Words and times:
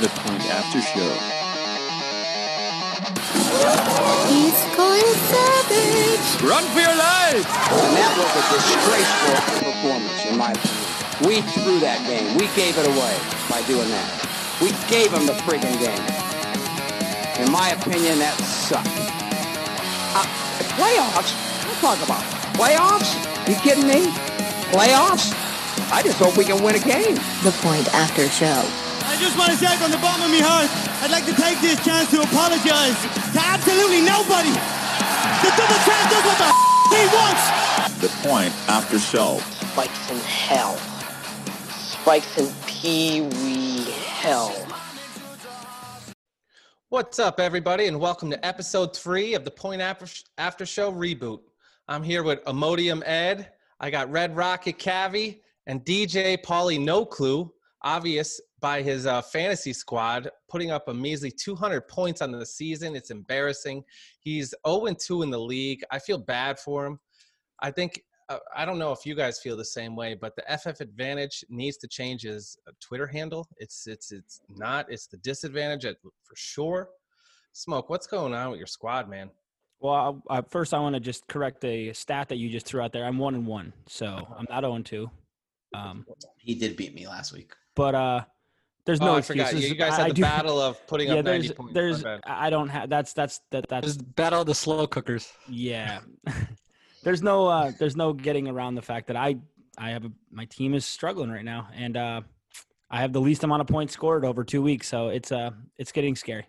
The 0.00 0.08
Point 0.24 0.42
After 0.50 0.80
Show. 0.80 1.12
He's 4.32 4.58
going 4.74 5.10
savage. 5.30 6.42
Run 6.42 6.64
for 6.72 6.80
your 6.80 6.96
lives! 6.96 7.46
And 7.46 7.92
that 7.94 8.12
was 8.18 8.32
a 8.34 8.44
disgraceful 8.56 9.70
performance, 9.70 10.24
in 10.26 10.36
my 10.38 10.52
opinion. 10.52 10.92
We 11.28 11.42
threw 11.54 11.78
that 11.80 12.02
game. 12.08 12.34
We 12.34 12.48
gave 12.56 12.78
it 12.78 12.86
away 12.86 13.14
by 13.48 13.62
doing 13.68 13.88
that. 13.90 14.10
We 14.60 14.72
gave 14.90 15.12
them 15.12 15.26
the 15.26 15.38
friggin' 15.46 15.78
game. 15.78 16.02
In 17.44 17.52
my 17.52 17.70
opinion, 17.70 18.18
that 18.18 18.34
sucked. 18.42 18.88
Uh, 20.18 20.26
playoffs? 20.74 21.30
Don't 21.62 21.78
talk 21.78 22.02
about 22.02 22.24
playoffs. 22.58 23.14
You 23.46 23.54
kidding 23.62 23.86
me? 23.86 24.10
Playoffs? 24.74 25.30
I 25.92 26.02
just 26.02 26.18
hope 26.18 26.36
we 26.36 26.44
can 26.44 26.62
win 26.62 26.74
a 26.74 26.80
game. 26.80 27.14
The 27.44 27.54
Point 27.62 27.86
After 27.94 28.26
Show. 28.28 28.81
I 29.12 29.16
just 29.20 29.36
want 29.36 29.50
to 29.50 29.58
say 29.58 29.76
from 29.76 29.90
the 29.90 29.98
bottom 29.98 30.24
of 30.24 30.30
my 30.30 30.40
heart, 30.40 30.72
I'd 31.04 31.10
like 31.10 31.26
to 31.26 31.36
take 31.36 31.60
this 31.60 31.76
chance 31.84 32.08
to 32.12 32.22
apologize 32.22 32.96
to 33.36 33.40
absolutely 33.44 34.00
nobody. 34.00 34.48
The 35.44 35.52
double 35.52 35.76
champ 35.84 36.08
does 36.08 36.24
what 36.24 36.38
the 36.40 36.48
f- 36.48 36.72
he 36.96 37.04
wants. 37.12 37.44
The 38.00 38.08
Point 38.26 38.54
After 38.70 38.98
Show. 38.98 39.36
spikes 39.68 40.10
in 40.10 40.16
hell. 40.16 40.78
Spikes 41.76 42.38
in 42.38 42.50
pee 42.66 43.20
wee 43.20 43.90
hell. 44.16 44.48
What's 46.88 47.18
up, 47.18 47.38
everybody, 47.38 47.88
and 47.88 48.00
welcome 48.00 48.30
to 48.30 48.46
episode 48.46 48.96
three 48.96 49.34
of 49.34 49.44
the 49.44 49.50
Point 49.50 49.82
After, 49.82 50.06
After 50.38 50.64
Show 50.64 50.90
reboot. 50.90 51.40
I'm 51.86 52.02
here 52.02 52.22
with 52.22 52.42
Imodium 52.46 53.02
Ed. 53.04 53.50
I 53.78 53.90
got 53.90 54.10
Red 54.10 54.34
Rocket 54.34 54.78
Cavi 54.78 55.40
and 55.66 55.84
DJ 55.84 56.42
Paulie 56.42 56.82
No 56.82 57.04
Clue, 57.04 57.52
obvious 57.82 58.40
by 58.62 58.80
his 58.80 59.06
uh, 59.06 59.20
fantasy 59.20 59.74
squad, 59.74 60.30
putting 60.48 60.70
up 60.70 60.88
a 60.88 60.94
measly 60.94 61.30
200 61.30 61.82
points 61.88 62.22
on 62.22 62.30
the 62.30 62.46
season. 62.46 62.96
It's 62.96 63.10
embarrassing. 63.10 63.82
He's 64.20 64.54
0 64.66 64.86
2 64.94 65.22
in 65.22 65.30
the 65.30 65.38
league. 65.38 65.82
I 65.90 65.98
feel 65.98 66.16
bad 66.16 66.58
for 66.58 66.86
him. 66.86 66.98
I 67.60 67.70
think 67.70 68.00
uh, 68.28 68.38
I 68.56 68.64
don't 68.64 68.78
know 68.78 68.92
if 68.92 69.04
you 69.04 69.14
guys 69.14 69.40
feel 69.40 69.56
the 69.56 69.64
same 69.64 69.96
way, 69.96 70.14
but 70.14 70.34
the 70.36 70.58
FF 70.58 70.80
Advantage 70.80 71.44
needs 71.50 71.76
to 71.78 71.88
change 71.88 72.22
his 72.22 72.56
uh, 72.66 72.70
Twitter 72.80 73.06
handle. 73.06 73.46
It's 73.58 73.86
it's 73.86 74.12
it's 74.12 74.40
not. 74.48 74.86
It's 74.88 75.08
the 75.08 75.18
disadvantage 75.18 75.84
at, 75.84 75.96
for 76.00 76.36
sure. 76.36 76.88
Smoke, 77.52 77.90
what's 77.90 78.06
going 78.06 78.32
on 78.32 78.50
with 78.50 78.58
your 78.58 78.66
squad, 78.66 79.10
man? 79.10 79.28
Well, 79.80 80.22
I, 80.30 80.38
I, 80.38 80.42
first 80.48 80.72
I 80.72 80.78
want 80.78 80.94
to 80.94 81.00
just 81.00 81.26
correct 81.26 81.64
a 81.64 81.92
stat 81.92 82.28
that 82.28 82.36
you 82.36 82.48
just 82.48 82.64
threw 82.64 82.80
out 82.80 82.92
there. 82.92 83.04
I'm 83.04 83.18
one 83.18 83.34
and 83.34 83.46
one, 83.46 83.72
so 83.88 84.06
I'm 84.38 84.46
not 84.48 84.62
0 84.62 84.76
and 84.76 84.86
two. 84.86 85.10
Um, 85.74 86.06
He 86.38 86.54
did 86.54 86.76
beat 86.76 86.94
me 86.94 87.06
last 87.06 87.32
week. 87.32 87.52
but 87.74 87.94
uh, 87.94 88.24
there's 88.84 89.00
oh, 89.00 89.06
no 89.06 89.14
I 89.14 89.18
excuses. 89.18 89.50
forgot. 89.50 89.62
You 89.68 89.74
guys 89.74 89.96
had 89.96 90.06
I 90.06 90.08
the 90.08 90.14
do- 90.14 90.22
battle 90.22 90.60
of 90.60 90.84
putting 90.86 91.08
yeah, 91.08 91.14
up 91.14 91.24
90 91.24 91.46
there's, 91.46 91.52
points. 91.56 91.74
there's, 91.74 92.04
I 92.24 92.50
don't 92.50 92.68
have. 92.68 92.88
That's 92.90 93.12
that's 93.12 93.40
that 93.50 93.66
that's 93.68 93.86
Just 93.86 94.14
battle 94.16 94.40
of 94.40 94.46
the 94.46 94.54
slow 94.54 94.86
cookers. 94.86 95.32
yeah. 95.48 96.00
there's 97.04 97.22
no 97.22 97.46
uh, 97.46 97.72
there's 97.78 97.96
no 97.96 98.12
getting 98.12 98.48
around 98.48 98.74
the 98.74 98.82
fact 98.82 99.06
that 99.08 99.16
I 99.16 99.36
I 99.78 99.90
have 99.90 100.04
a, 100.04 100.12
my 100.30 100.44
team 100.46 100.74
is 100.74 100.84
struggling 100.84 101.30
right 101.30 101.44
now, 101.44 101.68
and 101.74 101.96
uh, 101.96 102.20
I 102.90 103.00
have 103.00 103.12
the 103.12 103.20
least 103.20 103.44
amount 103.44 103.60
of 103.62 103.66
points 103.68 103.92
scored 103.94 104.24
over 104.24 104.44
two 104.44 104.62
weeks, 104.62 104.88
so 104.88 105.08
it's 105.08 105.32
uh 105.32 105.50
it's 105.78 105.92
getting 105.92 106.14
scary. 106.16 106.46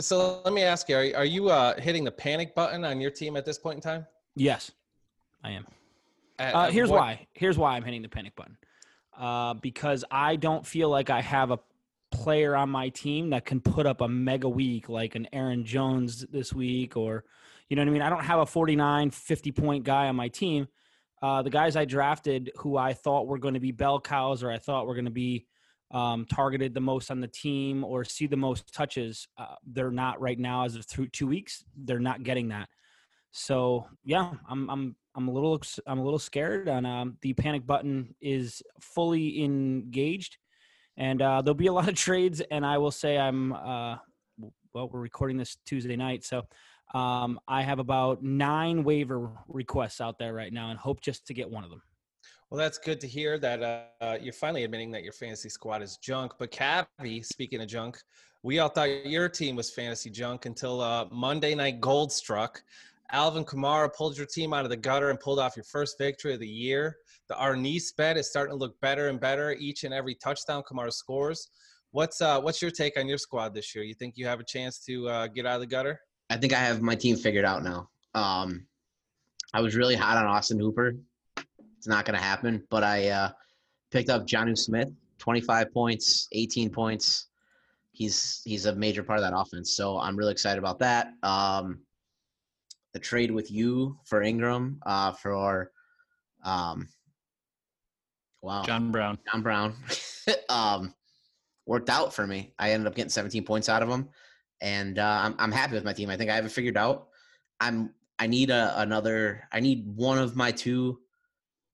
So 0.00 0.40
let 0.44 0.52
me 0.54 0.62
ask 0.62 0.88
you: 0.88 0.96
Are, 0.96 1.18
are 1.18 1.24
you 1.24 1.50
uh, 1.50 1.78
hitting 1.80 2.02
the 2.04 2.10
panic 2.10 2.54
button 2.54 2.84
on 2.84 3.00
your 3.00 3.10
team 3.10 3.36
at 3.36 3.44
this 3.44 3.58
point 3.58 3.76
in 3.76 3.82
time? 3.82 4.06
Yes, 4.34 4.72
I 5.44 5.50
am. 5.50 5.66
At- 6.38 6.54
Uh, 6.54 6.70
here's 6.70 6.88
what- 6.90 7.00
why. 7.00 7.26
Here's 7.34 7.58
why 7.58 7.76
I'm 7.76 7.84
hitting 7.84 8.02
the 8.02 8.08
panic 8.08 8.34
button. 8.34 8.56
Uh, 9.18 9.54
because 9.54 10.04
I 10.10 10.36
don't 10.36 10.66
feel 10.66 10.88
like 10.88 11.10
I 11.10 11.20
have 11.20 11.50
a 11.50 11.58
player 12.10 12.54
on 12.54 12.70
my 12.70 12.90
team 12.90 13.30
that 13.30 13.44
can 13.44 13.60
put 13.60 13.86
up 13.86 14.00
a 14.00 14.08
mega 14.08 14.48
week 14.48 14.88
like 14.88 15.14
an 15.14 15.26
Aaron 15.32 15.64
Jones 15.64 16.24
this 16.30 16.52
week, 16.52 16.96
or 16.96 17.24
you 17.68 17.76
know 17.76 17.82
what 17.82 17.88
I 17.88 17.92
mean. 17.92 18.02
I 18.02 18.10
don't 18.10 18.24
have 18.24 18.40
a 18.40 18.46
49, 18.46 19.10
50 19.10 19.52
point 19.52 19.84
guy 19.84 20.08
on 20.08 20.16
my 20.16 20.28
team. 20.28 20.68
Uh, 21.22 21.42
the 21.42 21.50
guys 21.50 21.76
I 21.76 21.84
drafted, 21.84 22.50
who 22.56 22.76
I 22.76 22.94
thought 22.94 23.26
were 23.26 23.38
going 23.38 23.54
to 23.54 23.60
be 23.60 23.72
bell 23.72 24.00
cows, 24.00 24.42
or 24.42 24.50
I 24.50 24.58
thought 24.58 24.86
were 24.86 24.94
going 24.94 25.04
to 25.06 25.10
be 25.10 25.46
um, 25.92 26.24
targeted 26.24 26.74
the 26.74 26.80
most 26.80 27.10
on 27.10 27.20
the 27.20 27.28
team, 27.28 27.84
or 27.84 28.04
see 28.04 28.26
the 28.26 28.36
most 28.36 28.72
touches, 28.72 29.28
uh, 29.38 29.54
they're 29.66 29.90
not 29.90 30.20
right 30.20 30.38
now. 30.38 30.64
As 30.64 30.74
of 30.76 30.86
through 30.86 31.08
two 31.08 31.26
weeks, 31.26 31.64
they're 31.76 32.00
not 32.00 32.22
getting 32.22 32.48
that. 32.48 32.68
So 33.30 33.86
yeah, 34.04 34.32
I'm 34.48 34.68
I'm 34.68 34.96
I'm 35.14 35.28
a 35.28 35.30
little 35.30 35.60
I'm 35.86 35.98
a 35.98 36.04
little 36.04 36.18
scared, 36.18 36.68
and 36.68 36.86
um, 36.86 37.16
the 37.20 37.32
panic 37.34 37.66
button 37.66 38.14
is 38.20 38.62
fully 38.80 39.44
engaged, 39.44 40.38
and 40.96 41.20
uh, 41.20 41.42
there'll 41.42 41.54
be 41.54 41.66
a 41.66 41.72
lot 41.80 41.88
of 41.88 41.94
trades. 41.94 42.40
And 42.50 42.64
I 42.64 42.78
will 42.78 42.90
say 42.90 43.18
I'm 43.18 43.52
uh, 43.52 43.96
well, 44.74 44.88
we're 44.90 45.00
recording 45.00 45.36
this 45.36 45.56
Tuesday 45.66 45.96
night, 45.96 46.24
so 46.24 46.42
um, 46.94 47.38
I 47.48 47.62
have 47.62 47.78
about 47.78 48.22
nine 48.22 48.84
waiver 48.84 49.30
requests 49.48 50.00
out 50.00 50.18
there 50.18 50.32
right 50.34 50.52
now, 50.52 50.70
and 50.70 50.78
hope 50.78 51.00
just 51.00 51.26
to 51.26 51.34
get 51.34 51.50
one 51.50 51.64
of 51.64 51.70
them. 51.70 51.82
Well, 52.50 52.58
that's 52.58 52.76
good 52.76 53.00
to 53.00 53.06
hear 53.06 53.38
that 53.38 53.88
uh, 54.02 54.18
you're 54.20 54.34
finally 54.34 54.64
admitting 54.64 54.90
that 54.90 55.02
your 55.02 55.14
fantasy 55.14 55.48
squad 55.48 55.80
is 55.80 55.96
junk. 55.96 56.32
But 56.38 56.50
Cavi, 56.50 57.24
speaking 57.24 57.62
of 57.62 57.66
junk, 57.66 57.98
we 58.42 58.58
all 58.58 58.68
thought 58.68 59.06
your 59.06 59.28
team 59.30 59.56
was 59.56 59.70
fantasy 59.70 60.10
junk 60.10 60.44
until 60.44 60.82
uh, 60.82 61.06
Monday 61.10 61.54
Night 61.54 61.80
Gold 61.80 62.12
struck. 62.12 62.62
Alvin 63.12 63.44
Kamara 63.44 63.92
pulled 63.94 64.16
your 64.16 64.26
team 64.26 64.54
out 64.54 64.64
of 64.64 64.70
the 64.70 64.76
gutter 64.76 65.10
and 65.10 65.20
pulled 65.20 65.38
off 65.38 65.54
your 65.54 65.64
first 65.64 65.98
victory 65.98 66.32
of 66.32 66.40
the 66.40 66.48
year. 66.48 66.96
The 67.28 67.36
Arnice 67.36 67.92
bet 67.92 68.16
is 68.16 68.28
starting 68.28 68.52
to 68.52 68.58
look 68.58 68.78
better 68.80 69.08
and 69.08 69.20
better 69.20 69.52
each 69.52 69.84
and 69.84 69.92
every 69.92 70.14
touchdown 70.14 70.62
Kamara 70.62 70.92
scores. 70.92 71.48
What's 71.90 72.22
uh, 72.22 72.40
what's 72.40 72.62
your 72.62 72.70
take 72.70 72.98
on 72.98 73.06
your 73.06 73.18
squad 73.18 73.54
this 73.54 73.74
year? 73.74 73.84
You 73.84 73.94
think 73.94 74.16
you 74.16 74.26
have 74.26 74.40
a 74.40 74.44
chance 74.44 74.78
to 74.86 75.08
uh, 75.08 75.26
get 75.26 75.44
out 75.44 75.56
of 75.56 75.60
the 75.60 75.66
gutter? 75.66 76.00
I 76.30 76.38
think 76.38 76.54
I 76.54 76.58
have 76.58 76.80
my 76.80 76.94
team 76.94 77.16
figured 77.16 77.44
out 77.44 77.62
now. 77.62 77.90
Um, 78.14 78.66
I 79.52 79.60
was 79.60 79.76
really 79.76 79.94
hot 79.94 80.16
on 80.16 80.24
Austin 80.24 80.58
Hooper. 80.58 80.94
It's 81.76 81.86
not 81.86 82.06
going 82.06 82.16
to 82.16 82.24
happen, 82.24 82.64
but 82.70 82.82
I 82.82 83.08
uh, 83.08 83.30
picked 83.90 84.08
up 84.08 84.26
Jonnu 84.26 84.56
Smith, 84.56 84.88
25 85.18 85.72
points, 85.74 86.28
18 86.32 86.70
points. 86.70 87.26
He's 87.90 88.40
he's 88.46 88.64
a 88.64 88.74
major 88.74 89.02
part 89.02 89.18
of 89.18 89.24
that 89.24 89.36
offense, 89.36 89.72
so 89.72 89.98
I'm 89.98 90.16
really 90.16 90.32
excited 90.32 90.58
about 90.58 90.78
that. 90.78 91.12
Um, 91.22 91.80
the 92.92 92.98
trade 92.98 93.30
with 93.30 93.50
you 93.50 93.98
for 94.04 94.22
Ingram 94.22 94.80
uh, 94.84 95.12
for 95.12 95.70
um, 96.44 96.88
wow 98.42 98.62
John 98.62 98.90
Brown. 98.92 99.18
John 99.30 99.42
Brown 99.42 99.74
um, 100.48 100.94
worked 101.66 101.90
out 101.90 102.14
for 102.14 102.26
me. 102.26 102.54
I 102.58 102.72
ended 102.72 102.86
up 102.86 102.94
getting 102.94 103.10
17 103.10 103.44
points 103.44 103.68
out 103.68 103.82
of 103.82 103.88
him, 103.88 104.08
and 104.60 104.98
uh, 104.98 105.20
I'm 105.22 105.34
I'm 105.38 105.52
happy 105.52 105.74
with 105.74 105.84
my 105.84 105.92
team. 105.92 106.10
I 106.10 106.16
think 106.16 106.30
I 106.30 106.34
have 106.34 106.46
it 106.46 106.52
figured 106.52 106.76
out. 106.76 107.08
I'm 107.60 107.94
I 108.18 108.26
need 108.26 108.50
a, 108.50 108.80
another. 108.80 109.48
I 109.52 109.60
need 109.60 109.86
one 109.86 110.18
of 110.18 110.36
my 110.36 110.52
two 110.52 111.00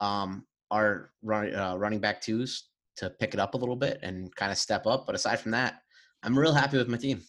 um, 0.01 0.45
are 0.71 1.11
run, 1.23 1.55
uh, 1.55 1.77
running 1.77 2.01
back 2.01 2.21
twos 2.21 2.69
to 2.97 3.11
pick 3.11 3.35
it 3.35 3.41
up 3.41 3.55
a 3.55 3.57
little 3.57 3.77
bit 3.77 3.99
and 4.03 4.35
kind 4.35 4.51
of 4.51 4.59
step 4.59 4.87
up. 4.87 5.07
But 5.07 5.15
aside 5.15 5.41
from 5.41 5.53
that, 5.53 5.83
I'm 6.23 6.39
real 6.39 6.53
happy 6.53 6.79
with 6.79 6.89
my 6.89 6.97
team. 6.97 7.23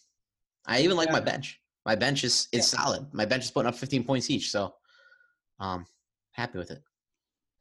I 0.65 0.81
even 0.81 0.97
like 0.97 1.11
my 1.11 1.19
bench. 1.19 1.59
My 1.85 1.95
bench 1.95 2.23
is 2.23 2.47
is 2.51 2.67
solid. 2.67 3.07
My 3.13 3.25
bench 3.25 3.45
is 3.45 3.51
putting 3.51 3.67
up 3.69 3.75
15 3.75 4.03
points 4.03 4.29
each, 4.29 4.51
so 4.51 4.73
um, 5.59 5.85
happy 6.31 6.57
with 6.57 6.71
it. 6.71 6.81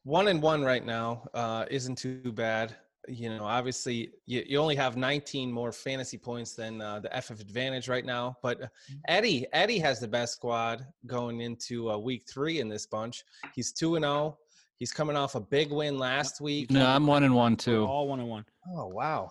one 0.05 0.29
and 0.29 0.43
one 0.43 0.63
right 0.63 0.85
now 0.85 1.25
uh, 1.35 1.65
isn't 1.71 1.97
too 1.97 2.33
bad. 2.33 2.77
You 3.07 3.31
know, 3.31 3.45
obviously, 3.45 4.11
you, 4.27 4.45
you 4.47 4.59
only 4.59 4.75
have 4.77 4.97
19 4.99 5.51
more 5.51 5.73
fantasy 5.73 6.19
points 6.19 6.55
than 6.55 6.83
uh, 6.83 7.01
the 7.01 7.09
FF 7.23 7.41
Advantage 7.41 7.89
right 7.89 8.05
now. 8.05 8.37
But 8.43 8.63
uh, 8.65 8.67
Eddie, 9.07 9.47
Eddie 9.55 9.79
has 9.79 9.99
the 9.99 10.09
best 10.09 10.35
squad 10.35 10.85
going 11.07 11.41
into 11.41 11.91
uh, 11.91 11.97
week 11.97 12.25
three 12.29 12.61
in 12.61 12.69
this 12.69 12.85
bunch. 12.87 13.25
He's 13.55 13.73
two 13.73 13.97
and 13.97 14.05
zero. 14.05 14.37
He's 14.79 14.93
coming 14.93 15.17
off 15.17 15.37
a 15.37 15.41
big 15.41 15.71
win 15.73 15.99
last 15.99 16.41
week. 16.41 16.71
No, 16.71 16.85
I'm 16.87 17.07
one 17.07 17.23
and 17.25 17.35
one 17.35 17.53
We're 17.53 17.57
too. 17.57 17.87
all 17.87 18.09
one 18.09 18.21
and 18.21 18.29
one. 18.29 18.45
Oh 18.77 18.89
wow! 18.89 19.31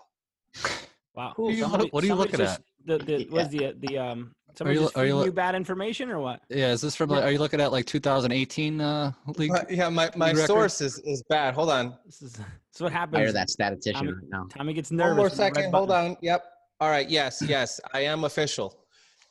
Wow. 1.13 1.33
What 1.35 1.49
are 1.49 1.51
you- 1.55 1.61
Somebody- 1.63 1.89
what 1.89 2.03
are 2.03 2.07
you 2.07 2.15
looking 2.15 2.39
just- 2.39 2.61
The, 2.85 2.97
the, 2.97 3.27
was 3.31 3.49
the 3.49 3.75
the 3.79 3.97
um 3.99 4.33
somebody 4.57 4.79
you- 4.79 4.85
just 4.85 4.97
are 4.97 5.01
you 5.05 5.09
feeding 5.11 5.19
lo- 5.19 5.25
you 5.25 5.31
bad 5.31 5.55
information 5.55 6.09
or 6.09 6.19
what? 6.19 6.41
Yeah, 6.49 6.71
is 6.71 6.81
this 6.81 6.95
from 6.95 7.09
like? 7.09 7.23
Are 7.23 7.31
you 7.31 7.39
looking 7.39 7.61
at 7.61 7.71
like 7.71 7.85
2018 7.85 8.81
uh, 8.81 9.11
league? 9.37 9.51
Uh, 9.51 9.63
yeah, 9.69 9.89
my, 9.89 10.09
my 10.15 10.31
record? 10.31 10.47
source 10.47 10.81
is, 10.81 10.99
is 10.99 11.23
bad. 11.29 11.53
Hold 11.53 11.69
on. 11.69 11.97
This 12.05 12.21
is 12.21 12.33
this 12.33 12.45
is 12.75 12.81
what 12.81 12.91
Hire 12.91 13.31
that 13.31 13.49
statistician 13.49 13.99
Tommy- 14.07 14.13
right 14.13 14.29
now. 14.29 14.47
Tommy 14.49 14.73
gets 14.73 14.91
nervous. 14.91 15.09
One 15.09 15.15
more 15.17 15.25
when 15.29 15.37
the 15.37 15.43
red 15.43 15.55
second. 15.55 15.73
Hold 15.73 15.89
button- 15.89 16.11
on. 16.11 16.17
Yep. 16.21 16.43
All 16.79 16.89
right. 16.89 17.09
Yes. 17.09 17.41
Yes. 17.45 17.79
I 17.93 18.01
am 18.01 18.23
official. 18.23 18.83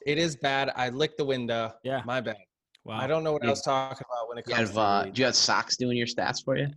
It 0.06 0.18
is 0.18 0.36
bad. 0.36 0.70
I 0.76 0.88
licked 0.90 1.18
the 1.18 1.24
window. 1.24 1.74
Yeah. 1.82 2.02
My 2.04 2.20
bad. 2.20 2.36
Wow. 2.84 2.98
I 2.98 3.06
don't 3.08 3.24
know 3.24 3.32
what 3.32 3.44
I 3.44 3.50
was 3.50 3.62
talking 3.62 4.04
about 4.08 4.28
when 4.28 4.38
it 4.38 4.44
You 4.46 4.54
comes 4.54 4.68
have 4.68 4.74
to 4.76 4.80
uh, 4.80 5.04
do 5.06 5.18
you 5.20 5.24
have 5.26 5.34
socks 5.34 5.76
doing 5.76 5.96
your 5.98 6.06
stats 6.06 6.44
for 6.44 6.56
you? 6.56 6.68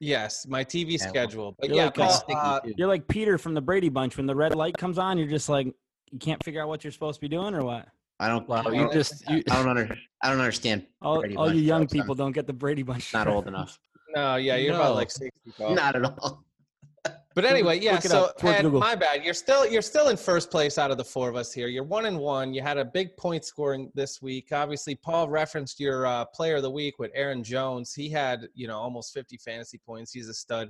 Yes, 0.00 0.46
my 0.48 0.64
TV 0.64 0.92
Yeah, 0.98 1.06
schedule. 1.06 1.54
But 1.60 1.68
you're 1.68 1.76
yeah, 1.78 1.84
like, 1.84 1.94
Paul, 1.94 2.04
uh, 2.06 2.12
Sticky, 2.12 2.34
uh, 2.34 2.60
too. 2.60 2.72
You're 2.76 2.88
like 2.88 3.06
Peter 3.06 3.38
from 3.38 3.54
the 3.54 3.60
Brady 3.60 3.88
Bunch. 3.88 4.16
When 4.16 4.26
the 4.26 4.34
red 4.34 4.54
light 4.56 4.76
comes 4.76 4.98
on, 4.98 5.16
you're 5.16 5.28
just 5.28 5.48
like 5.48 5.72
you 6.12 6.18
can't 6.18 6.42
figure 6.44 6.62
out 6.62 6.68
what 6.68 6.84
you're 6.84 6.92
supposed 6.92 7.16
to 7.16 7.20
be 7.20 7.28
doing 7.28 7.54
or 7.54 7.64
what. 7.64 7.88
I 8.20 8.28
don't. 8.28 8.48
Wow, 8.48 8.62
I 8.66 8.70
you 8.70 8.82
don't, 8.82 8.92
just 8.92 9.28
you, 9.28 9.42
I 9.50 9.56
don't 9.56 9.68
under. 9.68 9.96
I 10.22 10.30
don't 10.30 10.38
understand. 10.38 10.86
All, 11.02 11.20
Brady 11.20 11.36
all 11.36 11.52
you 11.52 11.60
young 11.60 11.82
jokes. 11.82 11.94
I'm 11.94 12.00
people 12.00 12.14
don't 12.14 12.32
get 12.32 12.46
the 12.46 12.52
Brady 12.52 12.84
Bunch. 12.84 13.12
Not 13.12 13.26
old 13.26 13.48
enough. 13.48 13.80
no, 14.14 14.36
yeah, 14.36 14.56
you're 14.56 14.76
about 14.76 14.94
like 14.94 15.10
60. 15.10 15.30
Paul. 15.58 15.74
Not 15.74 15.96
at 15.96 16.04
all. 16.04 16.44
But 17.34 17.46
anyway, 17.46 17.80
yeah. 17.80 17.98
So 17.98 18.26
up. 18.26 18.44
Ed, 18.44 18.70
my 18.70 18.94
bad. 18.94 19.24
You're 19.24 19.32
still 19.32 19.66
you're 19.66 19.80
still 19.80 20.10
in 20.10 20.18
first 20.18 20.50
place 20.50 20.76
out 20.76 20.90
of 20.90 20.98
the 20.98 21.04
four 21.04 21.30
of 21.30 21.34
us 21.34 21.50
here. 21.50 21.66
You're 21.66 21.82
one 21.82 22.04
and 22.04 22.18
one. 22.18 22.52
You 22.52 22.60
had 22.60 22.76
a 22.76 22.84
big 22.84 23.16
point 23.16 23.46
scoring 23.46 23.90
this 23.94 24.20
week. 24.20 24.48
Obviously, 24.52 24.96
Paul 24.96 25.30
referenced 25.30 25.80
your 25.80 26.06
uh, 26.06 26.26
player 26.26 26.56
of 26.56 26.62
the 26.62 26.70
week 26.70 26.98
with 26.98 27.10
Aaron 27.14 27.42
Jones. 27.42 27.94
He 27.94 28.10
had 28.10 28.48
you 28.54 28.68
know 28.68 28.76
almost 28.76 29.14
50 29.14 29.38
fantasy 29.38 29.78
points. 29.78 30.12
He's 30.12 30.28
a 30.28 30.34
stud. 30.34 30.68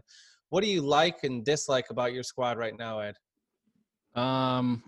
What 0.51 0.63
do 0.63 0.71
you 0.71 0.83
like 0.83 1.25
and 1.25 1.45
dislike 1.45 1.91
about 1.91 2.13
your 2.13 2.23
squad 2.23 2.59
right 2.59 2.79
now, 2.79 3.01
Ed? 3.01 3.17
Um, 4.15 4.85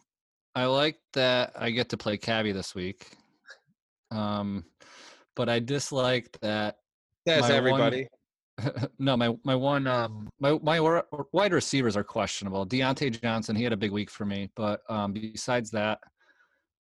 I 0.55 0.67
like 0.67 0.99
that 1.15 1.53
I 1.57 1.71
get 1.71 1.89
to 1.91 1.97
play 1.97 2.17
Cabby 2.17 2.53
this 2.53 2.75
week. 2.75 3.09
Um, 4.11 4.65
but 5.35 5.49
I 5.49 5.59
dislike 5.59 6.37
that. 6.43 6.77
That's 7.27 7.49
my 7.49 7.49
one- 7.49 7.57
everybody. 7.59 8.09
no, 9.01 9.17
my 9.17 9.35
my 9.45 9.57
one 9.57 9.87
um 9.89 10.29
my 10.39 10.57
my 10.63 11.03
wide 11.33 11.53
receivers 11.53 11.97
are 11.97 12.05
questionable. 12.05 12.65
Diontae 12.65 13.21
Johnson, 13.21 13.57
he 13.57 13.65
had 13.65 13.73
a 13.73 13.77
big 13.77 13.91
week 13.91 14.11
for 14.11 14.25
me, 14.25 14.49
but 14.55 14.81
um 14.89 15.13
besides 15.13 15.73
that, 15.73 15.99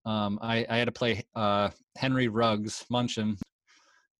um 0.06 0.38
I 0.40 0.64
I 0.70 0.76
had 0.76 0.84
to 0.84 0.92
play 0.92 1.24
uh 1.34 1.70
Henry 1.96 2.28
Ruggs 2.28 2.86
Munchin 2.92 3.36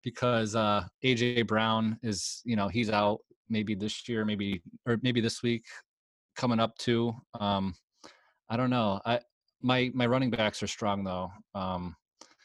because 0.03 0.57
uh 0.57 0.85
AJ 1.05 1.47
Brown 1.47 1.97
is 2.03 2.43
you 2.45 2.57
know 2.57 2.67
he's 2.67 2.91
out 2.91 3.21
maybe 3.49 3.77
this 3.77 4.09
year 4.09 4.25
maybe 4.25 4.61
or 4.85 4.99
maybe 5.03 5.21
this 5.21 5.41
week 5.41 5.65
coming 6.35 6.59
up 6.59 6.77
too. 6.77 7.15
Um 7.39 7.73
I 8.51 8.57
don't 8.57 8.71
know. 8.71 9.01
I 9.07 9.21
my 9.65 9.91
my 9.95 10.07
running 10.07 10.31
backs 10.31 10.63
are 10.63 10.67
strong 10.69 11.03
though. 11.03 11.33
Um 11.55 11.97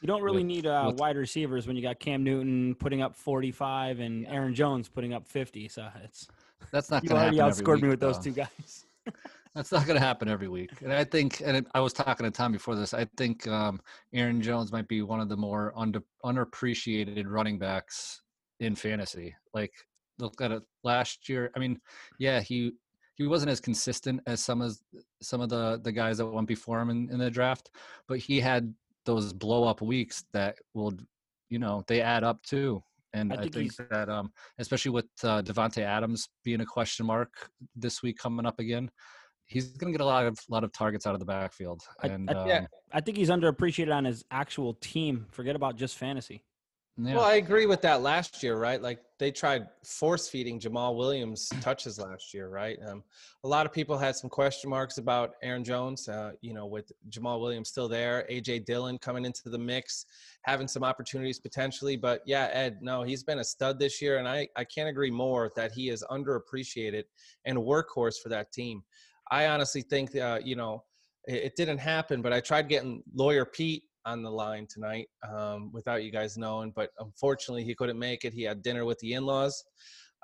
You 0.02 0.06
don't 0.08 0.22
really 0.22 0.38
with- 0.38 0.46
need 0.46 0.66
uh, 0.66 0.84
with- 0.88 0.98
wide 0.98 1.16
receivers 1.16 1.66
when 1.66 1.76
you 1.76 1.82
got 1.82 2.00
Cam 2.00 2.24
Newton 2.24 2.74
putting 2.76 3.02
up 3.02 3.14
45 3.14 4.00
and 4.00 4.26
Aaron 4.26 4.54
Jones 4.54 4.88
putting 4.88 5.12
up 5.12 5.28
50. 5.28 5.68
So 5.68 5.88
it's 6.02 6.26
that's 6.72 6.90
not 6.90 7.02
you 7.04 7.10
gonna 7.10 7.20
already 7.20 7.36
happen 7.36 7.50
every 7.50 7.64
outscored 7.64 7.74
week, 7.74 7.82
me 7.84 7.88
with 7.90 8.00
those 8.00 8.18
two 8.18 8.32
guys. 8.32 8.86
That's 9.52 9.72
not 9.72 9.84
going 9.84 9.98
to 9.98 10.06
happen 10.06 10.28
every 10.28 10.46
week. 10.46 10.70
And 10.80 10.92
I 10.92 11.02
think, 11.02 11.42
and 11.44 11.66
I 11.74 11.80
was 11.80 11.92
talking 11.92 12.22
to 12.24 12.30
Tom 12.30 12.52
before 12.52 12.76
this, 12.76 12.94
I 12.94 13.04
think 13.16 13.48
um, 13.48 13.80
Aaron 14.14 14.40
Jones 14.40 14.70
might 14.70 14.86
be 14.86 15.02
one 15.02 15.18
of 15.18 15.28
the 15.28 15.36
more 15.36 15.72
under, 15.76 16.04
unappreciated 16.22 17.26
running 17.26 17.58
backs 17.58 18.22
in 18.60 18.76
fantasy. 18.76 19.34
Like, 19.52 19.72
look 20.20 20.40
at 20.40 20.52
it 20.52 20.62
last 20.84 21.28
year. 21.28 21.50
I 21.56 21.58
mean, 21.58 21.80
yeah, 22.20 22.40
he 22.40 22.74
he 23.20 23.26
wasn't 23.26 23.50
as 23.50 23.60
consistent 23.60 24.20
as 24.26 24.40
some 24.42 24.60
of 24.62 24.76
some 25.20 25.40
of 25.40 25.48
the 25.50 25.78
the 25.84 25.92
guys 25.92 26.18
that 26.18 26.26
went 26.26 26.48
before 26.48 26.80
him 26.80 26.90
in, 26.90 27.08
in 27.10 27.18
the 27.18 27.30
draft, 27.30 27.70
but 28.08 28.18
he 28.18 28.40
had 28.40 28.72
those 29.04 29.32
blow 29.32 29.64
up 29.64 29.80
weeks 29.82 30.24
that 30.32 30.56
will, 30.74 30.92
you 31.48 31.58
know, 31.58 31.82
they 31.86 32.00
add 32.00 32.24
up 32.24 32.42
too. 32.42 32.82
And 33.12 33.32
I 33.32 33.36
I 33.36 33.38
think 33.42 33.54
think, 33.54 33.88
that, 33.90 34.08
um, 34.08 34.32
especially 34.58 34.92
with 34.92 35.06
uh, 35.24 35.42
Davante 35.42 35.82
Adams 35.82 36.28
being 36.44 36.60
a 36.60 36.66
question 36.66 37.06
mark 37.06 37.50
this 37.74 38.02
week 38.02 38.18
coming 38.18 38.46
up 38.46 38.58
again, 38.60 38.88
he's 39.46 39.66
going 39.76 39.92
to 39.92 39.98
get 39.98 40.02
a 40.02 40.06
lot 40.06 40.26
of 40.26 40.38
lot 40.48 40.64
of 40.64 40.72
targets 40.72 41.06
out 41.06 41.14
of 41.14 41.20
the 41.20 41.26
backfield. 41.26 41.82
I- 42.02 42.06
And 42.08 42.30
I- 42.30 42.34
um, 42.34 42.48
yeah. 42.48 42.66
I 42.92 43.00
think 43.00 43.16
he's 43.18 43.28
underappreciated 43.30 43.94
on 43.94 44.04
his 44.04 44.24
actual 44.30 44.74
team. 44.74 45.26
Forget 45.30 45.56
about 45.56 45.76
just 45.76 45.96
fantasy. 45.98 46.44
Yeah. 46.96 47.14
Well, 47.14 47.24
I 47.24 47.34
agree 47.34 47.66
with 47.66 47.80
that 47.82 48.02
last 48.02 48.42
year, 48.42 48.56
right? 48.56 48.80
Like 48.80 49.00
they 49.18 49.30
tried 49.30 49.66
force 49.84 50.28
feeding 50.28 50.60
Jamaal 50.60 50.96
Williams 50.96 51.48
touches 51.60 51.98
last 51.98 52.34
year, 52.34 52.48
right? 52.48 52.78
Um, 52.86 53.02
a 53.42 53.48
lot 53.48 53.64
of 53.64 53.72
people 53.72 53.96
had 53.96 54.16
some 54.16 54.28
question 54.28 54.68
marks 54.68 54.98
about 54.98 55.34
Aaron 55.42 55.64
Jones, 55.64 56.08
uh, 56.08 56.32
you 56.42 56.52
know, 56.52 56.66
with 56.66 56.92
Jamaal 57.08 57.40
Williams 57.40 57.70
still 57.70 57.88
there, 57.88 58.26
AJ 58.30 58.66
Dillon 58.66 58.98
coming 58.98 59.24
into 59.24 59.48
the 59.48 59.58
mix, 59.58 60.04
having 60.42 60.68
some 60.68 60.84
opportunities 60.84 61.38
potentially. 61.38 61.96
But 61.96 62.22
yeah, 62.26 62.50
Ed, 62.52 62.78
no, 62.82 63.02
he's 63.02 63.22
been 63.22 63.38
a 63.38 63.44
stud 63.44 63.78
this 63.78 64.02
year, 64.02 64.18
and 64.18 64.28
I, 64.28 64.48
I 64.56 64.64
can't 64.64 64.88
agree 64.88 65.10
more 65.10 65.52
that 65.56 65.72
he 65.72 65.88
is 65.88 66.04
underappreciated 66.10 67.04
and 67.46 67.56
a 67.56 67.60
workhorse 67.60 68.20
for 68.22 68.28
that 68.28 68.52
team. 68.52 68.82
I 69.30 69.46
honestly 69.46 69.80
think, 69.80 70.14
uh, 70.16 70.40
you 70.44 70.56
know, 70.56 70.84
it, 71.26 71.44
it 71.44 71.56
didn't 71.56 71.78
happen, 71.78 72.20
but 72.20 72.32
I 72.32 72.40
tried 72.40 72.68
getting 72.68 73.02
lawyer 73.14 73.44
Pete 73.44 73.84
on 74.04 74.22
the 74.22 74.30
line 74.30 74.66
tonight 74.68 75.08
um, 75.28 75.70
without 75.72 76.02
you 76.04 76.10
guys 76.10 76.36
knowing, 76.36 76.72
but 76.74 76.90
unfortunately 76.98 77.64
he 77.64 77.74
couldn't 77.74 77.98
make 77.98 78.24
it. 78.24 78.32
He 78.32 78.42
had 78.42 78.62
dinner 78.62 78.84
with 78.84 78.98
the 79.00 79.12
in-laws. 79.14 79.64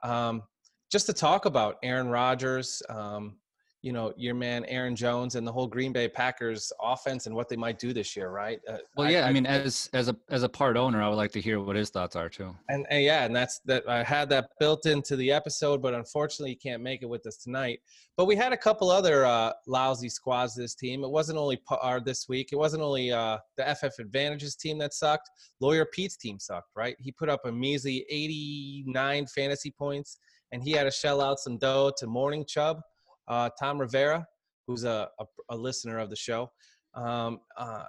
Um, 0.02 0.42
just 0.90 1.06
to 1.06 1.12
talk 1.12 1.46
about 1.46 1.76
Aaron 1.82 2.08
Rodgers, 2.08 2.82
um, 2.88 3.36
you 3.86 3.92
know, 3.92 4.12
your 4.16 4.34
man 4.34 4.64
Aaron 4.64 4.96
Jones 4.96 5.36
and 5.36 5.46
the 5.46 5.52
whole 5.52 5.68
Green 5.68 5.92
Bay 5.92 6.08
Packers 6.08 6.72
offense 6.82 7.26
and 7.26 7.36
what 7.36 7.48
they 7.48 7.54
might 7.54 7.78
do 7.78 7.92
this 7.92 8.16
year, 8.16 8.30
right? 8.30 8.58
Uh, 8.68 8.78
well, 8.96 9.08
yeah. 9.08 9.24
I, 9.24 9.32
mean, 9.32 9.46
as 9.46 9.88
as 9.92 10.08
a 10.08 10.16
as 10.28 10.42
a 10.42 10.48
part 10.48 10.76
owner, 10.76 11.00
I 11.00 11.08
would 11.08 11.14
like 11.14 11.30
to 11.32 11.40
hear 11.40 11.60
what 11.60 11.76
his 11.76 11.88
thoughts 11.88 12.16
are 12.16 12.28
too. 12.28 12.52
and, 12.68 12.84
and 12.90 13.04
yeah, 13.04 13.24
and 13.24 13.36
that's 13.36 13.60
that. 13.66 13.88
I 13.88 14.02
had 14.02 14.28
that 14.30 14.50
built 14.58 14.86
into 14.86 15.14
the 15.14 15.30
episode, 15.30 15.82
but 15.82 15.94
unfortunately, 15.94 16.50
you 16.50 16.56
can't 16.56 16.82
make 16.82 17.02
it 17.02 17.06
with 17.06 17.24
us 17.28 17.36
tonight. 17.36 17.78
But 18.16 18.24
we 18.24 18.34
had 18.34 18.52
a 18.52 18.56
couple 18.56 18.90
other 18.90 19.24
uh, 19.24 19.52
lousy 19.68 20.08
squads 20.08 20.56
this 20.56 20.74
team. 20.74 21.04
It 21.04 21.10
wasn't 21.10 21.38
only 21.38 21.58
Pa- 21.58 21.78
or 21.88 22.00
this 22.00 22.28
week. 22.28 22.48
It 22.50 22.56
wasn't 22.56 22.82
only 22.82 23.12
uh, 23.12 23.38
the 23.56 23.72
FF 23.72 24.00
Advantages 24.00 24.56
team 24.56 24.78
that 24.78 24.94
sucked. 24.94 25.30
Lawyer 25.60 25.86
Pete's 25.92 26.16
team 26.16 26.40
sucked, 26.40 26.70
right? 26.74 26.96
He 26.98 27.12
put 27.12 27.28
up 27.28 27.42
a 27.44 27.52
measly 27.52 28.04
89 28.10 29.28
fantasy 29.28 29.70
points, 29.70 30.18
and 30.50 30.60
he 30.60 30.72
had 30.72 30.84
to 30.84 30.90
shell 30.90 31.20
out 31.20 31.38
some 31.38 31.56
dough 31.56 31.92
to 31.98 32.08
Morning 32.08 32.44
Chubb, 32.44 32.80
uh, 33.28 33.50
Tom 33.58 33.78
Rivera, 33.78 34.26
who's 34.66 34.84
a, 34.84 35.08
a, 35.18 35.24
a 35.50 35.56
listener 35.56 35.98
of 35.98 36.10
the 36.10 36.16
show. 36.16 36.50
Um, 36.94 37.40
uh, 37.56 37.84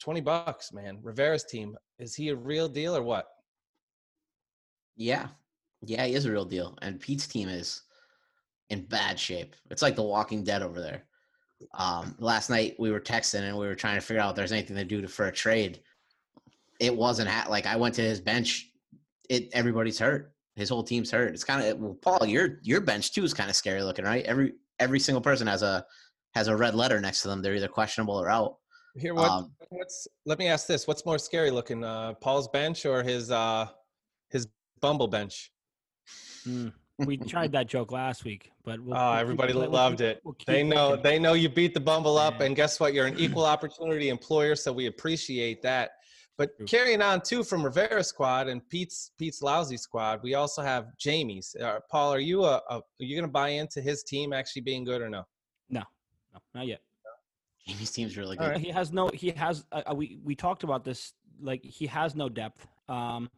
20 0.00 0.20
bucks, 0.20 0.72
man. 0.72 0.98
Rivera's 1.02 1.44
team. 1.44 1.76
Is 1.98 2.14
he 2.14 2.28
a 2.28 2.36
real 2.36 2.68
deal 2.68 2.96
or 2.96 3.02
what? 3.02 3.26
Yeah. 4.96 5.28
Yeah, 5.82 6.06
he 6.06 6.14
is 6.14 6.24
a 6.24 6.32
real 6.32 6.44
deal. 6.44 6.76
And 6.82 7.00
Pete's 7.00 7.26
team 7.26 7.48
is 7.48 7.82
in 8.70 8.84
bad 8.84 9.18
shape. 9.18 9.54
It's 9.70 9.82
like 9.82 9.96
the 9.96 10.02
walking 10.02 10.44
dead 10.44 10.62
over 10.62 10.80
there. 10.80 11.04
Um, 11.74 12.14
last 12.18 12.50
night 12.50 12.76
we 12.78 12.90
were 12.90 13.00
texting 13.00 13.42
and 13.42 13.56
we 13.56 13.66
were 13.66 13.74
trying 13.74 13.96
to 13.96 14.00
figure 14.00 14.22
out 14.22 14.30
if 14.30 14.36
there's 14.36 14.52
anything 14.52 14.76
to 14.76 14.84
do 14.84 15.00
to, 15.00 15.08
for 15.08 15.26
a 15.26 15.32
trade. 15.32 15.80
It 16.78 16.94
wasn't 16.94 17.30
like 17.48 17.66
I 17.66 17.76
went 17.76 17.94
to 17.96 18.02
his 18.02 18.20
bench. 18.20 18.70
It 19.28 19.48
everybody's 19.52 19.98
hurt. 19.98 20.32
His 20.54 20.68
whole 20.68 20.84
team's 20.84 21.10
hurt. 21.10 21.34
It's 21.34 21.42
kind 21.42 21.64
of 21.64 21.78
well, 21.78 21.98
Paul. 22.00 22.24
Your 22.26 22.60
your 22.62 22.80
bench 22.80 23.12
too 23.12 23.24
is 23.24 23.34
kind 23.34 23.50
of 23.50 23.56
scary 23.56 23.82
looking, 23.82 24.04
right? 24.04 24.24
Every 24.24 24.54
every 24.80 25.00
single 25.00 25.20
person 25.20 25.46
has 25.46 25.62
a 25.62 25.84
has 26.34 26.48
a 26.48 26.56
red 26.56 26.74
letter 26.74 27.00
next 27.00 27.22
to 27.22 27.28
them. 27.28 27.42
They're 27.42 27.54
either 27.54 27.68
questionable 27.68 28.14
or 28.20 28.28
out. 28.28 28.56
Here, 28.96 29.14
what? 29.14 29.30
Um, 29.30 29.52
what's? 29.70 30.08
Let 30.26 30.38
me 30.38 30.48
ask 30.48 30.66
this: 30.66 30.86
What's 30.86 31.04
more 31.06 31.18
scary 31.18 31.50
looking, 31.50 31.84
uh, 31.84 32.14
Paul's 32.14 32.48
bench 32.48 32.84
or 32.86 33.02
his 33.02 33.30
uh, 33.30 33.66
his 34.30 34.46
Bumble 34.80 35.08
bench? 35.08 35.52
Mm. 36.46 36.72
We 37.06 37.16
tried 37.16 37.52
that 37.52 37.68
joke 37.68 37.92
last 37.92 38.24
week, 38.24 38.50
but 38.64 38.80
we'll, 38.80 38.96
Oh, 38.96 39.00
we'll 39.10 39.12
keep 39.14 39.20
everybody 39.20 39.52
we'll 39.54 39.70
loved 39.70 40.00
it. 40.00 40.20
we'll 40.24 40.34
keep 40.34 40.48
They 40.48 40.64
know 40.64 40.88
looking. 40.88 41.02
they 41.04 41.18
know 41.20 41.34
you 41.34 41.48
beat 41.48 41.72
the 41.72 41.78
Bumble 41.78 42.18
up, 42.18 42.40
Yeah. 42.40 42.46
and 42.46 42.56
guess 42.56 42.80
what? 42.80 42.92
You're 42.92 43.06
an 43.06 43.16
equal 43.20 43.44
opportunity 43.44 44.08
employer, 44.08 44.56
so 44.56 44.72
we 44.72 44.86
appreciate 44.86 45.62
that. 45.62 45.92
But 46.38 46.56
True. 46.56 46.66
carrying 46.66 47.02
on 47.02 47.20
too 47.20 47.42
from 47.42 47.64
Rivera's 47.64 48.06
squad 48.06 48.46
and 48.46 48.66
Pete's 48.68 49.10
Pete's 49.18 49.42
lousy 49.42 49.76
squad, 49.76 50.22
we 50.22 50.34
also 50.34 50.62
have 50.62 50.96
Jamie's. 50.96 51.56
Uh, 51.60 51.80
Paul, 51.90 52.14
are 52.14 52.20
you 52.20 52.44
a, 52.44 52.62
a 52.70 52.76
are 52.76 52.82
you 52.98 53.16
going 53.16 53.26
to 53.26 53.32
buy 53.32 53.48
into 53.48 53.82
his 53.82 54.04
team 54.04 54.32
actually 54.32 54.62
being 54.62 54.84
good 54.84 55.02
or 55.02 55.10
no? 55.10 55.26
No, 55.68 55.82
no, 56.32 56.40
not 56.54 56.68
yet. 56.68 56.80
Jamie's 57.66 57.90
team's 57.90 58.16
really 58.16 58.36
good. 58.36 58.50
right. 58.50 58.60
He 58.60 58.70
has 58.70 58.92
no. 58.92 59.08
He 59.08 59.30
has. 59.32 59.64
Uh, 59.72 59.82
uh, 59.90 59.94
we 59.94 60.20
we 60.22 60.36
talked 60.36 60.62
about 60.62 60.84
this. 60.84 61.12
Like 61.40 61.64
he 61.64 61.86
has 61.88 62.14
no 62.14 62.28
depth. 62.28 62.66
Um, 62.88 63.30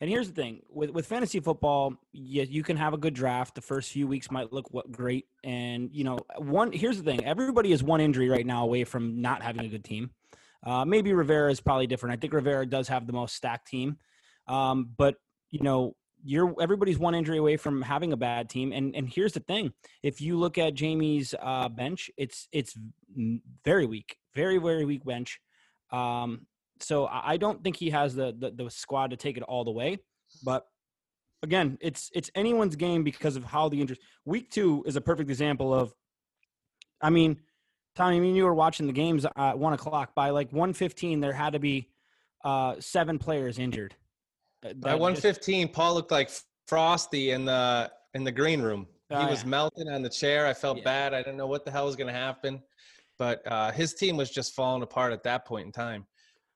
and 0.00 0.10
here's 0.10 0.28
the 0.28 0.34
thing 0.34 0.62
with 0.70 0.90
with 0.90 1.06
fantasy 1.06 1.40
football, 1.40 1.94
you, 2.12 2.42
you 2.42 2.62
can 2.62 2.78
have 2.78 2.94
a 2.94 2.98
good 2.98 3.14
draft. 3.14 3.54
The 3.54 3.60
first 3.60 3.92
few 3.92 4.08
weeks 4.08 4.30
might 4.30 4.52
look 4.52 4.72
what 4.72 4.90
great, 4.90 5.26
and 5.44 5.90
you 5.92 6.04
know 6.04 6.18
one. 6.38 6.72
Here's 6.72 6.96
the 6.96 7.04
thing: 7.04 7.22
everybody 7.24 7.72
is 7.72 7.82
one 7.82 8.00
injury 8.00 8.30
right 8.30 8.46
now 8.46 8.64
away 8.64 8.84
from 8.84 9.20
not 9.20 9.42
having 9.42 9.66
a 9.66 9.68
good 9.68 9.84
team. 9.84 10.10
Uh, 10.66 10.84
maybe 10.84 11.12
Rivera 11.12 11.50
is 11.50 11.60
probably 11.60 11.86
different. 11.86 12.12
I 12.12 12.16
think 12.20 12.32
Rivera 12.32 12.66
does 12.66 12.88
have 12.88 13.06
the 13.06 13.12
most 13.12 13.36
stacked 13.36 13.68
team, 13.68 13.96
um, 14.48 14.90
but 14.98 15.14
you 15.50 15.60
know 15.60 15.94
you're 16.24 16.54
everybody's 16.60 16.98
one 16.98 17.14
injury 17.14 17.38
away 17.38 17.56
from 17.56 17.80
having 17.82 18.12
a 18.12 18.16
bad 18.16 18.50
team. 18.50 18.72
And 18.72 18.94
and 18.96 19.08
here's 19.08 19.32
the 19.32 19.40
thing: 19.40 19.72
if 20.02 20.20
you 20.20 20.36
look 20.36 20.58
at 20.58 20.74
Jamie's 20.74 21.34
uh, 21.40 21.68
bench, 21.68 22.10
it's 22.16 22.48
it's 22.52 22.76
very 23.64 23.86
weak, 23.86 24.16
very 24.34 24.58
very 24.58 24.84
weak 24.84 25.04
bench. 25.04 25.38
Um, 25.92 26.46
so 26.80 27.06
I 27.06 27.36
don't 27.36 27.62
think 27.62 27.76
he 27.76 27.90
has 27.90 28.14
the, 28.14 28.34
the 28.36 28.50
the 28.50 28.70
squad 28.70 29.10
to 29.10 29.16
take 29.16 29.36
it 29.36 29.44
all 29.44 29.64
the 29.64 29.70
way. 29.70 29.98
But 30.44 30.66
again, 31.42 31.78
it's 31.80 32.10
it's 32.12 32.30
anyone's 32.34 32.74
game 32.74 33.04
because 33.04 33.36
of 33.36 33.44
how 33.44 33.68
the 33.68 33.80
injuries. 33.80 34.00
Week 34.24 34.50
two 34.50 34.82
is 34.84 34.96
a 34.96 35.00
perfect 35.00 35.30
example 35.30 35.72
of. 35.72 35.94
I 37.00 37.10
mean, 37.10 37.40
Tommy, 37.96 38.16
I 38.16 38.20
mean 38.20 38.36
you 38.36 38.44
were 38.44 38.54
watching 38.54 38.86
the 38.86 38.92
games 38.92 39.26
at 39.36 39.58
one 39.58 39.72
o'clock. 39.72 40.14
By 40.14 40.30
like 40.30 40.52
one 40.52 40.72
fifteen, 40.72 41.18
there 41.20 41.32
had 41.32 41.54
to 41.54 41.58
be 41.58 41.88
uh, 42.44 42.76
seven 42.78 43.18
players 43.18 43.58
injured. 43.58 43.94
Uh, 44.64 44.74
By 44.74 44.90
that 44.90 44.98
one 45.00 45.12
just- 45.14 45.22
fifteen, 45.22 45.68
Paul 45.68 45.94
looked 45.94 46.10
like 46.10 46.30
Frosty 46.68 47.30
in 47.30 47.44
the 47.46 47.90
in 48.14 48.22
the 48.24 48.32
green 48.32 48.60
room. 48.60 48.86
Oh, 49.10 49.20
he 49.24 49.26
was 49.30 49.42
yeah. 49.44 49.48
melting 49.48 49.88
on 49.88 50.02
the 50.02 50.08
chair. 50.10 50.46
I 50.46 50.52
felt 50.52 50.78
Yeah. 50.78 50.84
bad. 50.84 51.14
I 51.14 51.18
didn't 51.18 51.36
know 51.36 51.46
what 51.46 51.64
the 51.64 51.70
hell 51.70 51.86
was 51.86 51.94
going 51.96 52.08
to 52.08 52.18
happen, 52.18 52.60
but 53.18 53.40
uh, 53.46 53.70
his 53.70 53.94
team 53.94 54.16
was 54.16 54.30
just 54.30 54.52
falling 54.54 54.82
apart 54.82 55.12
at 55.12 55.22
that 55.22 55.44
point 55.46 55.66
in 55.66 55.72
time. 55.72 56.06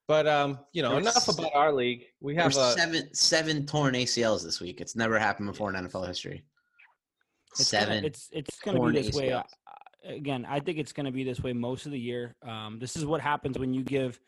But 0.08 0.26
um, 0.26 0.58
you 0.72 0.82
know, 0.82 0.90
There 0.90 0.98
enough 1.00 1.26
was- 1.28 1.38
about 1.38 1.54
our 1.54 1.72
league. 1.72 2.04
We 2.20 2.34
have 2.36 2.54
a 2.56 2.72
seven 2.72 3.14
seven 3.14 3.64
torn 3.66 3.94
ACLs 3.94 4.42
this 4.42 4.60
week. 4.60 4.80
It's 4.80 4.96
never 4.96 5.18
happened 5.18 5.48
before 5.48 5.70
in 5.74 5.76
NFL 5.76 6.06
history. 6.06 6.42
It's 7.52 7.70
gonna- 7.70 7.84
seven. 7.86 8.04
it's 8.04 8.28
it's 8.32 8.58
going 8.60 8.76
to 8.76 8.92
be 8.92 9.02
this 9.02 9.14
way. 9.16 9.28
ACLs. 9.28 9.38
uh, 9.38 9.42
Again, 10.04 10.46
I 10.48 10.60
think 10.60 10.78
it's 10.78 10.92
going 10.92 11.06
to 11.06 11.12
be 11.12 11.24
this 11.24 11.40
way 11.40 11.52
most 11.52 11.86
of 11.86 11.92
the 11.92 11.98
year. 11.98 12.34
Um, 12.46 12.78
this 12.80 12.96
is 12.96 13.04
what 13.04 13.20
happens 13.20 13.58
when 13.58 13.74
you 13.74 13.82
give 13.82 14.18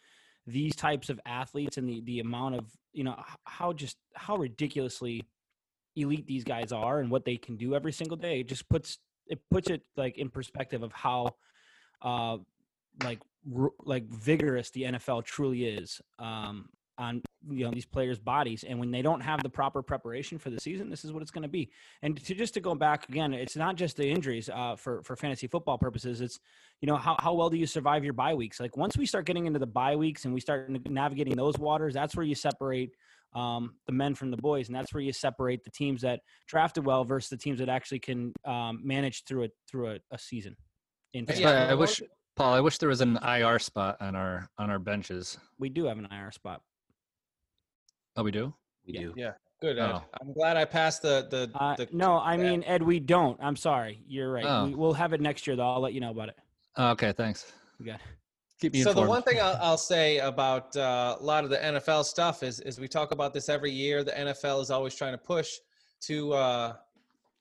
these 0.47 0.75
types 0.75 1.09
of 1.09 1.21
athletes 1.25 1.77
and 1.77 1.89
the 1.89 2.01
the 2.03 2.21
amount 2.21 2.57
of 2.57 2.67
you 2.93 3.05
know 3.05 3.15
how 3.45 3.73
just 3.73 3.97
how 4.15 4.37
ridiculously 4.37 5.25
elite 5.97 6.27
these 6.27 6.45
guys 6.45 6.73
are 6.73 7.01
and 7.01 7.11
what 7.11 7.25
they 7.25 7.37
can 7.37 7.57
do 7.57 7.75
every 7.75 7.93
single 7.93 8.17
day. 8.17 8.41
It 8.41 8.49
just 8.49 8.69
puts 8.69 8.99
it 9.27 9.41
puts 9.51 9.71
it 9.71 9.83
like 9.97 10.19
in 10.19 10.31
perspective 10.31 10.83
of 10.83 10.93
how 10.93 11.37
uh 12.03 12.39
like 13.03 13.21
like 13.85 14.09
vigorous 14.09 14.71
the 14.71 14.83
NFL 14.83 15.25
truly 15.25 15.65
is 15.65 16.01
um 16.19 16.69
on 16.99 17.23
you 17.51 17.65
know 17.65 17.71
these 17.71 17.87
players' 17.87 18.19
bodies 18.19 18.65
and 18.65 18.79
when 18.79 18.91
they 18.91 19.03
don't 19.03 19.21
have 19.21 19.43
the 19.43 19.49
proper 19.49 19.83
preparation 19.83 20.39
for 20.39 20.51
the 20.51 20.61
season 20.61 20.91
this 20.91 21.05
is 21.05 21.13
what 21.13 21.23
it's 21.23 21.31
going 21.31 21.43
to 21.43 21.49
be 21.49 21.71
and 22.03 22.23
to 22.25 22.35
just 22.35 22.55
to 22.55 22.61
go 22.61 22.75
back 22.75 23.09
again 23.09 23.33
it's 23.33 23.57
not 23.57 23.77
just 23.77 23.97
the 23.97 24.09
injuries 24.09 24.49
uh, 24.53 24.77
for 24.77 25.03
for 25.03 25.17
fantasy 25.17 25.47
football 25.47 25.79
purposes 25.79 26.21
it's 26.21 26.39
you 26.81 26.87
know 26.87 26.97
how, 26.97 27.17
how 27.19 27.33
well 27.33 27.51
do 27.51 27.57
you 27.57 27.67
survive 27.67 28.05
your 28.05 28.13
bye 28.13 28.35
weeks 28.35 28.61
like 28.61 28.77
once 28.77 28.97
we 28.97 29.07
start 29.07 29.27
getting 29.27 29.47
into 29.47 29.59
the 29.59 29.67
bye 29.67 29.97
weeks 29.97 30.25
and 30.25 30.35
we 30.35 30.41
start 30.41 30.71
navigating 30.89 31.35
those 31.35 31.59
waters 31.59 31.95
that's 31.95 32.15
where 32.15 32.27
you 32.27 32.35
separate 32.35 32.95
um, 33.35 33.77
the 33.87 33.93
men 33.93 34.15
from 34.15 34.31
the 34.31 34.37
boys 34.37 34.69
and 34.69 34.77
that's 34.77 34.93
where 34.93 35.03
you 35.03 35.13
separate 35.13 35.65
the 35.65 35.71
teams 35.71 36.03
that 36.03 36.21
drafted 36.47 36.85
well 36.85 37.03
versus 37.03 37.31
the 37.31 37.37
teams 37.37 37.59
that 37.59 37.69
actually 37.71 37.99
can 37.99 38.33
um, 38.45 38.81
manage 38.85 39.25
through 39.25 39.45
a 39.45 39.49
through 39.71 39.93
a, 39.93 39.99
a 40.11 40.19
season 40.19 40.55
in 41.15 41.27
why 41.27 41.53
I 41.53 41.75
wish, 41.75 42.01
Paul. 42.37 42.55
I 42.55 42.61
wish 42.61 42.79
there 42.79 42.89
was 42.89 43.01
an 43.01 43.19
IR 43.23 43.59
spot 43.59 43.97
on 44.01 44.15
our 44.15 44.49
on 44.59 44.71
our 44.71 44.79
benches. 44.79 45.39
we 45.59 45.69
do 45.69 45.85
have 45.87 45.99
an 45.99 46.09
IR 46.11 46.31
spot 46.31 46.63
Oh, 48.17 48.23
we 48.23 48.31
do. 48.31 48.53
we 48.87 48.95
yeah. 48.95 49.01
do. 49.01 49.15
Yeah, 49.17 49.33
good. 49.61 49.79
Ed. 49.79 49.91
Oh. 49.91 50.03
I'm 50.21 50.33
glad 50.33 50.57
I 50.57 50.65
passed 50.65 51.03
the 51.03 51.27
the. 51.31 51.51
uh, 51.59 51.77
the 51.77 51.89
no 51.93 52.15
I 52.17 52.35
yeah. 52.37 52.43
mean 52.43 52.65
Ed 52.65 52.83
we 52.83 53.01
don't 53.01 53.39
I'm 53.43 53.57
sorry 53.57 54.03
you're 54.07 54.31
right 54.33 54.45
Oh. 54.47 54.67
we, 54.67 54.75
we'll 54.75 54.93
have 54.93 55.13
it 55.13 55.21
next 55.21 55.47
year 55.47 55.57
though 55.57 55.71
I'll 55.71 55.81
let 55.81 55.93
you 55.95 56.01
know 56.01 56.11
about 56.11 56.29
it 56.31 56.37
Oh, 56.77 56.91
okay, 56.91 57.13
thanks. 57.13 57.53
we 57.79 57.87
got 57.87 58.01
Keep 58.61 58.75
me 58.75 58.83
so 58.83 58.91
informed. 58.91 59.07
the 59.07 59.11
one 59.11 59.23
thing 59.23 59.41
I'll, 59.41 59.59
I'll 59.61 59.77
say 59.79 60.19
about 60.19 60.77
uh, 60.77 61.17
a 61.19 61.23
lot 61.23 61.43
of 61.45 61.51
the 61.51 61.57
NFL 61.57 62.05
stuff 62.05 62.43
is 62.43 62.61
is 62.61 62.79
we 62.79 62.87
talk 62.89 63.11
about 63.11 63.35
this 63.35 63.49
every 63.49 63.73
year. 63.73 64.05
The 64.05 64.13
NFL 64.13 64.63
is 64.63 64.71
always 64.71 64.95
trying 64.95 65.13
to 65.15 65.19
push 65.19 65.51
to 66.03 66.33
uh, 66.33 66.73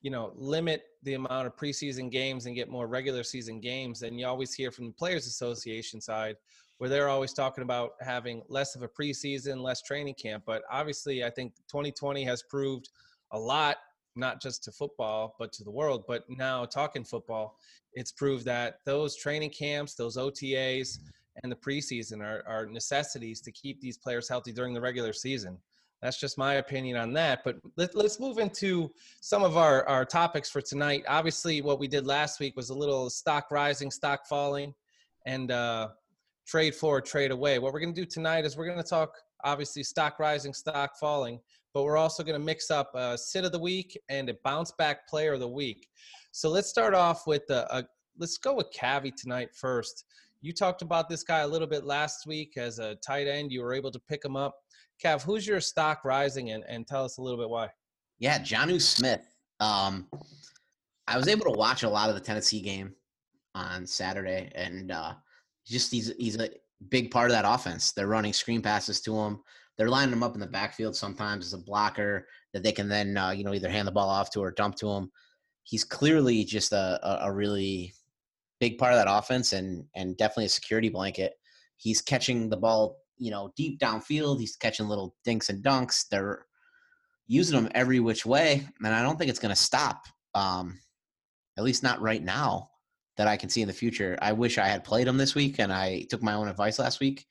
you 0.01 0.09
know 0.09 0.31
limit 0.35 0.81
the 1.03 1.13
amount 1.13 1.45
of 1.47 1.55
preseason 1.55 2.11
games 2.11 2.47
and 2.47 2.55
get 2.55 2.69
more 2.69 2.87
regular 2.87 3.21
season 3.23 3.59
games. 3.59 4.01
And 4.01 4.19
you 4.19 4.25
always 4.25 4.53
hear 4.53 4.71
from 4.71 4.87
the 4.87 4.93
Players 4.93 5.27
Association 5.27 6.01
side 6.01 6.35
where 6.81 6.89
they're 6.89 7.09
always 7.09 7.31
talking 7.31 7.61
about 7.61 7.91
having 8.01 8.41
less 8.49 8.75
of 8.75 8.81
a 8.81 8.87
preseason, 8.87 9.61
less 9.61 9.83
training 9.83 10.15
camp. 10.15 10.41
But 10.47 10.63
obviously, 10.67 11.23
I 11.23 11.29
think 11.29 11.53
2020 11.67 12.23
has 12.23 12.41
proved 12.41 12.89
a 13.29 13.37
lot, 13.37 13.77
not 14.15 14.41
just 14.41 14.63
to 14.63 14.71
football, 14.71 15.35
but 15.37 15.53
to 15.53 15.63
the 15.63 15.69
world. 15.69 16.05
But 16.07 16.23
now 16.27 16.65
talking 16.65 17.03
football, 17.03 17.59
it's 17.93 18.11
proved 18.11 18.45
that 18.45 18.79
those 18.83 19.15
training 19.15 19.51
camps, 19.51 19.93
those 19.93 20.17
OTAs, 20.17 20.97
and 21.43 21.51
the 21.51 21.55
preseason 21.55 22.19
are, 22.19 22.43
are 22.47 22.65
necessities 22.65 23.41
to 23.41 23.51
keep 23.51 23.79
these 23.79 23.99
players 23.99 24.27
healthy 24.27 24.51
during 24.51 24.73
the 24.73 24.81
regular 24.81 25.13
season. 25.13 25.59
That's 26.01 26.19
just 26.19 26.35
my 26.39 26.55
opinion 26.55 26.97
on 26.97 27.13
that. 27.13 27.43
But 27.43 27.57
let, 27.77 27.93
let's 27.93 28.19
move 28.19 28.39
into 28.39 28.89
some 29.19 29.43
of 29.43 29.55
our, 29.55 29.87
our 29.87 30.03
topics 30.03 30.49
for 30.49 30.61
tonight. 30.61 31.03
Obviously, 31.07 31.61
what 31.61 31.77
we 31.77 31.87
did 31.87 32.07
last 32.07 32.39
week 32.39 32.55
was 32.55 32.71
a 32.71 32.73
little 32.73 33.11
stock 33.11 33.51
rising, 33.51 33.91
stock 33.91 34.25
falling, 34.25 34.73
and 35.27 35.51
uh, 35.51 35.89
trade 36.51 36.75
for, 36.75 36.99
trade 36.99 37.31
away. 37.31 37.59
What 37.59 37.71
we're 37.71 37.79
going 37.79 37.95
to 37.95 38.01
do 38.01 38.05
tonight 38.05 38.43
is 38.43 38.57
we're 38.57 38.65
going 38.65 38.77
to 38.77 38.83
talk, 38.83 39.13
obviously, 39.45 39.83
stock 39.83 40.19
rising, 40.19 40.53
stock 40.53 40.97
falling, 40.99 41.39
but 41.73 41.83
we're 41.83 41.95
also 41.95 42.23
going 42.23 42.37
to 42.37 42.45
mix 42.45 42.69
up 42.69 42.91
a 42.93 43.17
sit 43.17 43.45
of 43.45 43.53
the 43.53 43.59
week 43.59 43.97
and 44.09 44.27
a 44.29 44.33
bounce 44.43 44.73
back 44.77 45.07
player 45.07 45.31
of 45.33 45.39
the 45.39 45.47
week. 45.47 45.87
So 46.33 46.49
let's 46.49 46.67
start 46.67 46.93
off 46.93 47.25
with 47.25 47.43
a, 47.49 47.65
a 47.73 47.85
let's 48.19 48.37
go 48.37 48.53
with 48.53 48.67
Cavi 48.77 49.15
tonight 49.15 49.55
first. 49.55 50.03
You 50.41 50.51
talked 50.51 50.81
about 50.81 51.07
this 51.07 51.23
guy 51.23 51.39
a 51.39 51.47
little 51.47 51.67
bit 51.67 51.85
last 51.85 52.27
week 52.27 52.57
as 52.57 52.79
a 52.79 52.95
tight 52.95 53.27
end. 53.27 53.49
You 53.49 53.61
were 53.61 53.73
able 53.73 53.91
to 53.91 53.99
pick 53.99 54.25
him 54.25 54.35
up. 54.35 54.53
Cav, 55.01 55.21
who's 55.21 55.47
your 55.47 55.61
stock 55.61 56.03
rising 56.03 56.51
and, 56.51 56.65
and 56.67 56.85
tell 56.85 57.05
us 57.05 57.17
a 57.17 57.21
little 57.21 57.39
bit 57.39 57.49
why? 57.49 57.69
Yeah, 58.19 58.39
Jonnu 58.39 58.81
Smith. 58.81 59.25
Um, 59.61 60.09
I 61.07 61.15
was 61.15 61.29
able 61.29 61.45
to 61.45 61.57
watch 61.57 61.83
a 61.83 61.89
lot 61.89 62.09
of 62.09 62.15
the 62.15 62.21
Tennessee 62.21 62.59
game 62.59 62.93
on 63.55 63.87
Saturday, 63.87 64.51
and 64.53 64.91
uh, 64.91 65.13
just 65.65 65.91
he's 65.91 66.11
he's 66.17 66.37
a 66.37 66.49
big 66.89 67.11
part 67.11 67.29
of 67.29 67.35
that 67.35 67.45
offense. 67.47 67.91
They're 67.91 68.07
running 68.07 68.33
screen 68.33 68.61
passes 68.61 69.01
to 69.01 69.17
him. 69.17 69.39
They're 69.77 69.89
lining 69.89 70.13
him 70.13 70.23
up 70.23 70.33
in 70.33 70.39
the 70.39 70.47
backfield 70.47 70.95
sometimes 70.95 71.45
as 71.45 71.53
a 71.53 71.57
blocker 71.57 72.27
that 72.53 72.63
they 72.63 72.71
can 72.71 72.87
then 72.87 73.17
uh, 73.17 73.31
you 73.31 73.43
know 73.43 73.53
either 73.53 73.69
hand 73.69 73.87
the 73.87 73.91
ball 73.91 74.09
off 74.09 74.31
to 74.31 74.39
or 74.39 74.51
dump 74.51 74.75
to 74.77 74.89
him. 74.89 75.11
He's 75.63 75.83
clearly 75.83 76.43
just 76.43 76.71
a, 76.71 76.99
a, 77.23 77.31
really 77.31 77.93
big 78.59 78.77
part 78.77 78.93
of 78.93 78.99
that 78.99 79.11
offense 79.11 79.53
and 79.53 79.85
and 79.95 80.17
definitely 80.17 80.45
a 80.45 80.49
security 80.49 80.89
blanket. 80.89 81.33
He's 81.77 82.01
catching 82.01 82.49
the 82.49 82.57
ball, 82.57 82.97
you 83.17 83.31
know, 83.31 83.51
deep 83.55 83.79
downfield. 83.79 84.39
He's 84.39 84.55
catching 84.55 84.87
little 84.87 85.15
dinks 85.23 85.49
and 85.49 85.63
dunks. 85.63 86.07
They're 86.09 86.45
using 87.27 87.57
him 87.57 87.69
every 87.73 87.99
which 87.99 88.25
way, 88.25 88.67
and 88.83 88.93
I 88.93 89.01
don't 89.01 89.17
think 89.17 89.29
it's 89.29 89.39
going 89.39 89.53
to 89.53 89.61
stop. 89.61 90.05
Um, 90.33 90.79
at 91.57 91.63
least 91.63 91.83
not 91.83 92.01
right 92.01 92.23
now 92.23 92.70
that 93.21 93.27
I 93.27 93.37
can 93.37 93.49
see 93.49 93.61
in 93.61 93.67
the 93.67 93.73
future. 93.73 94.17
I 94.19 94.33
wish 94.33 94.57
I 94.57 94.67
had 94.67 94.83
played 94.83 95.07
him 95.07 95.15
this 95.15 95.35
week 95.35 95.59
and 95.59 95.71
I 95.71 96.07
took 96.09 96.23
my 96.23 96.33
own 96.33 96.47
advice 96.47 96.79
last 96.79 96.99
week. 96.99 97.27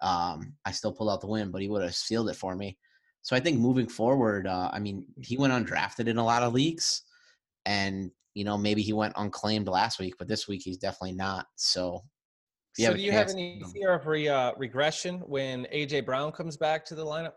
Um, 0.00 0.54
I 0.64 0.70
still 0.70 0.92
pulled 0.92 1.10
out 1.10 1.20
the 1.20 1.26
win, 1.26 1.50
but 1.50 1.60
he 1.60 1.68
would 1.68 1.82
have 1.82 1.96
sealed 1.96 2.28
it 2.28 2.36
for 2.36 2.54
me. 2.54 2.78
So 3.22 3.34
I 3.34 3.40
think 3.40 3.58
moving 3.58 3.88
forward, 3.88 4.46
uh, 4.46 4.70
I 4.72 4.78
mean, 4.78 5.06
he 5.20 5.36
went 5.36 5.52
undrafted 5.52 6.06
in 6.06 6.18
a 6.18 6.24
lot 6.24 6.44
of 6.44 6.52
leagues, 6.52 7.02
and 7.66 8.12
you 8.34 8.44
know 8.44 8.56
maybe 8.56 8.82
he 8.82 8.92
went 8.92 9.14
unclaimed 9.16 9.66
last 9.66 9.98
week, 9.98 10.14
but 10.18 10.28
this 10.28 10.46
week 10.46 10.62
he's 10.62 10.76
definitely 10.76 11.14
not. 11.14 11.46
So 11.56 12.02
so 12.76 12.94
do 12.94 13.00
you 13.00 13.10
have 13.10 13.30
any 13.30 13.60
fear 13.72 13.94
of 13.94 14.06
re, 14.06 14.28
uh, 14.28 14.52
regression 14.56 15.20
when 15.26 15.66
AJ 15.74 16.06
Brown 16.06 16.30
comes 16.30 16.56
back 16.56 16.84
to 16.86 16.94
the 16.94 17.04
lineup? 17.04 17.32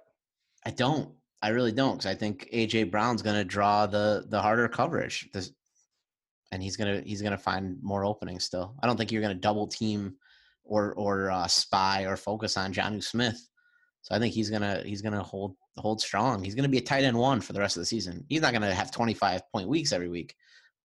I 0.66 0.72
don't. 0.72 1.12
I 1.42 1.50
really 1.50 1.72
don't 1.72 1.98
because 1.98 2.12
I 2.12 2.16
think 2.16 2.48
AJ 2.54 2.92
Brown's 2.92 3.24
going 3.24 3.38
to 3.38 3.46
draw 3.46 3.88
the 3.88 4.26
the 4.30 4.40
harder 4.40 4.68
coverage. 4.68 5.30
This, 5.34 5.52
and 6.52 6.62
he's 6.64 6.78
gonna 6.78 7.02
he's 7.06 7.22
gonna 7.22 7.38
find 7.38 7.78
more 7.82 8.06
openings 8.06 8.44
still. 8.44 8.76
I 8.82 8.88
don't 8.88 8.98
think 8.98 9.12
you're 9.12 9.22
gonna 9.22 9.36
double 9.36 9.68
team 9.68 10.16
or 10.64 10.94
or 10.94 11.32
uh, 11.32 11.48
spy 11.48 12.06
or 12.06 12.18
focus 12.18 12.58
on 12.58 12.74
Jonnu 12.74 13.04
Smith. 13.04 13.48
So 14.02 14.16
I 14.16 14.20
think 14.20 14.34
he's 14.34 14.50
gonna 14.50 14.82
he's 14.86 15.02
gonna 15.02 15.24
hold 15.24 15.56
hold 15.78 16.02
strong. 16.02 16.44
He's 16.44 16.56
gonna 16.56 16.70
be 16.70 16.78
a 16.78 16.82
tight 16.82 17.04
end 17.04 17.18
one 17.18 17.42
for 17.42 17.54
the 17.54 17.60
rest 17.60 17.78
of 17.78 17.82
the 17.82 17.86
season. 17.86 18.26
He's 18.30 18.42
not 18.42 18.54
gonna 18.54 18.74
have 18.74 18.92
25 18.92 19.42
point 19.52 19.68
weeks 19.68 19.92
every 19.92 20.10
week, 20.10 20.36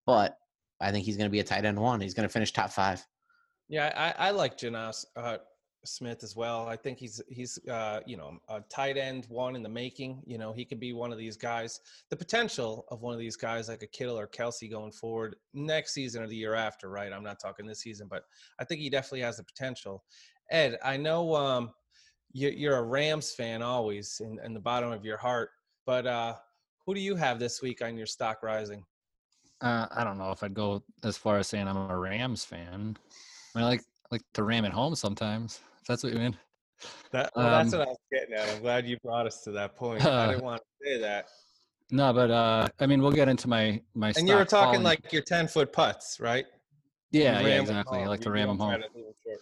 but 0.07 0.37
I 0.81 0.91
think 0.91 1.05
he's 1.05 1.17
gonna 1.17 1.31
be 1.31 1.41
a 1.41 1.45
tight 1.45 1.65
end 1.65 1.79
one. 1.79 2.01
He's 2.01 2.15
gonna 2.15 2.29
finish 2.29 2.53
top 2.53 2.71
five. 2.71 3.05
Yeah, 3.69 3.93
I, 4.19 4.29
I 4.29 4.31
like 4.33 4.59
Janas 4.59 5.05
uh, 5.17 5.39
Smith 5.85 6.23
as 6.23 6.37
well. 6.37 6.69
I 6.69 6.77
think 6.77 6.99
he's 6.99 7.21
he's 7.29 7.59
uh, 7.69 8.01
you 8.07 8.17
know 8.17 8.39
a 8.49 8.61
tight 8.63 8.97
end 8.97 9.27
one 9.29 9.57
in 9.57 9.63
the 9.63 9.69
making. 9.69 10.23
You 10.27 10.39
know 10.39 10.53
he 10.53 10.65
could 10.65 10.81
be 10.81 10.93
one 10.93 11.13
of 11.13 11.19
these 11.19 11.37
guys. 11.37 11.81
The 12.11 12.17
potential 12.17 12.87
of 12.91 13.03
one 13.03 13.13
of 13.13 13.19
these 13.19 13.37
guys 13.37 13.69
like 13.69 13.83
a 13.83 13.87
Kittle 13.87 14.19
or 14.19 14.27
Kelce 14.27 14.71
going 14.71 14.93
forward 14.93 15.37
next 15.55 15.93
season 15.93 16.23
or 16.23 16.27
the 16.27 16.37
year 16.37 16.55
after, 16.55 16.89
right? 16.89 17.13
I'm 17.13 17.25
not 17.25 17.41
talking 17.41 17.67
this 17.67 17.81
season, 17.81 18.07
but 18.09 18.25
I 18.59 18.65
think 18.65 18.81
he 18.81 18.91
definitely 18.91 19.21
has 19.21 19.39
the 19.39 19.45
potential. 19.45 20.05
Ed, 20.51 20.79
I 20.85 20.97
know 20.97 21.35
um, 21.35 21.73
you, 22.33 22.51
you're 22.51 22.77
a 22.77 22.83
Rams 22.83 23.33
fan 23.33 23.63
always 23.63 24.21
in, 24.25 24.39
in 24.45 24.55
the 24.55 24.61
bottom 24.61 24.93
of 24.93 25.05
your 25.05 25.17
heart, 25.17 25.51
but 25.87 26.07
uh, 26.07 26.35
who 26.85 26.95
do 26.95 27.01
you 27.01 27.17
have 27.17 27.39
this 27.39 27.63
week 27.63 27.83
on 27.83 27.97
your 27.97 28.07
stock 28.07 28.43
rising? 28.43 28.85
Uh, 29.61 29.87
I 29.91 30.03
don't 30.05 30.19
know 30.19 30.33
if 30.33 30.43
I'd 30.43 30.55
go 30.55 30.83
as 31.05 31.17
far 31.17 31.39
as 31.39 31.47
saying 31.47 31.69
I'm 31.69 31.91
a 31.91 31.97
Rams 31.97 32.45
fan. 32.45 32.97
I 33.55 33.59
mean, 33.59 33.65
I 33.65 33.69
like 33.69 33.83
like 34.11 34.23
to 34.35 34.43
ram 34.43 34.65
it 34.65 34.73
home 34.73 34.95
sometimes. 34.95 35.61
That's 35.89 36.03
what 36.03 36.13
you 36.13 36.19
mean. 36.19 36.37
That, 37.13 37.31
well, 37.37 37.51
that's 37.51 37.73
Um, 37.73 37.79
what 37.81 37.89
I 37.89 37.91
was 37.91 37.99
getting 38.13 38.35
at. 38.35 38.49
I'm 38.49 38.61
glad 38.63 38.87
you 38.87 38.97
brought 39.05 39.27
us 39.27 39.43
to 39.43 39.51
that 39.53 39.77
point. 39.77 40.05
I 40.05 40.27
didn't 40.33 40.45
want 40.45 40.61
to 40.61 40.89
say 40.89 41.01
that. 41.01 41.29
No, 41.91 42.13
but 42.13 42.31
uh, 42.31 42.69
I 42.81 42.87
mean, 42.87 43.03
we'll 43.03 43.13
get 43.13 43.29
into 43.29 43.49
my 43.49 43.81
my. 43.95 44.13
And 44.17 44.27
you 44.29 44.35
were 44.35 44.45
talking 44.45 44.81
falling- 44.81 44.83
like 44.83 45.13
your 45.13 45.23
10 45.23 45.47
foot 45.49 45.73
putts, 45.73 46.19
right? 46.21 46.47
yeah, 47.11 47.41
yeah, 47.41 47.61
exactly. 47.61 47.99
I 47.99 48.01
home. 48.03 48.09
like 48.09 48.21
to 48.23 48.31
ram 48.31 48.49
them 48.49 48.59
home. 48.59 48.71
to 48.73 48.79
leave 48.97 49.07
'em 49.07 49.13
short. 49.25 49.39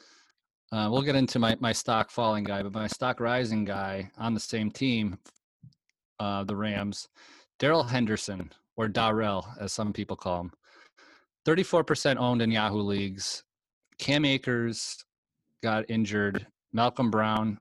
Uh, 0.73 0.89
we'll 0.91 1.03
get 1.03 1.17
into 1.17 1.39
my, 1.39 1.57
my 1.61 1.73
stock 1.73 2.11
falling 2.11 2.45
guy, 2.45 2.63
but 2.63 2.73
my 2.73 2.87
stock 2.87 3.19
rising 3.21 3.65
guy 3.65 4.11
on 4.19 4.35
the 4.35 4.41
same 4.41 4.71
team, 4.71 5.19
uh, 6.21 6.45
the 6.45 6.55
Rams, 6.57 7.09
Daryl 7.59 7.89
Henderson, 7.89 8.53
or 8.77 8.87
Darrell, 8.89 9.47
as 9.61 9.73
some 9.73 9.93
people 9.93 10.17
call 10.17 10.43
him. 10.43 10.53
34% 11.47 12.17
owned 12.19 12.43
in 12.43 12.51
Yahoo 12.53 12.81
leagues. 12.83 13.43
Cam 13.99 14.25
Akers 14.25 15.05
got 15.63 15.89
injured. 15.89 16.47
Malcolm 16.73 17.11
Brown, 17.11 17.59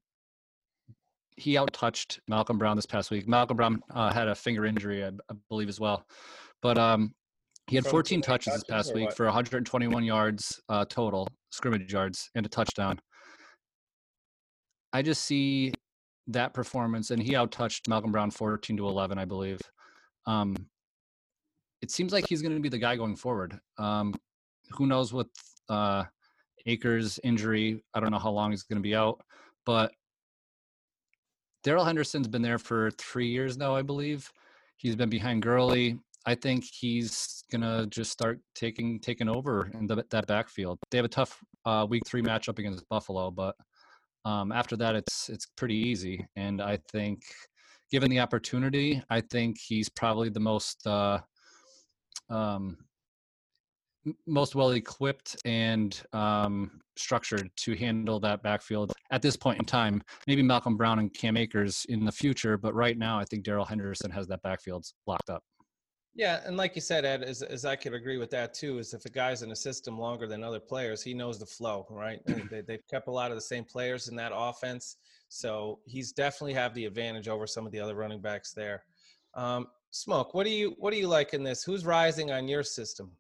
he 1.36 1.56
outtouched 1.56 2.20
Malcolm 2.28 2.58
Brown 2.58 2.76
this 2.76 2.86
past 2.86 3.12
week. 3.12 3.28
Malcolm 3.28 3.58
Brown 3.58 3.82
uh, 3.92 4.14
had 4.14 4.28
a 4.28 4.36
finger 4.36 4.66
injury, 4.66 5.04
I, 5.04 5.08
I 5.08 5.36
believe, 5.50 5.70
as 5.70 5.80
well. 5.80 6.06
But 6.62 6.78
um, 6.78 7.14
he 7.68 7.76
had 7.76 7.86
14 7.86 8.22
touches 8.22 8.54
this 8.54 8.64
past 8.64 8.94
week 8.94 9.14
for 9.14 9.26
121 9.26 10.04
yards 10.04 10.60
uh, 10.70 10.86
total, 10.90 11.28
scrimmage 11.52 11.92
yards, 11.92 12.30
and 12.36 12.46
a 12.46 12.50
touchdown. 12.50 13.00
I 14.92 15.02
just 15.02 15.24
see 15.24 15.74
that 16.28 16.54
performance, 16.54 17.12
and 17.12 17.22
he 17.22 17.34
outtouched 17.34 17.88
Malcolm 17.88 18.12
Brown 18.12 18.32
14 18.32 18.78
to 18.78 18.88
11, 18.88 19.18
I 19.18 19.26
believe. 19.26 19.60
Um, 20.26 20.56
it 21.82 21.92
seems 21.92 22.12
like 22.12 22.28
he's 22.28 22.42
going 22.42 22.56
to 22.56 22.60
be 22.60 22.70
the 22.70 22.78
guy 22.78 22.96
going 22.96 23.16
forward. 23.16 23.60
Um, 23.78 24.14
who 24.72 24.86
knows 24.86 25.14
what 25.14 25.28
uh, 25.70 26.06
Akers 26.66 27.20
injury? 27.24 27.84
I 27.94 28.00
don't 28.00 28.12
know 28.12 28.20
how 28.20 28.32
long 28.32 28.52
he's 28.52 28.64
going 28.64 28.78
to 28.78 28.84
be 28.84 28.96
out, 28.96 29.22
but 29.66 29.92
Daryl 31.66 31.86
Henderson's 31.86 32.28
been 32.28 32.42
there 32.42 32.58
for 32.58 32.92
three 32.92 33.28
years 33.28 33.58
now, 33.58 33.76
I 33.76 33.82
believe. 33.82 34.32
He's 34.78 34.96
been 34.96 35.10
behind 35.10 35.42
Gurley. 35.42 36.00
I 36.26 36.36
think 36.36 36.64
he's 36.64 37.44
gonna 37.52 37.88
just 37.88 38.12
start 38.12 38.40
taking 38.56 39.00
taking 39.00 39.28
over 39.28 39.70
in 39.74 39.88
the, 39.88 40.06
that 40.10 40.28
backfield. 40.28 40.80
They 40.92 40.98
have 40.98 41.06
a 41.06 41.10
tough 41.10 41.40
uh, 41.66 41.86
week 41.90 42.04
three 42.06 42.22
matchup 42.22 42.60
against 42.60 42.88
Buffalo, 42.90 43.32
but 43.32 43.56
um, 44.26 44.52
after 44.52 44.76
that, 44.78 44.96
it's 44.96 45.30
it's 45.30 45.48
pretty 45.58 45.76
easy. 45.76 46.26
And 46.36 46.62
I 46.62 46.80
think, 46.92 47.24
given 47.92 48.10
the 48.10 48.20
opportunity, 48.20 49.02
I 49.10 49.22
think 49.22 49.58
he's 49.58 49.90
probably 49.90 50.30
the 50.30 50.40
most 50.40 50.86
uh, 50.86 51.20
um, 52.30 52.78
most 54.26 54.56
well 54.56 54.72
equipped 54.72 55.38
and 55.46 56.02
um, 56.14 56.82
structured 56.96 57.50
to 57.58 57.76
handle 57.76 58.20
that 58.20 58.44
backfield 58.44 58.94
at 59.12 59.22
this 59.22 59.36
point 59.36 59.60
in 59.60 59.66
time. 59.66 60.02
Maybe 60.28 60.42
Malcolm 60.42 60.78
Brown 60.78 61.00
and 61.00 61.14
Cam 61.14 61.38
Akers 61.38 61.86
in 61.90 62.06
the 62.06 62.12
future, 62.12 62.58
but 62.58 62.74
right 62.74 62.98
now, 62.98 63.20
I 63.20 63.26
think 63.26 63.46
Daryl 63.46 63.68
Henderson 63.68 64.12
has 64.12 64.28
that 64.28 64.42
backfield 64.42 64.86
locked 65.08 65.30
up. 65.30 65.44
Yeah, 66.16 66.42
and 66.46 66.58
like 66.58 66.76
you 66.76 66.82
said, 66.82 67.06
Ed, 67.06 67.24
as, 67.24 67.44
as 67.44 67.66
I 67.66 67.76
could 67.76 67.94
agree 67.94 68.18
with 68.18 68.30
that 68.32 68.54
too, 68.54 68.80
is 68.80 68.94
if 68.94 69.06
a 69.06 69.10
guy's 69.10 69.42
in 69.42 69.52
a 69.52 69.56
system 69.56 69.98
longer 69.98 70.28
than 70.28 70.44
other 70.44 70.60
players, 70.60 71.02
he 71.02 71.14
knows 71.14 71.40
the 71.40 71.46
flow, 71.46 71.86
right? 71.90 72.20
they, 72.50 72.62
they've 72.62 72.88
kept 72.90 73.08
a 73.08 73.12
lot 73.12 73.32
of 73.32 73.38
the 73.38 73.42
same 73.42 73.64
players 73.64 74.10
in 74.10 74.16
that 74.18 74.32
offense, 74.36 74.98
so 75.30 75.80
he's 75.86 76.12
definitely 76.12 76.54
have 76.54 76.74
the 76.74 76.86
advantage 76.86 77.28
over 77.28 77.48
some 77.48 77.66
of 77.66 77.72
the 77.72 77.80
other 77.80 77.96
running 77.96 78.20
backs 78.20 78.52
there. 78.54 78.84
Um, 79.36 79.68
Smoke, 79.92 80.34
what 80.34 80.44
do 80.44 80.52
you 80.52 80.76
what 80.78 80.92
do 80.92 81.00
you 81.00 81.08
like 81.08 81.34
in 81.34 81.44
this? 81.44 81.64
Who's 81.64 81.86
rising 81.86 82.32
on 82.32 82.48
your 82.48 82.64
system? 82.64 83.12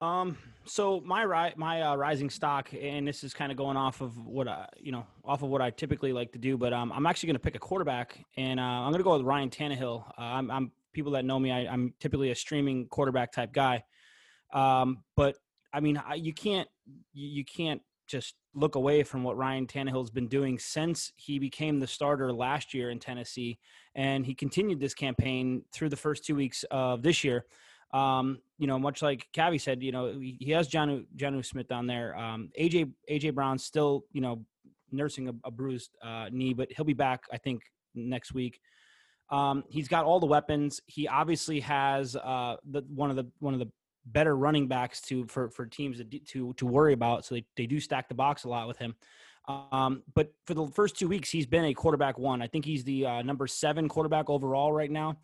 Um, 0.00 0.38
so 0.64 1.00
my 1.04 1.22
ri- 1.22 1.54
my 1.56 1.82
uh, 1.82 1.96
rising 1.96 2.30
stock, 2.30 2.70
and 2.78 3.06
this 3.06 3.22
is 3.22 3.34
kind 3.34 3.52
of 3.52 3.58
going 3.58 3.76
off 3.76 4.00
of 4.00 4.26
what 4.26 4.48
I, 4.48 4.66
you 4.78 4.92
know, 4.92 5.06
off 5.24 5.42
of 5.42 5.50
what 5.50 5.60
I 5.60 5.70
typically 5.70 6.12
like 6.12 6.32
to 6.32 6.38
do, 6.38 6.56
but 6.56 6.72
um, 6.72 6.92
I'm 6.92 7.06
actually 7.06 7.28
going 7.28 7.36
to 7.36 7.40
pick 7.40 7.54
a 7.54 7.58
quarterback, 7.58 8.24
and 8.36 8.58
uh, 8.58 8.62
I'm 8.62 8.90
going 8.90 9.00
to 9.00 9.04
go 9.04 9.16
with 9.16 9.26
Ryan 9.26 9.50
Tannehill. 9.50 10.08
Uh, 10.08 10.12
I'm, 10.22 10.50
I'm 10.50 10.72
people 10.92 11.12
that 11.12 11.24
know 11.24 11.38
me, 11.38 11.50
I, 11.50 11.66
I'm 11.66 11.94
typically 12.00 12.30
a 12.30 12.34
streaming 12.34 12.86
quarterback 12.88 13.32
type 13.32 13.52
guy, 13.52 13.84
um, 14.52 15.02
but 15.16 15.36
I 15.72 15.80
mean, 15.80 16.00
I, 16.04 16.14
you 16.14 16.32
can't 16.32 16.68
you 17.12 17.44
can't 17.44 17.82
just 18.06 18.34
look 18.54 18.74
away 18.74 19.02
from 19.02 19.22
what 19.22 19.36
Ryan 19.36 19.66
Tannehill's 19.66 20.10
been 20.10 20.26
doing 20.26 20.58
since 20.58 21.12
he 21.16 21.38
became 21.38 21.78
the 21.78 21.86
starter 21.86 22.32
last 22.32 22.74
year 22.74 22.90
in 22.90 22.98
Tennessee, 22.98 23.58
and 23.94 24.24
he 24.24 24.34
continued 24.34 24.80
this 24.80 24.94
campaign 24.94 25.62
through 25.72 25.90
the 25.90 25.96
first 25.96 26.24
two 26.24 26.34
weeks 26.34 26.64
of 26.70 27.02
this 27.02 27.22
year. 27.22 27.44
Um, 27.92 28.38
you 28.58 28.66
know, 28.66 28.78
much 28.78 29.02
like 29.02 29.26
Cavi 29.34 29.60
said, 29.60 29.82
you 29.82 29.90
know, 29.90 30.18
he 30.20 30.50
has 30.50 30.68
Jonnu 30.68 31.06
Jonnu 31.16 31.44
Smith 31.44 31.68
down 31.68 31.86
there. 31.86 32.16
Um, 32.16 32.50
AJ 32.58 32.92
AJ 33.10 33.34
Brown's 33.34 33.64
still, 33.64 34.04
you 34.12 34.20
know, 34.20 34.44
nursing 34.92 35.28
a, 35.28 35.32
a 35.44 35.50
bruised 35.50 35.90
uh, 36.02 36.28
knee, 36.30 36.54
but 36.54 36.68
he'll 36.70 36.84
be 36.84 36.92
back, 36.92 37.24
I 37.32 37.38
think, 37.38 37.62
next 37.94 38.32
week. 38.32 38.60
Um, 39.30 39.64
he's 39.68 39.88
got 39.88 40.04
all 40.04 40.20
the 40.20 40.26
weapons. 40.26 40.80
He 40.86 41.08
obviously 41.08 41.60
has 41.60 42.16
uh, 42.16 42.56
the 42.68 42.82
one 42.88 43.10
of 43.10 43.16
the 43.16 43.26
one 43.38 43.54
of 43.54 43.60
the 43.60 43.70
better 44.06 44.36
running 44.36 44.66
backs 44.66 45.00
to 45.02 45.26
for 45.26 45.50
for 45.50 45.66
teams 45.66 45.98
to 45.98 46.04
to, 46.04 46.52
to 46.54 46.66
worry 46.66 46.92
about. 46.92 47.24
So 47.24 47.36
they, 47.36 47.44
they 47.56 47.66
do 47.66 47.80
stack 47.80 48.08
the 48.08 48.14
box 48.14 48.44
a 48.44 48.48
lot 48.48 48.68
with 48.68 48.78
him. 48.78 48.94
Um, 49.48 50.02
but 50.14 50.32
for 50.46 50.54
the 50.54 50.66
first 50.68 50.98
two 50.98 51.08
weeks, 51.08 51.30
he's 51.30 51.46
been 51.46 51.64
a 51.64 51.74
quarterback 51.74 52.18
one. 52.18 52.42
I 52.42 52.46
think 52.46 52.64
he's 52.64 52.84
the 52.84 53.06
uh, 53.06 53.22
number 53.22 53.46
seven 53.46 53.88
quarterback 53.88 54.28
overall 54.28 54.72
right 54.72 54.90
now. 54.90 55.16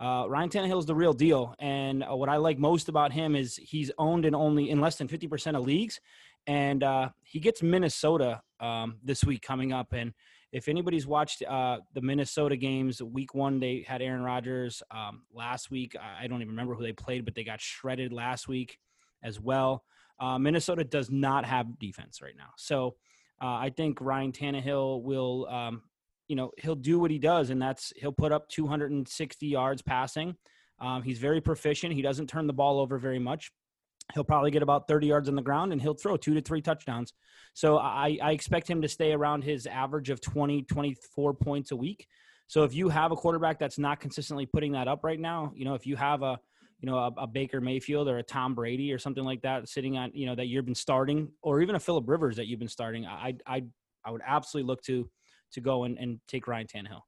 Uh, 0.00 0.24
Ryan 0.28 0.50
is 0.72 0.86
the 0.86 0.94
real 0.94 1.12
deal, 1.12 1.54
and 1.60 2.02
uh, 2.02 2.16
what 2.16 2.28
I 2.28 2.36
like 2.36 2.58
most 2.58 2.88
about 2.88 3.12
him 3.12 3.36
is 3.36 3.56
he's 3.56 3.92
owned 3.96 4.24
in 4.24 4.34
only 4.34 4.70
in 4.70 4.80
less 4.80 4.96
than 4.96 5.06
fifty 5.06 5.28
percent 5.28 5.56
of 5.56 5.64
leagues, 5.64 6.00
and 6.48 6.82
uh, 6.82 7.10
he 7.22 7.38
gets 7.38 7.62
Minnesota 7.62 8.42
um, 8.58 8.96
this 9.04 9.24
week 9.24 9.42
coming 9.42 9.72
up. 9.72 9.92
And 9.92 10.12
if 10.50 10.68
anybody's 10.68 11.06
watched 11.06 11.42
uh, 11.44 11.78
the 11.94 12.00
Minnesota 12.00 12.56
games, 12.56 13.00
week 13.02 13.34
one 13.34 13.60
they 13.60 13.84
had 13.86 14.02
Aaron 14.02 14.22
Rodgers. 14.22 14.82
Um, 14.90 15.22
last 15.32 15.70
week, 15.70 15.94
I 16.00 16.26
don't 16.26 16.40
even 16.40 16.50
remember 16.50 16.74
who 16.74 16.82
they 16.82 16.92
played, 16.92 17.24
but 17.24 17.36
they 17.36 17.44
got 17.44 17.60
shredded 17.60 18.12
last 18.12 18.48
week 18.48 18.78
as 19.22 19.38
well. 19.38 19.84
Uh, 20.18 20.38
Minnesota 20.38 20.82
does 20.82 21.08
not 21.08 21.44
have 21.44 21.78
defense 21.78 22.20
right 22.20 22.36
now, 22.36 22.50
so 22.56 22.96
uh, 23.40 23.46
I 23.46 23.70
think 23.70 24.00
Ryan 24.00 24.32
Tannehill 24.32 25.02
will 25.02 25.46
um, 25.48 25.82
you 26.28 26.36
know 26.36 26.50
he'll 26.58 26.74
do 26.74 26.98
what 26.98 27.10
he 27.10 27.18
does 27.18 27.50
and 27.50 27.60
that's 27.60 27.92
he'll 27.96 28.12
put 28.12 28.32
up 28.32 28.48
260 28.48 29.46
yards 29.46 29.82
passing. 29.82 30.36
Um, 30.80 31.02
he's 31.02 31.18
very 31.18 31.40
proficient. 31.40 31.92
He 31.94 32.02
doesn't 32.02 32.28
turn 32.28 32.46
the 32.46 32.52
ball 32.52 32.80
over 32.80 32.98
very 32.98 33.18
much. 33.18 33.52
He'll 34.12 34.24
probably 34.24 34.50
get 34.50 34.62
about 34.62 34.86
30 34.86 35.06
yards 35.06 35.28
on 35.28 35.34
the 35.34 35.42
ground 35.42 35.72
and 35.72 35.80
he'll 35.80 35.94
throw 35.94 36.16
two 36.16 36.34
to 36.34 36.40
three 36.40 36.60
touchdowns. 36.60 37.12
So 37.54 37.78
i, 37.78 38.18
I 38.22 38.32
expect 38.32 38.68
him 38.68 38.82
to 38.82 38.88
stay 38.88 39.12
around 39.12 39.44
his 39.44 39.66
average 39.66 40.10
of 40.10 40.20
20 40.20 40.62
24 40.62 41.34
points 41.34 41.70
a 41.70 41.76
week. 41.76 42.06
So 42.46 42.64
if 42.64 42.74
you 42.74 42.88
have 42.88 43.12
a 43.12 43.16
quarterback 43.16 43.58
that's 43.58 43.78
not 43.78 44.00
consistently 44.00 44.46
putting 44.46 44.72
that 44.72 44.88
up 44.88 45.04
right 45.04 45.20
now 45.20 45.52
you 45.54 45.64
know 45.64 45.74
if 45.74 45.86
you 45.86 45.96
have 45.96 46.22
a 46.22 46.38
you 46.80 46.90
know 46.90 46.98
a, 46.98 47.12
a 47.22 47.26
baker 47.26 47.62
mayfield 47.62 48.08
or 48.08 48.18
a 48.18 48.22
tom 48.22 48.54
brady 48.54 48.92
or 48.92 48.98
something 48.98 49.24
like 49.24 49.40
that 49.40 49.68
sitting 49.68 49.96
on 49.96 50.10
you 50.12 50.26
know 50.26 50.34
that 50.34 50.48
you've 50.48 50.66
been 50.66 50.74
starting 50.74 51.28
or 51.42 51.62
even 51.62 51.76
a 51.76 51.80
philip 51.80 52.06
rivers 52.06 52.36
that 52.36 52.46
you've 52.46 52.58
been 52.58 52.68
starting 52.68 53.06
i 53.06 53.34
i 53.46 53.64
i 54.04 54.10
would 54.10 54.20
absolutely 54.26 54.66
look 54.66 54.82
to 54.82 55.08
to 55.54 55.60
go 55.60 55.84
and, 55.84 55.98
and 55.98 56.20
take 56.28 56.46
Ryan 56.46 56.66
Tannehill. 56.66 57.02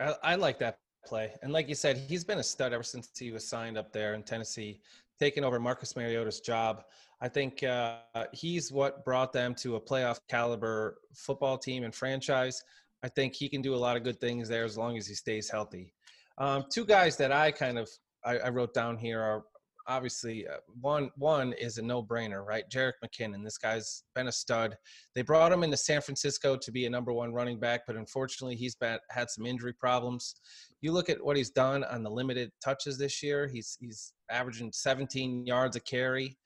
I, 0.00 0.32
I 0.32 0.34
like 0.36 0.58
that 0.60 0.78
play. 1.06 1.32
And 1.42 1.52
like 1.52 1.68
you 1.68 1.74
said, 1.74 1.96
he's 1.96 2.24
been 2.24 2.38
a 2.38 2.42
stud 2.42 2.72
ever 2.72 2.82
since 2.82 3.10
he 3.16 3.30
was 3.30 3.48
signed 3.48 3.78
up 3.78 3.92
there 3.92 4.14
in 4.14 4.22
Tennessee, 4.22 4.80
taking 5.18 5.44
over 5.44 5.60
Marcus 5.60 5.94
Mariota's 5.94 6.40
job. 6.40 6.84
I 7.20 7.28
think 7.28 7.62
uh, 7.62 7.98
he's 8.32 8.70
what 8.72 9.04
brought 9.04 9.32
them 9.32 9.54
to 9.56 9.76
a 9.76 9.80
playoff 9.80 10.18
caliber 10.28 10.98
football 11.14 11.56
team 11.56 11.84
and 11.84 11.94
franchise. 11.94 12.62
I 13.02 13.08
think 13.08 13.34
he 13.34 13.48
can 13.48 13.62
do 13.62 13.74
a 13.74 13.76
lot 13.76 13.96
of 13.96 14.02
good 14.02 14.20
things 14.20 14.48
there 14.48 14.64
as 14.64 14.76
long 14.76 14.96
as 14.98 15.06
he 15.06 15.14
stays 15.14 15.48
healthy. 15.48 15.94
Um, 16.38 16.64
two 16.70 16.84
guys 16.84 17.16
that 17.16 17.32
I 17.32 17.50
kind 17.50 17.78
of 17.78 17.88
I, 18.24 18.38
I 18.38 18.48
wrote 18.50 18.74
down 18.74 18.98
here 18.98 19.20
are 19.20 19.44
obviously 19.88 20.46
uh, 20.46 20.56
one 20.80 21.10
one 21.16 21.52
is 21.54 21.78
a 21.78 21.82
no-brainer, 21.82 22.44
right? 22.44 22.64
Jerick 22.70 22.94
McKinnon. 23.04 23.44
This 23.44 23.58
guy's 23.58 24.04
been 24.14 24.28
a 24.28 24.32
stud. 24.32 24.76
They 25.14 25.22
brought 25.22 25.52
him 25.52 25.62
into 25.62 25.76
San 25.76 26.00
Francisco 26.00 26.56
to 26.56 26.72
be 26.72 26.86
a 26.86 26.90
number 26.90 27.12
one 27.12 27.32
running 27.32 27.58
back, 27.58 27.82
but 27.86 27.96
unfortunately, 27.96 28.56
he's 28.56 28.74
been, 28.74 28.98
had 29.10 29.30
some 29.30 29.46
injury 29.46 29.72
problems. 29.72 30.36
You 30.80 30.92
look 30.92 31.08
at 31.08 31.24
what 31.24 31.36
he's 31.36 31.50
done 31.50 31.84
on 31.84 32.02
the 32.02 32.10
limited 32.10 32.50
touches 32.62 32.98
this 32.98 33.22
year. 33.22 33.48
He's 33.48 33.76
he's 33.80 34.12
averaging 34.30 34.72
17 34.72 35.46
yards 35.46 35.76
a 35.76 35.80
carry. 35.80 36.36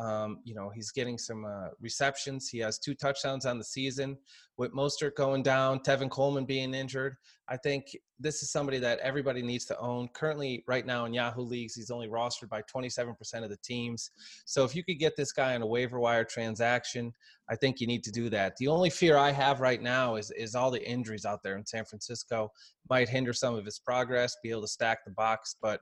Um, 0.00 0.38
you 0.44 0.54
know, 0.54 0.70
he's 0.70 0.90
getting 0.90 1.18
some 1.18 1.44
uh, 1.44 1.68
receptions. 1.78 2.48
He 2.48 2.58
has 2.60 2.78
two 2.78 2.94
touchdowns 2.94 3.44
on 3.44 3.58
the 3.58 3.64
season. 3.64 4.16
With 4.56 4.72
Mostert 4.72 5.14
going 5.14 5.42
down, 5.42 5.80
Tevin 5.80 6.10
Coleman 6.10 6.46
being 6.46 6.72
injured, 6.72 7.16
I 7.48 7.58
think 7.58 7.84
this 8.18 8.42
is 8.42 8.50
somebody 8.50 8.78
that 8.78 8.98
everybody 9.00 9.42
needs 9.42 9.66
to 9.66 9.78
own. 9.78 10.08
Currently, 10.14 10.64
right 10.66 10.86
now 10.86 11.04
in 11.04 11.12
Yahoo 11.12 11.42
leagues, 11.42 11.74
he's 11.74 11.90
only 11.90 12.08
rostered 12.08 12.48
by 12.48 12.62
27% 12.62 13.14
of 13.42 13.50
the 13.50 13.58
teams. 13.62 14.10
So 14.46 14.64
if 14.64 14.74
you 14.74 14.82
could 14.82 14.98
get 14.98 15.16
this 15.16 15.32
guy 15.32 15.54
on 15.54 15.60
a 15.60 15.66
waiver 15.66 16.00
wire 16.00 16.24
transaction, 16.24 17.12
I 17.50 17.56
think 17.56 17.78
you 17.78 17.86
need 17.86 18.02
to 18.04 18.10
do 18.10 18.30
that. 18.30 18.56
The 18.56 18.68
only 18.68 18.88
fear 18.88 19.18
I 19.18 19.32
have 19.32 19.60
right 19.60 19.82
now 19.82 20.16
is 20.16 20.30
is 20.30 20.54
all 20.54 20.70
the 20.70 20.88
injuries 20.88 21.26
out 21.26 21.42
there 21.42 21.58
in 21.58 21.66
San 21.66 21.84
Francisco 21.84 22.52
might 22.88 23.08
hinder 23.08 23.34
some 23.34 23.54
of 23.54 23.66
his 23.66 23.78
progress, 23.78 24.36
be 24.42 24.50
able 24.50 24.62
to 24.62 24.68
stack 24.68 25.04
the 25.04 25.10
box, 25.10 25.56
but 25.60 25.80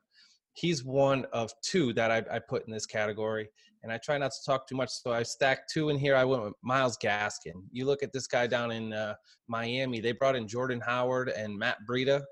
he's 0.58 0.84
one 0.84 1.24
of 1.32 1.52
two 1.62 1.92
that 1.92 2.10
I, 2.10 2.24
I, 2.32 2.38
put 2.40 2.66
in 2.66 2.72
this 2.72 2.86
category. 2.86 3.48
And 3.82 3.92
I 3.92 3.98
try 3.98 4.18
not 4.18 4.32
to 4.32 4.38
talk 4.44 4.66
too 4.66 4.76
much, 4.76 4.90
so 4.90 5.12
I 5.12 5.22
stacked 5.22 5.70
two 5.72 5.88
in 5.88 5.98
here. 5.98 6.16
I 6.16 6.24
went 6.24 6.42
with 6.42 6.54
Myles 6.62 6.98
Gaskin. 7.02 7.62
You 7.70 7.86
look 7.86 8.02
at 8.02 8.12
this 8.12 8.26
guy 8.26 8.46
down 8.46 8.72
in 8.72 8.92
uh, 8.92 9.14
Miami. 9.46 10.00
They 10.00 10.12
brought 10.12 10.36
in 10.36 10.48
Jordan 10.48 10.80
Howard 10.84 11.28
and 11.28 11.56
Matt 11.56 11.78
Breida 11.88 12.22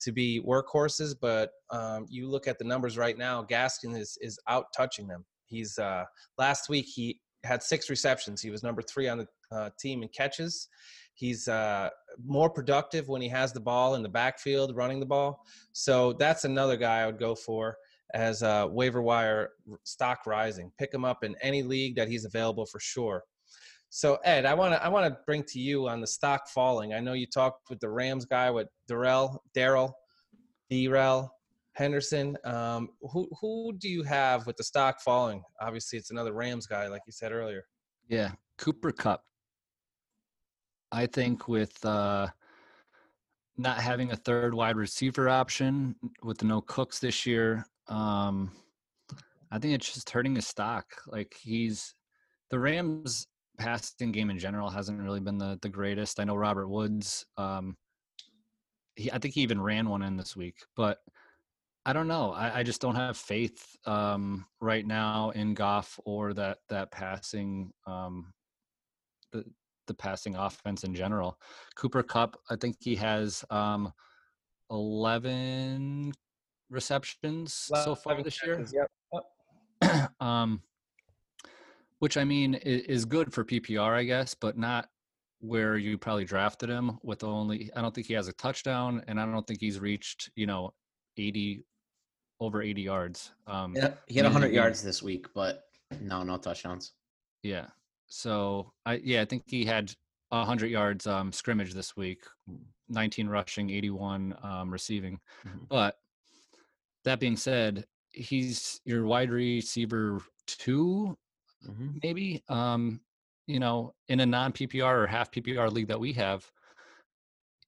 to 0.00 0.12
be 0.12 0.40
workhorses, 0.46 1.14
but 1.20 1.50
um, 1.70 2.06
you 2.08 2.28
look 2.28 2.46
at 2.46 2.58
the 2.58 2.64
numbers 2.64 2.96
right 2.96 3.18
now. 3.18 3.42
Gaskin 3.42 3.98
is 3.98 4.18
is 4.20 4.38
out 4.48 4.66
touching 4.76 5.08
them. 5.08 5.24
He's 5.46 5.78
uh, 5.78 6.04
last 6.38 6.68
week 6.68 6.86
he 6.86 7.20
had 7.44 7.62
six 7.62 7.90
receptions. 7.90 8.40
He 8.40 8.50
was 8.50 8.62
number 8.62 8.82
three 8.82 9.08
on 9.08 9.18
the 9.18 9.26
uh, 9.52 9.70
team 9.78 10.02
in 10.02 10.08
catches. 10.08 10.68
He's 11.14 11.46
uh, 11.46 11.90
more 12.24 12.50
productive 12.50 13.08
when 13.08 13.22
he 13.22 13.28
has 13.28 13.52
the 13.52 13.60
ball 13.60 13.94
in 13.94 14.02
the 14.02 14.08
backfield 14.08 14.74
running 14.74 14.98
the 14.98 15.06
ball. 15.06 15.40
So 15.72 16.12
that's 16.14 16.44
another 16.44 16.76
guy 16.76 17.00
I 17.00 17.06
would 17.06 17.18
go 17.18 17.34
for 17.34 17.76
as 18.14 18.42
a 18.42 18.68
waiver 18.70 19.02
wire 19.02 19.50
stock 19.82 20.20
rising. 20.26 20.72
Pick 20.78 20.94
him 20.94 21.04
up 21.04 21.24
in 21.24 21.34
any 21.42 21.62
league 21.62 21.96
that 21.96 22.08
he's 22.08 22.24
available 22.24 22.64
for 22.64 22.80
sure. 22.80 23.22
So 23.90 24.18
Ed, 24.24 24.44
I 24.44 24.54
want 24.54 24.74
to 24.74 24.82
I 24.82 24.88
want 24.88 25.12
to 25.12 25.20
bring 25.26 25.44
to 25.44 25.60
you 25.60 25.88
on 25.88 26.00
the 26.00 26.06
stock 26.06 26.48
falling. 26.48 26.94
I 26.94 27.00
know 27.00 27.12
you 27.12 27.26
talked 27.26 27.70
with 27.70 27.80
the 27.80 27.90
Rams 27.90 28.24
guy 28.24 28.50
with 28.50 28.68
Darrell, 28.88 29.42
Daryl, 29.56 29.92
Darrell 30.70 31.30
Henderson. 31.74 32.36
Um, 32.44 32.88
who 33.02 33.28
who 33.40 33.72
do 33.78 33.88
you 33.88 34.02
have 34.02 34.46
with 34.46 34.56
the 34.56 34.64
stock 34.64 35.00
falling? 35.00 35.42
Obviously, 35.60 35.98
it's 35.98 36.10
another 36.10 36.32
Rams 36.32 36.66
guy, 36.66 36.88
like 36.88 37.02
you 37.06 37.12
said 37.12 37.32
earlier. 37.32 37.64
Yeah, 38.08 38.32
Cooper 38.58 38.92
Kupp. 38.92 39.22
I 40.90 41.06
think 41.06 41.48
with 41.48 41.84
uh, 41.84 42.28
not 43.56 43.78
having 43.78 44.12
a 44.12 44.16
third 44.16 44.54
wide 44.54 44.76
receiver 44.76 45.28
option 45.28 45.94
with 46.22 46.42
no 46.42 46.60
Cooks 46.62 46.98
this 46.98 47.26
year, 47.26 47.64
Um, 47.88 48.50
I 49.50 49.58
think 49.58 49.74
it's 49.74 49.92
just 49.92 50.10
hurting 50.10 50.34
his 50.34 50.46
stock. 50.46 50.86
Like 51.06 51.34
he's 51.40 51.94
the 52.50 52.58
Rams 52.58 53.26
passing 53.58 54.10
game 54.10 54.30
in 54.30 54.38
general 54.38 54.68
hasn't 54.68 55.00
really 55.00 55.20
been 55.20 55.38
the 55.38 55.58
the 55.62 55.68
greatest. 55.68 56.18
I 56.20 56.24
know 56.24 56.36
Robert 56.36 56.68
Woods. 56.68 57.24
Um, 57.36 57.76
he, 58.96 59.10
I 59.10 59.18
think 59.18 59.34
he 59.34 59.42
even 59.42 59.60
ran 59.60 59.88
one 59.88 60.02
in 60.02 60.16
this 60.16 60.36
week, 60.36 60.56
but 60.76 60.98
I 61.86 61.92
don't 61.92 62.08
know. 62.08 62.32
I, 62.32 62.60
I 62.60 62.62
just 62.62 62.80
don't 62.80 62.94
have 62.94 63.16
faith 63.16 63.76
um, 63.86 64.46
right 64.60 64.86
now 64.86 65.30
in 65.30 65.54
Goff 65.54 65.98
or 66.04 66.32
that 66.34 66.58
that 66.68 66.90
passing 66.90 67.72
um, 67.86 68.32
the 69.32 69.44
the 69.86 69.94
passing 69.94 70.34
offense 70.34 70.84
in 70.84 70.94
general. 70.94 71.38
Cooper 71.76 72.02
Kupp, 72.02 72.36
I 72.50 72.56
think 72.56 72.76
he 72.80 72.96
has 72.96 73.44
um, 73.50 73.92
eleven 74.70 76.12
receptions 76.70 77.52
so 77.52 77.94
far 77.94 78.22
this 78.22 78.42
year. 78.44 78.64
Yep. 79.82 80.10
um, 80.20 80.62
which 81.98 82.16
I 82.16 82.24
mean 82.24 82.54
is, 82.54 83.04
good 83.04 83.32
for 83.32 83.44
PPR, 83.44 83.92
I 83.94 84.04
guess, 84.04 84.34
but 84.34 84.58
not 84.58 84.88
where 85.40 85.76
you 85.76 85.98
probably 85.98 86.24
drafted 86.24 86.68
him 86.68 86.98
with 87.02 87.24
only. 87.24 87.70
I 87.76 87.82
don't 87.82 87.94
think 87.94 88.06
he 88.06 88.14
has 88.14 88.28
a 88.28 88.32
touchdown, 88.34 89.02
and 89.08 89.20
I 89.20 89.26
don't 89.26 89.46
think 89.46 89.60
he's 89.60 89.78
reached 89.78 90.30
you 90.36 90.46
know 90.46 90.72
eighty 91.16 91.64
over 92.40 92.62
eighty 92.62 92.82
yards. 92.82 93.32
Um, 93.46 93.74
Yeah, 93.76 93.94
he 94.06 94.16
had 94.16 94.26
in- 94.26 94.32
100 94.32 94.48
in- 94.48 94.54
yards 94.54 94.82
this 94.82 95.02
week, 95.02 95.26
but 95.34 95.64
no, 96.00 96.22
no 96.22 96.36
touchdowns. 96.36 96.92
Yeah. 97.42 97.66
So 98.06 98.72
I 98.86 98.94
yeah 99.04 99.22
I 99.22 99.24
think 99.24 99.44
he 99.46 99.64
had 99.64 99.92
hundred 100.32 100.68
yards 100.68 101.06
um, 101.06 101.30
scrimmage 101.30 101.74
this 101.74 101.96
week, 101.96 102.24
nineteen 102.88 103.28
rushing, 103.28 103.70
eighty 103.70 103.90
one 103.90 104.34
um, 104.42 104.70
receiving. 104.70 105.20
Mhm. 105.46 105.68
But 105.68 105.98
that 107.04 107.20
being 107.20 107.36
said, 107.36 107.84
he's 108.12 108.80
your 108.84 109.04
wide 109.04 109.30
receiver 109.30 110.20
two 110.46 111.16
Mhm. 111.66 111.98
maybe 112.02 112.42
um 112.48 113.00
you 113.46 113.58
know 113.58 113.94
in 114.08 114.20
a 114.20 114.26
non 114.26 114.52
ppr 114.52 115.02
or 115.02 115.06
half 115.06 115.30
ppr 115.30 115.72
league 115.72 115.88
that 115.88 115.98
we 115.98 116.12
have 116.12 116.44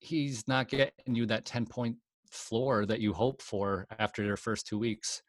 he's 0.00 0.46
not 0.46 0.68
getting 0.68 1.14
you 1.14 1.24
that 1.26 1.44
10 1.46 1.66
point 1.66 1.96
floor 2.30 2.84
that 2.86 3.00
you 3.00 3.12
hope 3.12 3.40
for 3.40 3.86
after 3.98 4.22
your 4.22 4.36
first 4.36 4.66
two 4.66 4.78
weeks 4.78 5.22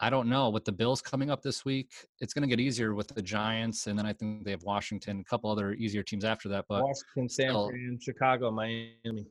i 0.00 0.10
don't 0.10 0.28
know 0.28 0.50
with 0.50 0.64
the 0.64 0.72
bills 0.72 1.00
coming 1.00 1.30
up 1.30 1.40
this 1.42 1.64
week 1.64 1.92
it's 2.18 2.34
going 2.34 2.42
to 2.42 2.48
get 2.48 2.58
easier 2.60 2.94
with 2.94 3.06
the 3.08 3.22
giants 3.22 3.86
and 3.86 3.96
then 3.96 4.06
i 4.06 4.12
think 4.12 4.44
they 4.44 4.50
have 4.50 4.64
washington 4.64 5.20
a 5.20 5.24
couple 5.24 5.48
other 5.48 5.72
easier 5.74 6.02
teams 6.02 6.24
after 6.24 6.48
that 6.48 6.64
but 6.68 6.82
Washington, 6.82 7.28
San 7.28 7.52
Fran, 7.52 7.98
Chicago, 8.02 8.50
Miami. 8.50 9.26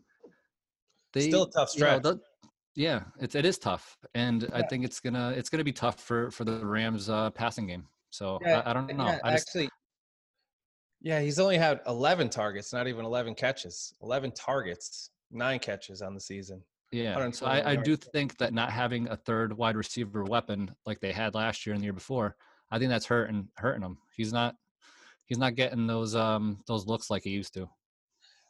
they 1.14 1.28
Still 1.28 1.44
a 1.44 1.52
tough 1.52 1.76
you 1.76 1.82
know, 1.82 2.00
stretch. 2.00 2.18
Yeah 2.80 3.02
it's 3.20 3.36
it 3.36 3.46
is 3.46 3.58
tough 3.58 3.98
and 4.14 4.50
i 4.54 4.62
think 4.62 4.86
it's 4.86 5.02
gonna 5.02 5.34
it's 5.36 5.50
gonna 5.50 5.64
be 5.64 5.74
tough 5.74 6.00
for 6.00 6.32
for 6.32 6.46
the 6.46 6.66
rams 6.66 7.10
uh 7.10 7.30
passing 7.32 7.68
game 7.68 7.86
so 8.10 8.40
Yeah, 8.42 8.62
I, 8.66 8.72
I 8.72 8.74
don't 8.74 8.88
know 8.96 9.06
Yeah, 9.06 9.20
I 9.24 9.32
just, 9.32 9.50
actually, 9.50 9.70
yeah, 11.02 11.22
he's 11.22 11.40
only 11.40 11.58
had 11.58 11.80
11 11.88 12.30
targets, 12.30 12.74
not 12.74 12.88
even 12.88 13.06
11 13.06 13.36
catches. 13.36 13.94
11 14.02 14.32
targets, 14.32 15.12
nine 15.32 15.60
catches 15.60 16.02
on 16.02 16.14
the 16.14 16.20
season. 16.20 16.62
Yeah, 16.92 17.30
so 17.32 17.46
I, 17.46 17.72
I 17.72 17.76
do 17.76 17.96
think 17.96 18.38
that 18.38 18.52
not 18.54 18.72
having 18.72 19.08
a 19.10 19.16
third 19.16 19.56
wide 19.56 19.76
receiver 19.76 20.24
weapon 20.24 20.72
like 20.88 21.00
they 21.00 21.12
had 21.12 21.36
last 21.36 21.66
year 21.66 21.76
and 21.76 21.82
the 21.82 21.86
year 21.86 21.94
before, 21.94 22.36
I 22.72 22.80
think 22.80 22.90
that's 22.90 23.06
hurting 23.06 23.48
hurting 23.58 23.84
him. 23.84 24.00
He's 24.16 24.34
not 24.34 24.56
he's 25.28 25.38
not 25.38 25.54
getting 25.54 25.86
those 25.86 26.16
um 26.16 26.58
those 26.68 26.88
looks 26.88 27.12
like 27.12 27.24
he 27.24 27.30
used 27.30 27.54
to. 27.54 27.70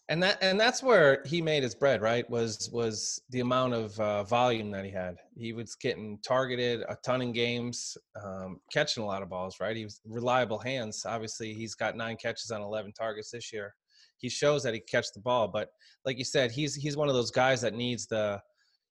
And 0.10 0.24
that 0.24 0.39
and 0.41 0.60
that's 0.60 0.82
where 0.82 1.22
he 1.24 1.39
made 1.39 1.62
his 1.62 1.76
bread, 1.76 2.02
right? 2.02 2.28
Was 2.32 2.67
was 2.74 3.22
the 3.30 3.41
amount 3.41 3.76
of 3.76 4.00
uh, 4.00 4.24
volume 4.24 4.72
that 4.72 4.84
he 4.84 4.89
had. 4.89 5.17
He 5.38 5.54
was 5.54 5.76
getting 5.76 6.17
targeted 6.26 6.82
a 6.89 6.98
ton 7.06 7.22
in 7.22 7.32
games, 7.32 7.95
um, 8.22 8.60
catching 8.74 9.04
a 9.04 9.06
lot 9.06 9.22
of 9.22 9.30
balls, 9.30 9.58
right? 9.62 9.78
He 9.78 9.84
was 9.84 10.02
reliable 10.06 10.58
hands. 10.58 11.06
Obviously, 11.06 11.54
he's 11.54 11.76
got 11.76 11.95
nine 11.95 12.17
catches 12.17 12.50
on 12.50 12.62
11 12.62 12.93
targets 12.93 13.30
this 13.30 13.54
year. 13.54 13.76
He 14.17 14.30
shows 14.30 14.63
that 14.63 14.74
he 14.74 14.80
can 14.80 14.88
catch 14.89 15.13
the 15.13 15.22
ball, 15.22 15.48
but 15.48 15.69
like 16.06 16.17
you 16.17 16.26
said, 16.26 16.52
he's 16.52 16.74
he's 16.74 16.98
one 16.98 17.08
of 17.08 17.13
those 17.13 17.32
guys 17.32 17.62
that 17.62 17.76
needs 17.76 18.08
the, 18.08 18.41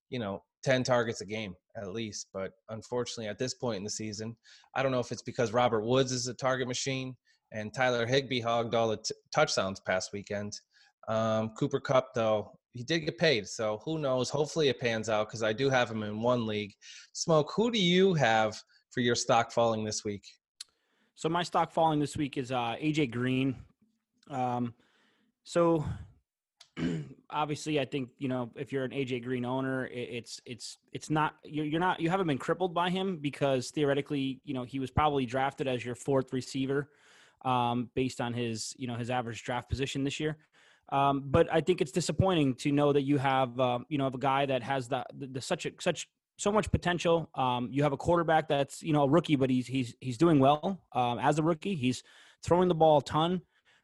you 0.09 0.19
know, 0.19 0.41
10 0.63 0.83
targets 0.83 1.19
a 1.19 1.25
game 1.25 1.53
at 1.75 1.91
least. 1.91 2.27
But 2.33 2.51
unfortunately, 2.69 3.27
at 3.27 3.37
this 3.37 3.53
point 3.53 3.77
in 3.77 3.83
the 3.83 3.89
season, 3.89 4.37
I 4.73 4.83
don't 4.83 4.93
know 4.93 4.99
if 4.99 5.11
it's 5.11 5.21
because 5.21 5.51
Robert 5.51 5.83
Woods 5.83 6.13
is 6.13 6.27
a 6.27 6.33
target 6.33 6.67
machine 6.67 7.15
and 7.51 7.73
Tyler 7.73 8.05
Higbee 8.05 8.41
hogged 8.41 8.75
all 8.75 8.89
the 8.89 8.97
t- 8.97 9.15
touchdowns 9.33 9.79
past 9.79 10.11
weekend. 10.13 10.59
Um, 11.07 11.49
Cooper 11.49 11.79
Kupp, 11.79 12.13
though, 12.13 12.51
he 12.73 12.83
did 12.83 12.99
get 12.99 13.17
paid. 13.17 13.47
So 13.47 13.81
who 13.83 13.99
knows? 13.99 14.29
Hopefully 14.29 14.69
it 14.69 14.79
pans 14.79 15.09
out 15.09 15.27
because 15.27 15.43
I 15.43 15.53
do 15.53 15.69
have 15.69 15.89
him 15.89 16.03
in 16.03 16.21
one 16.21 16.45
league. 16.45 16.73
Smoke, 17.13 17.51
who 17.55 17.71
do 17.71 17.79
you 17.79 18.13
have 18.13 18.61
for 18.91 19.01
your 19.01 19.15
stock 19.15 19.51
falling 19.51 19.83
this 19.83 20.03
week? 20.03 20.23
So 21.15 21.27
my 21.27 21.43
stock 21.43 21.71
falling 21.71 21.99
this 21.99 22.15
week 22.15 22.37
is 22.37 22.51
uh, 22.51 22.75
AJ 22.81 23.11
Green. 23.11 23.55
Um, 24.29 24.73
so 25.43 25.83
obviously, 27.29 27.79
I 27.79 27.85
think 27.85 28.09
you 28.17 28.27
know 28.27 28.51
if 28.55 28.71
you're 28.71 28.85
an 28.85 28.91
AJ 28.91 29.23
Green 29.23 29.45
owner, 29.45 29.87
it, 29.87 30.09
it's 30.11 30.39
it's 30.45 30.77
it's 30.93 31.09
not 31.09 31.35
you're, 31.43 31.65
you're 31.65 31.79
not 31.79 31.99
you 31.99 32.09
haven't 32.09 32.27
been 32.27 32.37
crippled 32.37 32.73
by 32.73 32.89
him 32.89 33.17
because 33.17 33.71
theoretically, 33.71 34.39
you 34.45 34.53
know, 34.53 34.63
he 34.63 34.79
was 34.79 34.91
probably 34.91 35.25
drafted 35.25 35.67
as 35.67 35.83
your 35.83 35.95
fourth 35.95 36.31
receiver 36.31 36.89
um, 37.43 37.89
based 37.95 38.21
on 38.21 38.33
his 38.33 38.73
you 38.77 38.87
know 38.87 38.95
his 38.95 39.09
average 39.09 39.43
draft 39.43 39.69
position 39.69 40.03
this 40.03 40.19
year. 40.19 40.37
Um, 40.91 41.23
but 41.25 41.47
I 41.51 41.61
think 41.61 41.81
it's 41.81 41.91
disappointing 41.91 42.55
to 42.55 42.71
know 42.71 42.93
that 42.93 43.03
you 43.03 43.17
have 43.17 43.59
um, 43.59 43.85
you 43.89 43.97
know 43.97 44.07
of 44.07 44.15
a 44.15 44.19
guy 44.19 44.45
that 44.45 44.63
has 44.63 44.87
the, 44.87 45.03
the, 45.13 45.27
the 45.27 45.41
such 45.41 45.65
a, 45.65 45.71
such 45.79 46.07
so 46.37 46.51
much 46.51 46.71
potential. 46.71 47.29
Um, 47.35 47.69
you 47.71 47.83
have 47.83 47.93
a 47.93 47.97
quarterback 47.97 48.47
that's 48.47 48.81
you 48.81 48.93
know 48.93 49.03
a 49.03 49.09
rookie, 49.09 49.35
but 49.35 49.49
he's 49.49 49.67
he's 49.67 49.95
he's 49.99 50.17
doing 50.17 50.39
well 50.39 50.81
um, 50.93 51.19
as 51.19 51.37
a 51.37 51.43
rookie. 51.43 51.75
He's 51.75 52.03
throwing 52.43 52.69
the 52.69 52.75
ball 52.75 52.99
a 52.99 53.03
ton, 53.03 53.41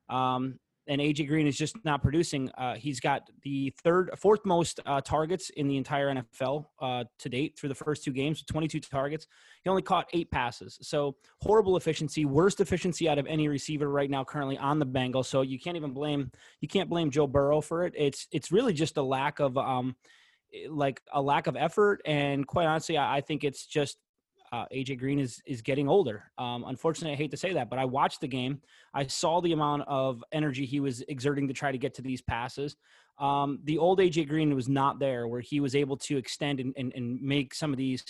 um, 0.09 0.59
and 0.87 1.01
AJ 1.01 1.27
Green 1.27 1.47
is 1.47 1.57
just 1.57 1.75
not 1.83 2.01
producing. 2.01 2.49
Uh, 2.57 2.75
he's 2.75 2.99
got 2.99 3.29
the 3.43 3.73
third, 3.83 4.11
fourth 4.17 4.45
most 4.45 4.79
uh, 4.85 5.01
targets 5.01 5.49
in 5.51 5.67
the 5.67 5.77
entire 5.77 6.13
NFL 6.13 6.65
uh, 6.79 7.03
to 7.19 7.29
date 7.29 7.57
through 7.57 7.69
the 7.69 7.75
first 7.75 8.03
two 8.03 8.11
games, 8.11 8.43
22 8.43 8.79
targets. 8.81 9.27
He 9.63 9.69
only 9.69 9.81
caught 9.81 10.07
eight 10.13 10.29
passes, 10.31 10.77
so 10.81 11.15
horrible 11.41 11.77
efficiency, 11.77 12.25
worst 12.25 12.61
efficiency 12.61 13.09
out 13.09 13.17
of 13.17 13.25
any 13.27 13.47
receiver 13.47 13.89
right 13.89 14.09
now 14.09 14.23
currently 14.23 14.57
on 14.57 14.79
the 14.79 14.85
Bengals. 14.85 15.25
So 15.25 15.41
you 15.41 15.59
can't 15.59 15.77
even 15.77 15.91
blame 15.91 16.31
you 16.61 16.67
can't 16.67 16.89
blame 16.89 17.09
Joe 17.09 17.27
Burrow 17.27 17.61
for 17.61 17.85
it. 17.85 17.93
It's 17.95 18.27
it's 18.31 18.51
really 18.51 18.73
just 18.73 18.97
a 18.97 19.01
lack 19.01 19.39
of 19.39 19.57
um, 19.57 19.95
like 20.69 21.01
a 21.13 21.21
lack 21.21 21.47
of 21.47 21.55
effort 21.55 22.01
and 22.05 22.47
quite 22.47 22.65
honestly 22.65 22.97
i, 22.97 23.17
I 23.17 23.21
think 23.21 23.43
it's 23.43 23.65
just 23.65 23.97
uh, 24.55 24.65
aj 24.73 24.97
green 24.97 25.19
is 25.19 25.41
is 25.45 25.61
getting 25.61 25.87
older. 25.89 26.31
Um, 26.37 26.63
unfortunately 26.67 27.13
i 27.13 27.15
hate 27.15 27.31
to 27.31 27.37
say 27.37 27.53
that 27.53 27.69
but 27.69 27.79
i 27.79 27.85
watched 27.85 28.21
the 28.21 28.27
game. 28.27 28.61
I 28.93 29.05
saw 29.07 29.41
the 29.41 29.53
amount 29.53 29.83
of 29.87 30.23
energy 30.31 30.65
he 30.65 30.79
was 30.79 31.01
exerting 31.15 31.47
to 31.47 31.53
try 31.53 31.71
to 31.71 31.77
get 31.77 31.93
to 31.95 32.01
these 32.01 32.21
passes. 32.21 32.75
Um, 33.17 33.59
the 33.63 33.77
old 33.77 33.99
aj 33.99 34.27
green 34.27 34.55
was 34.55 34.69
not 34.69 34.99
there 34.99 35.27
where 35.27 35.41
he 35.41 35.59
was 35.59 35.75
able 35.75 35.97
to 35.97 36.17
extend 36.17 36.59
and, 36.59 36.73
and, 36.77 36.93
and 36.95 37.21
make 37.21 37.53
some 37.53 37.71
of 37.71 37.77
these 37.77 38.03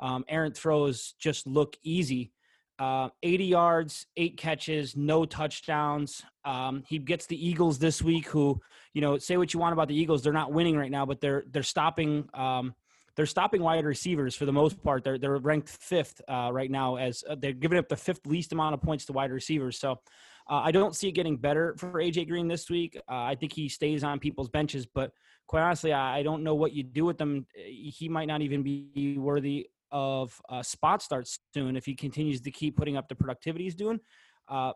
um, 0.00 0.24
errant 0.28 0.56
throws 0.56 1.14
just 1.18 1.46
look 1.46 1.76
easy. 1.82 2.32
Uh, 2.78 3.10
80 3.22 3.44
yards, 3.44 4.06
eight 4.16 4.38
catches, 4.38 4.96
no 4.96 5.26
touchdowns. 5.26 6.22
Um, 6.46 6.82
he 6.88 6.98
gets 6.98 7.26
the 7.26 7.46
Eagles 7.48 7.78
this 7.78 8.00
week, 8.00 8.26
who 8.28 8.58
you 8.94 9.02
know 9.02 9.18
say 9.18 9.36
what 9.36 9.52
you 9.52 9.60
want 9.60 9.74
about 9.74 9.88
the 9.88 10.00
Eagles, 10.02 10.22
they're 10.22 10.32
not 10.42 10.52
winning 10.52 10.76
right 10.78 10.90
now, 10.90 11.04
but 11.04 11.20
they're 11.20 11.44
they're 11.50 11.62
stopping 11.62 12.26
um, 12.32 12.74
they're 13.16 13.26
stopping 13.26 13.62
wide 13.62 13.84
receivers 13.84 14.34
for 14.34 14.46
the 14.46 14.52
most 14.52 14.82
part. 14.82 15.04
They're 15.04 15.18
they're 15.18 15.38
ranked 15.38 15.68
fifth 15.68 16.20
uh, 16.28 16.50
right 16.52 16.70
now 16.70 16.96
as 16.96 17.24
uh, 17.28 17.36
they're 17.38 17.52
giving 17.52 17.78
up 17.78 17.88
the 17.88 17.96
fifth 17.96 18.26
least 18.26 18.52
amount 18.52 18.74
of 18.74 18.82
points 18.82 19.04
to 19.06 19.12
wide 19.12 19.32
receivers. 19.32 19.78
So. 19.78 20.00
Uh, 20.48 20.62
I 20.64 20.72
don't 20.72 20.96
see 20.96 21.06
it 21.06 21.12
getting 21.12 21.36
better 21.36 21.76
for 21.78 21.92
AJ 21.92 22.26
Green 22.26 22.48
this 22.48 22.68
week. 22.68 23.00
Uh, 23.08 23.22
I 23.22 23.36
think 23.36 23.52
he 23.52 23.68
stays 23.68 24.02
on 24.02 24.18
people's 24.18 24.48
benches, 24.48 24.84
but 24.84 25.12
quite 25.46 25.62
honestly, 25.62 25.92
I, 25.92 26.18
I 26.18 26.22
don't 26.24 26.42
know 26.42 26.56
what 26.56 26.72
you 26.72 26.82
do 26.82 27.04
with 27.04 27.18
them. 27.18 27.46
He 27.54 28.08
might 28.08 28.26
not 28.26 28.42
even 28.42 28.64
be 28.64 29.16
worthy 29.16 29.68
of 29.92 30.40
uh, 30.48 30.62
spot 30.62 31.02
starts 31.02 31.38
soon 31.54 31.76
if 31.76 31.84
he 31.84 31.94
continues 31.94 32.40
to 32.40 32.50
keep 32.50 32.76
putting 32.76 32.96
up 32.96 33.08
the 33.08 33.14
productivity 33.14 33.64
he's 33.64 33.74
doing. 33.74 34.00
Uh, 34.48 34.72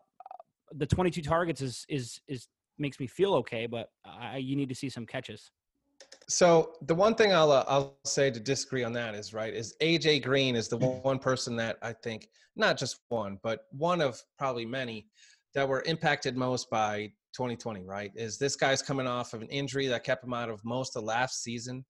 the 0.73 0.87
22 0.87 1.23
targets 1.23 1.61
is 1.61 1.85
is 1.89 2.21
is 2.29 2.49
makes 2.79 2.99
me 2.99 3.07
feel 3.07 3.35
okay, 3.35 3.67
but 3.67 3.89
I, 4.05 4.39
you 4.39 4.57
need 4.57 4.69
to 4.69 4.75
see 4.75 4.89
some 4.89 5.07
catches. 5.07 5.51
So 6.29 6.73
the 6.83 6.95
one 6.95 7.15
thing 7.15 7.33
I'll 7.33 7.53
uh, 7.53 7.65
I'll 7.69 7.99
say 8.05 8.31
to 8.31 8.41
disagree 8.41 8.85
on 8.85 8.93
that 8.95 9.15
is 9.15 9.35
right 9.35 9.53
is 9.53 9.75
AJ 9.83 10.23
Green 10.23 10.57
is 10.57 10.69
the 10.69 10.79
one 10.79 11.19
person 11.19 11.57
that 11.57 11.77
I 11.83 11.93
think 11.93 12.29
not 12.57 12.79
just 12.79 13.01
one 13.09 13.39
but 13.43 13.61
one 13.73 14.01
of 14.01 14.21
probably 14.39 14.65
many 14.65 15.07
that 15.55 15.69
were 15.69 15.83
impacted 15.87 16.37
most 16.37 16.71
by 16.71 17.13
2020. 17.35 17.85
Right, 17.85 18.13
is 18.15 18.39
this 18.39 18.57
guy's 18.57 18.83
coming 18.83 19.07
off 19.07 19.35
of 19.35 19.43
an 19.43 19.49
injury 19.49 19.87
that 19.89 20.05
kept 20.05 20.25
him 20.25 20.35
out 20.35 20.51
of 20.51 20.65
most 20.65 20.97
of 20.97 21.05
last 21.05 21.43
season. 21.43 21.85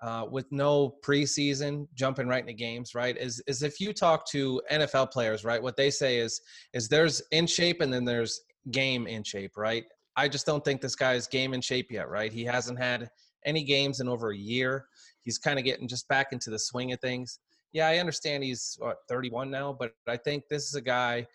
Uh, 0.00 0.24
with 0.30 0.46
no 0.52 0.94
preseason, 1.04 1.88
jumping 1.94 2.28
right 2.28 2.42
into 2.42 2.52
games, 2.52 2.94
right? 2.94 3.16
Is 3.16 3.42
is 3.48 3.64
if 3.64 3.80
you 3.80 3.92
talk 3.92 4.28
to 4.30 4.62
NFL 4.70 5.10
players, 5.10 5.44
right? 5.44 5.60
What 5.60 5.76
they 5.76 5.90
say 5.90 6.18
is 6.18 6.40
is 6.72 6.88
there's 6.88 7.20
in 7.32 7.48
shape 7.48 7.80
and 7.80 7.92
then 7.92 8.04
there's 8.04 8.42
game 8.70 9.08
in 9.08 9.24
shape, 9.24 9.56
right? 9.56 9.84
I 10.16 10.28
just 10.28 10.46
don't 10.46 10.64
think 10.64 10.80
this 10.80 10.94
guy's 10.94 11.26
game 11.26 11.54
in 11.54 11.60
shape 11.60 11.90
yet, 11.90 12.08
right? 12.08 12.32
He 12.32 12.44
hasn't 12.44 12.78
had 12.78 13.08
any 13.44 13.64
games 13.64 14.00
in 14.00 14.08
over 14.08 14.30
a 14.30 14.36
year. 14.36 14.86
He's 15.22 15.38
kind 15.38 15.58
of 15.58 15.64
getting 15.64 15.88
just 15.88 16.08
back 16.08 16.28
into 16.32 16.50
the 16.50 16.58
swing 16.58 16.92
of 16.92 17.00
things. 17.00 17.38
yeah, 17.72 17.86
I 17.88 17.98
understand 17.98 18.44
he's 18.44 18.76
what, 18.80 18.98
31 19.08 19.50
now, 19.50 19.76
but 19.78 19.92
I 20.06 20.16
think 20.16 20.44
this 20.48 20.66
is 20.66 20.74
a 20.74 20.80
guy. 20.80 21.26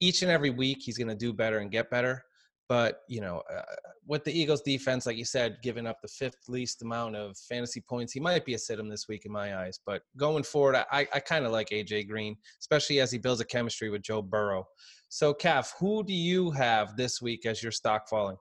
Each 0.00 0.22
and 0.22 0.30
every 0.30 0.50
week, 0.50 0.78
he's 0.80 0.98
going 0.98 1.08
to 1.08 1.14
do 1.14 1.32
better 1.32 1.58
and 1.58 1.70
get 1.70 1.90
better. 1.90 2.24
But 2.68 3.02
you 3.08 3.20
know, 3.20 3.42
uh, 3.54 3.62
with 4.06 4.24
the 4.24 4.32
Eagles' 4.32 4.62
defense, 4.62 5.04
like 5.04 5.16
you 5.16 5.24
said, 5.24 5.58
giving 5.62 5.86
up 5.86 6.00
the 6.00 6.08
fifth 6.08 6.48
least 6.48 6.82
amount 6.82 7.16
of 7.16 7.36
fantasy 7.36 7.80
points, 7.80 8.12
he 8.12 8.20
might 8.20 8.44
be 8.44 8.54
a 8.54 8.58
sit 8.58 8.78
him 8.78 8.88
this 8.88 9.08
week 9.08 9.26
in 9.26 9.32
my 9.32 9.58
eyes. 9.58 9.78
But 9.84 10.02
going 10.16 10.42
forward, 10.42 10.76
I, 10.76 11.06
I 11.12 11.20
kind 11.20 11.44
of 11.44 11.52
like 11.52 11.68
AJ 11.68 12.08
Green, 12.08 12.36
especially 12.60 13.00
as 13.00 13.12
he 13.12 13.18
builds 13.18 13.40
a 13.40 13.44
chemistry 13.44 13.90
with 13.90 14.02
Joe 14.02 14.22
Burrow. 14.22 14.66
So, 15.08 15.34
Calf, 15.34 15.74
who 15.78 16.02
do 16.02 16.14
you 16.14 16.50
have 16.52 16.96
this 16.96 17.20
week 17.20 17.44
as 17.44 17.62
your 17.62 17.72
stock 17.72 18.08
falling? 18.08 18.38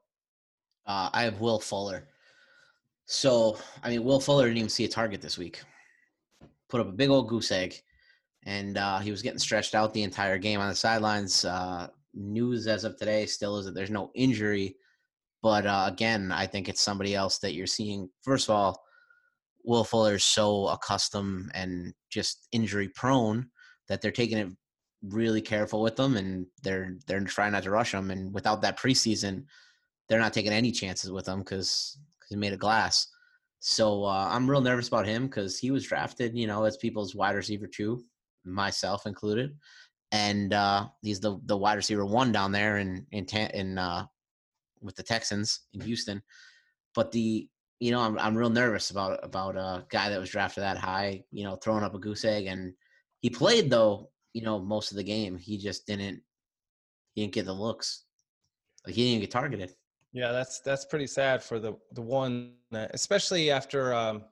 Uh, 0.85 1.09
I 1.11 1.23
have 1.23 1.41
Will 1.41 1.59
Fuller. 1.59 2.07
So, 3.11 3.57
I 3.83 3.89
mean, 3.89 4.05
Will 4.05 4.21
Fuller 4.21 4.45
didn't 4.45 4.59
even 4.59 4.69
see 4.69 4.85
a 4.85 4.87
target 4.87 5.21
this 5.21 5.37
week. 5.37 5.61
Put 6.69 6.79
up 6.79 6.87
a 6.87 6.93
big 6.93 7.09
old 7.09 7.27
goose 7.27 7.51
egg, 7.51 7.75
and 8.45 8.77
uh, 8.77 8.99
he 8.99 9.11
was 9.11 9.21
getting 9.21 9.37
stretched 9.37 9.75
out 9.75 9.93
the 9.93 10.03
entire 10.03 10.37
game 10.37 10.61
on 10.61 10.69
the 10.69 10.75
sidelines. 10.75 11.43
Uh, 11.43 11.89
news 12.13 12.67
as 12.67 12.85
of 12.85 12.95
today 12.95 13.25
still 13.25 13.57
is 13.57 13.65
that 13.65 13.73
there's 13.73 13.91
no 13.91 14.11
injury, 14.15 14.77
but 15.41 15.65
uh, 15.65 15.89
again, 15.91 16.31
I 16.31 16.47
think 16.47 16.69
it's 16.69 16.79
somebody 16.79 17.13
else 17.13 17.37
that 17.39 17.53
you're 17.53 17.67
seeing. 17.67 18.09
First 18.21 18.47
of 18.47 18.55
all, 18.55 18.81
Will 19.65 19.83
Fuller 19.83 20.15
is 20.15 20.23
so 20.23 20.69
accustomed 20.69 21.51
and 21.53 21.93
just 22.09 22.47
injury 22.53 22.87
prone 22.87 23.49
that 23.89 24.01
they're 24.01 24.11
taking 24.11 24.37
it 24.37 24.47
really 25.03 25.41
careful 25.41 25.81
with 25.81 25.97
them, 25.97 26.15
and 26.15 26.45
they're 26.63 26.95
they're 27.07 27.19
trying 27.25 27.51
not 27.51 27.63
to 27.63 27.71
rush 27.71 27.93
him. 27.93 28.09
And 28.09 28.33
without 28.33 28.61
that 28.61 28.79
preseason, 28.79 29.43
they're 30.07 30.17
not 30.17 30.31
taking 30.31 30.53
any 30.53 30.71
chances 30.71 31.11
with 31.11 31.27
him 31.27 31.39
because 31.39 31.97
he's 32.31 32.39
made 32.39 32.53
of 32.53 32.59
glass. 32.59 33.07
So 33.59 34.05
uh, 34.05 34.29
I'm 34.31 34.49
real 34.49 34.61
nervous 34.61 34.87
about 34.87 35.05
him 35.05 35.27
because 35.27 35.59
he 35.59 35.69
was 35.69 35.85
drafted, 35.85 36.35
you 36.35 36.47
know, 36.47 36.63
as 36.63 36.77
people's 36.77 37.13
wide 37.13 37.35
receiver 37.35 37.67
too, 37.67 38.03
myself 38.43 39.05
included 39.05 39.53
and 40.11 40.53
uh, 40.53 40.87
he's 41.01 41.19
the 41.19 41.39
the 41.45 41.57
wide 41.57 41.75
receiver 41.75 42.05
one 42.05 42.31
down 42.31 42.51
there 42.51 42.77
in 42.77 43.05
in 43.11 43.25
in 43.53 43.77
uh, 43.77 44.05
with 44.81 44.95
the 44.95 45.03
Texans 45.03 45.61
in 45.73 45.81
Houston. 45.81 46.21
But 46.93 47.11
the 47.11 47.47
you 47.79 47.91
know 47.91 48.01
I'm 48.01 48.19
I'm 48.19 48.35
real 48.35 48.49
nervous 48.49 48.91
about 48.91 49.19
about 49.23 49.55
a 49.55 49.85
guy 49.89 50.09
that 50.09 50.19
was 50.19 50.29
drafted 50.29 50.63
that 50.63 50.77
high. 50.77 51.23
You 51.31 51.45
know, 51.45 51.55
throwing 51.55 51.83
up 51.83 51.95
a 51.95 51.99
goose 51.99 52.25
egg, 52.25 52.45
and 52.47 52.73
he 53.21 53.29
played 53.29 53.69
though. 53.69 54.09
You 54.33 54.43
know, 54.43 54.59
most 54.59 54.91
of 54.91 54.97
the 54.97 55.03
game 55.03 55.37
he 55.37 55.57
just 55.57 55.85
didn't 55.85 56.21
he 57.13 57.21
didn't 57.21 57.33
get 57.33 57.45
the 57.45 57.53
looks. 57.53 58.03
Like 58.85 58.95
he 58.95 59.09
didn't 59.09 59.21
get 59.21 59.31
targeted. 59.31 59.73
Yeah, 60.13 60.31
that's 60.31 60.59
that's 60.59 60.85
pretty 60.85 61.07
sad 61.07 61.41
for 61.41 61.59
the 61.59 61.75
the 61.93 62.01
one, 62.01 62.53
especially 62.71 63.49
after 63.49 63.93
um, 63.93 64.23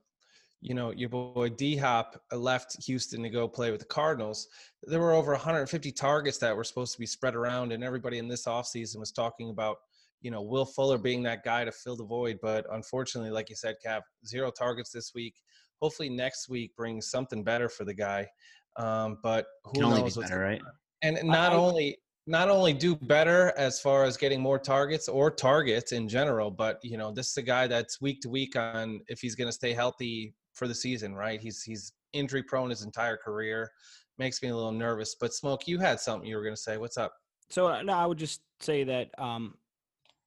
you 0.62 0.74
know, 0.74 0.92
your 0.92 1.10
boy 1.10 1.50
D 1.50 1.78
Hop 1.78 2.22
left 2.34 2.84
Houston 2.86 3.24
to 3.24 3.30
go 3.30 3.48
play 3.48 3.72
with 3.72 3.80
the 3.80 3.86
Cardinals, 3.86 4.48
there 4.84 5.00
were 5.00 5.14
over 5.14 5.32
150 5.32 5.92
targets 5.94 6.38
that 6.40 6.56
were 6.56 6.64
supposed 6.66 6.94
to 6.94 7.00
be 7.00 7.06
spread 7.06 7.36
around, 7.36 7.72
and 7.72 7.84
everybody 7.84 8.18
in 8.18 8.28
this 8.28 8.46
offseason 8.46 8.98
was 8.98 9.12
talking 9.12 9.52
about, 9.52 9.78
you 10.22 10.32
know, 10.32 10.42
Will 10.42 10.66
Fuller 10.66 10.98
being 10.98 11.24
that 11.24 11.46
guy 11.46 11.64
to 11.64 11.72
fill 11.72 11.96
the 11.96 12.04
void. 12.04 12.40
But 12.42 12.66
unfortunately, 12.72 13.32
like 13.32 13.50
you 13.50 13.56
said, 13.56 13.76
Cap, 13.82 14.04
zero 14.26 14.52
targets 14.52 14.92
this 14.92 15.14
week. 15.16 15.36
Hopefully, 15.82 16.10
next 16.10 16.50
week 16.50 16.76
brings 16.76 17.10
something 17.10 17.42
better 17.42 17.70
for 17.70 17.86
the 17.86 17.94
guy. 17.94 18.28
Um, 18.76 19.20
but 19.24 19.48
who 19.64 19.82
knows? 19.82 20.16
be 20.16 20.22
better, 20.24 20.40
right? 20.40 20.62
And 21.02 21.18
not 21.24 21.54
I- 21.54 21.56
only 21.56 21.98
not 22.30 22.48
only 22.48 22.74
do 22.74 22.96
better 22.96 23.52
as 23.58 23.82
far 23.82 24.04
as 24.04 24.16
getting 24.16 24.40
more 24.40 24.60
targets 24.60 25.10
or 25.10 25.32
targets 25.32 25.94
in 25.94 26.08
general, 26.08 26.52
but 26.52 26.80
you 26.84 26.96
know, 26.96 27.12
this 27.12 27.32
is 27.32 27.38
a 27.38 27.42
guy 27.42 27.66
that's 27.66 28.00
week 28.02 28.22
to 28.22 28.30
week 28.30 28.56
on 28.56 29.02
if 29.08 29.20
he's 29.20 29.34
going 29.34 29.48
to 29.48 29.52
stay 29.52 29.74
healthy 29.74 30.36
for 30.54 30.68
the 30.68 30.76
season, 30.76 31.16
right? 31.16 31.42
He's 31.42 31.64
he's 31.64 31.92
injury 32.14 32.44
prone 32.44 32.70
his 32.70 32.84
entire 32.84 33.18
career. 33.18 33.72
Makes 34.20 34.44
me 34.44 34.50
a 34.50 34.56
little 34.56 34.72
nervous. 34.72 35.16
But 35.20 35.34
Smoke, 35.34 35.68
you 35.68 35.80
had 35.80 36.00
something 36.00 36.30
you 36.30 36.36
were 36.36 36.44
going 36.44 36.56
to 36.56 36.62
say. 36.62 36.78
What's 36.78 36.98
up? 36.98 37.14
So 37.50 37.66
uh, 37.66 37.82
no, 37.82 37.94
I 37.94 38.06
would 38.06 38.20
just 38.20 38.42
say 38.60 38.84
that, 38.84 39.10
um, 39.18 39.56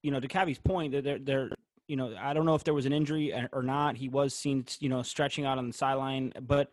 you 0.03 0.11
know, 0.11 0.19
to 0.19 0.27
Cavi's 0.27 0.59
point, 0.59 0.91
that 0.93 1.05
they're, 1.05 1.21
they're, 1.21 1.51
you 1.87 1.95
know, 1.95 2.17
I 2.21 2.33
don't 2.33 2.47
know 2.47 2.57
if 2.57 2.65
there 2.65 2.75
was 2.75 2.87
an 2.87 2.93
injury 2.93 3.33
or- 3.33 3.49
or 3.53 3.63
not. 3.63 3.97
He 3.97 4.09
was 4.09 4.35
seen, 4.35 4.65
you 4.81 4.89
know, 4.89 5.03
stretching 5.03 5.45
out 5.45 5.57
on 5.59 5.69
the 5.69 5.73
sideline, 5.73 6.33
but 6.41 6.73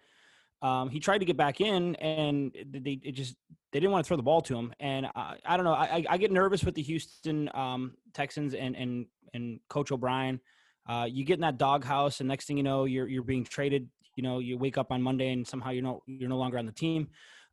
um, 0.64 0.90
he 0.90 1.00
tried 1.00 1.20
to 1.20 1.26
get 1.26 1.38
back 1.38 1.62
in, 1.62 1.96
and 1.98 2.52
they 2.66 3.00
it 3.04 3.12
just 3.12 3.36
they 3.72 3.80
didn't 3.80 3.92
want 3.92 4.04
to 4.06 4.08
throw 4.08 4.18
the 4.18 4.24
ball 4.24 4.42
to 4.42 4.58
him. 4.58 4.74
And 4.80 5.06
I, 5.16 5.36
I 5.46 5.56
don't 5.58 5.64
know. 5.64 5.74
I, 5.74 6.04
I- 6.10 6.18
get 6.18 6.32
nervous 6.32 6.64
with 6.64 6.76
the 6.76 6.82
Houston 6.82 7.50
um, 7.54 7.94
Texans 8.14 8.54
and 8.54 8.76
and 8.76 9.06
and 9.34 9.60
Coach 9.70 9.92
O'Brien. 9.92 10.40
Uh, 10.88 11.06
you 11.10 11.24
get 11.24 11.36
in 11.36 11.42
that 11.42 11.58
doghouse, 11.58 12.20
and 12.20 12.28
next 12.28 12.46
thing 12.46 12.58
you 12.58 12.64
know, 12.64 12.86
you're 12.86 13.08
you're 13.08 13.24
being 13.24 13.44
traded. 13.44 13.88
You 14.16 14.24
know, 14.24 14.40
you 14.40 14.58
wake 14.58 14.78
up 14.78 14.92
on 14.92 15.02
Monday, 15.02 15.32
and 15.32 15.48
somehow 15.48 15.70
you're 15.70 15.84
no 15.84 16.02
you're 16.08 16.30
no 16.30 16.38
longer 16.38 16.58
on 16.58 16.66
the 16.66 16.72
team. 16.72 17.08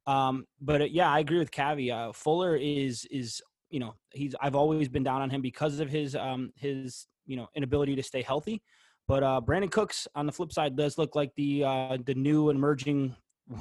Um, 0.06 0.46
but 0.60 0.82
uh, 0.82 0.84
yeah, 0.84 1.10
I 1.10 1.18
agree 1.20 1.38
with 1.38 1.50
Cavi. 1.50 1.92
Uh, 1.92 2.12
Fuller 2.12 2.56
is 2.56 3.06
is 3.10 3.42
you 3.70 3.80
know 3.80 3.94
he's 4.12 4.34
I've 4.40 4.54
always 4.54 4.88
been 4.88 5.02
down 5.02 5.20
on 5.22 5.30
him 5.30 5.42
because 5.42 5.80
of 5.80 5.88
his 5.90 6.14
um 6.16 6.52
his 6.56 7.06
you 7.26 7.36
know 7.36 7.48
inability 7.54 7.96
to 7.96 8.02
stay 8.02 8.22
healthy. 8.22 8.62
But 9.08 9.22
uh, 9.22 9.40
Brandin 9.44 9.70
Cooks 9.70 10.08
on 10.14 10.26
the 10.26 10.32
flip 10.32 10.52
side 10.52 10.76
does 10.76 10.98
look 10.98 11.14
like 11.14 11.32
the 11.36 11.64
uh, 11.64 11.98
the 12.04 12.14
new 12.14 12.50
emerging 12.50 13.14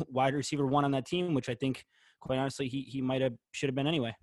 wide 0.08 0.34
receiver 0.34 0.66
one 0.66 0.86
on 0.86 0.92
that 0.92 1.06
team, 1.06 1.34
which 1.34 1.50
I 1.50 1.56
think 1.56 1.86
quite 2.26 2.40
honestly 2.40 2.68
he 2.68 2.82
he 2.82 3.02
might 3.02 3.22
have 3.22 3.34
should 3.54 3.70
have 3.70 3.76
been 3.76 3.88
anyway. 3.88 4.14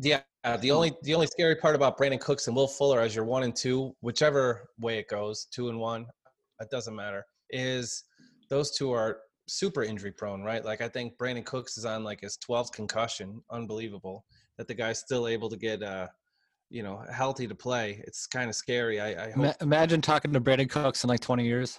Yeah, 0.00 0.22
the 0.60 0.70
only 0.72 0.92
the 1.02 1.14
only 1.14 1.28
scary 1.28 1.56
part 1.56 1.76
about 1.76 1.96
Brandin 1.96 2.20
Cooks 2.20 2.48
and 2.48 2.56
Will 2.56 2.66
Fuller 2.66 3.00
as 3.00 3.14
your 3.14 3.24
one 3.24 3.44
and 3.44 3.54
two, 3.54 3.94
whichever 4.00 4.68
way 4.80 4.98
it 4.98 5.08
goes, 5.08 5.46
two 5.52 5.68
and 5.68 5.78
one, 5.78 6.06
it 6.60 6.68
doesn't 6.70 6.94
matter. 6.94 7.24
Is 7.50 8.04
those 8.50 8.76
two 8.76 8.90
are 8.90 9.18
super 9.48 9.84
injury 9.84 10.10
prone, 10.10 10.42
right? 10.42 10.64
Like 10.64 10.80
I 10.80 10.88
think 10.88 11.16
Brandin 11.18 11.44
Cooks 11.44 11.78
is 11.78 11.84
on 11.84 12.02
like 12.02 12.20
his 12.20 12.36
12th 12.48 12.72
concussion. 12.72 13.40
Unbelievable 13.50 14.24
that 14.58 14.66
the 14.66 14.74
guy's 14.74 14.98
still 14.98 15.28
able 15.28 15.48
to 15.48 15.56
get 15.56 15.82
uh, 15.82 16.08
you 16.68 16.82
know, 16.82 17.04
healthy 17.12 17.46
to 17.46 17.54
play. 17.54 18.02
It's 18.06 18.26
kind 18.26 18.48
of 18.48 18.56
scary. 18.56 19.00
I, 19.00 19.26
I 19.26 19.30
hope 19.30 19.36
Ma- 19.36 19.52
imagine 19.60 20.00
talking 20.00 20.32
to 20.32 20.40
Brandin 20.40 20.68
Cooks 20.68 21.04
in 21.04 21.08
like 21.08 21.20
20 21.20 21.44
years. 21.44 21.78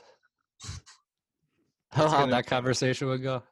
How 1.91 2.07
how 2.07 2.19
gonna- 2.19 2.31
that 2.31 2.47
conversation 2.47 3.07
would 3.07 3.23
go. 3.23 3.43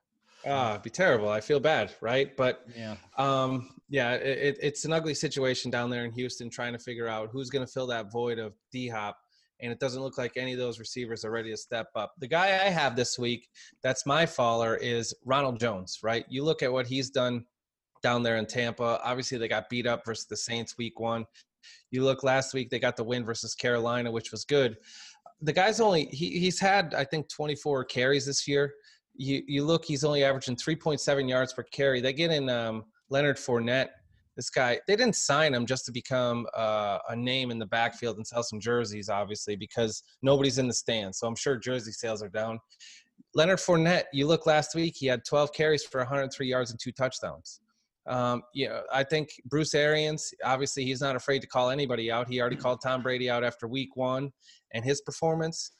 Ah, 0.46 0.72
it'd 0.72 0.84
be 0.84 0.90
terrible. 0.90 1.30
I 1.30 1.42
feel 1.42 1.60
bad, 1.60 1.94
right? 2.02 2.36
But 2.38 2.66
Yeah. 2.76 2.96
um, 3.18 3.72
yeah, 3.90 4.14
it, 4.14 4.38
it, 4.38 4.58
it's 4.62 4.86
an 4.86 4.94
ugly 4.94 5.14
situation 5.14 5.72
down 5.72 5.90
there 5.90 6.06
in 6.06 6.12
Houston, 6.12 6.50
trying 6.50 6.74
to 6.74 6.80
figure 6.80 7.08
out 7.08 7.30
who's 7.32 7.50
going 7.50 7.66
to 7.66 7.72
fill 7.72 7.88
that 7.88 8.12
void 8.12 8.40
of 8.40 8.54
D 8.72 8.88
Hop, 8.88 9.18
and 9.60 9.72
it 9.72 9.80
doesn't 9.80 10.02
look 10.02 10.18
like 10.18 10.34
any 10.38 10.54
of 10.54 10.60
those 10.60 10.80
receivers 10.80 11.24
are 11.26 11.32
ready 11.32 11.50
to 11.52 11.58
step 11.58 11.88
up. 11.96 12.14
The 12.20 12.28
guy 12.28 12.48
I 12.66 12.70
have 12.70 12.96
this 12.96 13.18
week, 13.18 13.50
that's 13.84 14.06
my 14.06 14.26
faller, 14.26 14.76
is 14.78 15.14
Ronald 15.24 15.60
Jones. 15.60 16.00
Right? 16.04 16.26
You 16.30 16.44
look 16.44 16.62
at 16.64 16.72
what 16.72 16.88
he's 16.88 17.10
done 17.10 17.46
down 18.04 18.22
there 18.24 18.38
in 18.38 18.46
Tampa. 18.46 19.00
Obviously, 19.04 19.38
they 19.38 19.48
got 19.48 19.70
beat 19.70 19.88
up 19.88 20.06
versus 20.06 20.26
the 20.26 20.38
Saints 20.38 20.78
week 20.78 21.00
one. 21.00 21.26
You 21.90 22.04
look 22.04 22.24
last 22.24 22.54
week, 22.54 22.70
they 22.70 22.80
got 22.80 22.96
the 22.98 23.04
win 23.04 23.26
versus 23.26 23.56
Carolina, 23.56 24.12
which 24.12 24.32
was 24.32 24.46
good. 24.46 24.78
The 25.42 25.54
guy's 25.54 25.80
only 25.80 26.06
he, 26.06 26.40
he's 26.40 26.60
had 26.60 26.94
I 26.96 27.04
think 27.04 27.30
24 27.30 27.86
carries 27.86 28.26
this 28.26 28.48
year 28.48 28.74
you 29.18 29.44
you 29.48 29.64
look, 29.64 29.86
he's 29.86 30.04
only 30.04 30.24
averaging 30.24 30.56
3.7 30.56 31.30
yards 31.30 31.54
per 31.54 31.64
carry. 31.64 32.02
They 32.02 32.14
get 32.14 32.32
in 32.32 32.50
um, 32.50 32.86
Leonard 33.10 33.38
Fournette. 33.38 33.90
This 34.36 34.50
guy, 34.50 34.80
they 34.86 34.98
didn't 34.98 35.16
sign 35.16 35.54
him 35.54 35.66
just 35.66 35.86
to 35.86 35.94
become 35.94 36.46
uh, 36.54 36.98
a 37.08 37.16
name 37.16 37.52
in 37.52 37.60
the 37.60 37.66
backfield 37.66 38.18
and 38.18 38.28
sell 38.28 38.44
some 38.44 38.60
jerseys, 38.60 39.08
obviously, 39.08 39.56
because 39.56 40.04
nobody's 40.22 40.58
in 40.58 40.68
the 40.68 40.74
stands. 40.74 41.20
So 41.20 41.28
I'm 41.28 41.38
sure 41.38 41.56
jersey 41.56 41.94
sales 41.94 42.22
are 42.22 42.28
down. 42.28 42.60
Leonard 43.34 43.60
Fournette, 43.60 44.04
you 44.12 44.28
look 44.28 44.46
last 44.46 44.76
week, 44.76 44.96
he 44.98 45.06
had 45.08 45.24
12 45.24 45.54
carries 45.54 45.86
for 45.86 46.00
103 46.00 46.48
yards 46.48 46.72
and 46.72 46.80
two 46.80 46.92
touchdowns. 46.92 47.62
Um, 48.08 48.44
you 48.54 48.70
know, 48.70 48.82
I 48.94 49.04
think 49.04 49.30
Bruce 49.46 49.74
Arians, 49.74 50.34
obviously, 50.44 50.84
he's 50.84 51.02
not 51.02 51.16
afraid 51.16 51.40
to 51.40 51.48
call 51.48 51.70
anybody 51.70 52.12
out. 52.12 52.30
He 52.30 52.40
already 52.40 52.56
called 52.56 52.80
Tom 52.82 53.02
Brady 53.02 53.30
out 53.30 53.44
after 53.44 53.68
week 53.68 53.96
one 53.96 54.32
and 54.74 54.86
his 54.86 55.02
performance. 55.02 55.72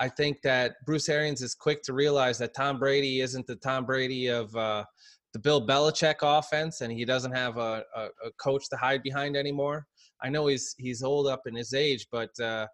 I 0.00 0.08
think 0.08 0.42
that 0.42 0.76
Bruce 0.86 1.08
Arians 1.08 1.42
is 1.42 1.54
quick 1.54 1.82
to 1.82 1.92
realize 1.92 2.38
that 2.38 2.54
Tom 2.54 2.78
Brady 2.78 3.20
isn't 3.20 3.46
the 3.46 3.56
Tom 3.56 3.86
Brady 3.86 4.28
of 4.28 4.54
uh, 4.56 4.84
the 5.32 5.38
Bill 5.38 5.64
Belichick 5.64 6.16
offense, 6.22 6.80
and 6.80 6.92
he 6.92 7.04
doesn't 7.04 7.32
have 7.32 7.56
a, 7.58 7.84
a, 7.94 8.02
a, 8.24 8.30
coach 8.38 8.68
to 8.70 8.76
hide 8.76 9.02
behind 9.02 9.36
anymore. 9.36 9.86
I 10.22 10.30
know 10.30 10.46
he's 10.46 10.74
he's 10.78 11.02
old 11.02 11.26
up 11.26 11.42
in 11.46 11.54
his 11.54 11.74
age, 11.74 12.06
but 12.10 12.30
uh, 12.40 12.66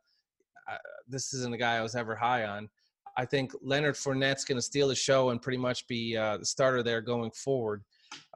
uh, 0.70 0.76
this 1.08 1.32
isn't 1.34 1.54
a 1.54 1.58
guy 1.58 1.76
I 1.76 1.82
was 1.82 1.94
ever 1.94 2.14
high 2.14 2.44
on. 2.44 2.68
I 3.16 3.24
think 3.26 3.52
Leonard 3.62 3.96
Fournette's 3.96 4.44
going 4.44 4.56
to 4.58 4.62
steal 4.62 4.88
the 4.88 4.94
show 4.94 5.30
and 5.30 5.42
pretty 5.42 5.58
much 5.58 5.86
be 5.88 6.16
uh, 6.16 6.38
the 6.38 6.44
starter 6.44 6.82
there 6.82 7.00
going 7.00 7.30
forward, 7.32 7.82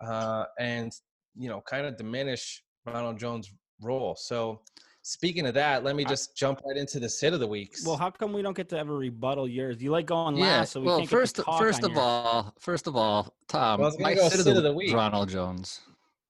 uh, 0.01 0.45
and 0.59 0.93
you 1.37 1.49
know, 1.49 1.63
kind 1.63 1.87
of 1.87 1.97
diminish 1.97 2.63
Ronald 2.87 3.19
Jones' 3.19 3.51
role. 3.81 4.15
So 4.15 4.61
Speaking 5.07 5.45
of 5.47 5.53
that, 5.53 5.85
let 5.85 5.97
me 5.97 6.05
just 6.07 6.35
jump 6.35 6.63
right 6.67 6.79
into 6.79 6.99
the 6.99 7.11
sit 7.11 7.35
of 7.35 7.41
the 7.41 7.47
weeks. 7.47 7.85
Well, 7.87 7.99
how 7.99 8.09
come 8.09 8.33
we 8.33 8.41
don't 8.41 8.57
get 8.57 8.71
to 8.71 8.79
ever 8.79 8.97
rebuttal 8.97 9.47
yours? 9.47 9.83
You 9.83 9.91
like 9.91 10.07
going 10.07 10.35
Yeah. 10.35 10.45
last, 10.61 10.73
so 10.73 10.81
we 10.81 10.87
well, 10.87 10.97
can't 11.01 11.11
first, 11.11 11.37
get 11.37 11.45
to 11.45 11.59
first 11.59 11.85
of 11.85 11.99
all, 11.99 12.55
first 12.59 12.87
of 12.87 12.97
all, 12.97 13.35
Tom, 13.47 13.81
Well, 13.81 13.95
I 13.99 14.03
my 14.03 14.15
go 14.15 14.27
sit, 14.31 14.41
sit 14.41 14.57
of 14.57 14.63
the, 14.63 14.73
week. 14.73 14.95
Ronald 14.95 15.29
Jones. 15.29 15.83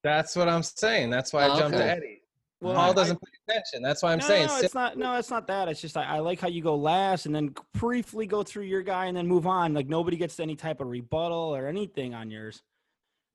That's 0.02 0.34
what 0.34 0.48
I'm 0.48 0.64
saying. 0.64 1.10
That's 1.10 1.32
why 1.32 1.44
I 1.44 1.50
Oh, 1.50 1.58
jumped 1.60 1.78
to. 1.78 1.84
Eddie. 1.84 2.22
Well, 2.60 2.74
Paul 2.74 2.94
doesn't 2.94 3.20
pay 3.22 3.30
attention. 3.48 3.80
That's 3.80 4.02
why 4.02 4.12
I'm 4.12 4.18
no, 4.18 4.26
saying. 4.26 4.46
no, 4.48 4.58
it's 4.58 4.74
not. 4.74 4.98
No, 4.98 5.14
it's 5.18 5.30
not 5.30 5.46
that. 5.46 5.68
It's 5.68 5.80
just 5.80 5.96
I, 5.96 6.16
I 6.16 6.18
like 6.18 6.40
how 6.40 6.48
you 6.48 6.60
go 6.60 6.74
last 6.74 7.26
and 7.26 7.34
then 7.34 7.54
briefly 7.74 8.26
go 8.26 8.42
through 8.42 8.64
your 8.64 8.82
guy 8.82 9.06
and 9.06 9.16
then 9.16 9.28
move 9.28 9.46
on. 9.46 9.72
Like 9.72 9.86
nobody 9.86 10.16
gets 10.16 10.40
any 10.40 10.56
type 10.56 10.80
of 10.80 10.88
rebuttal 10.88 11.54
or 11.54 11.68
anything 11.68 12.12
on 12.12 12.28
yours. 12.28 12.62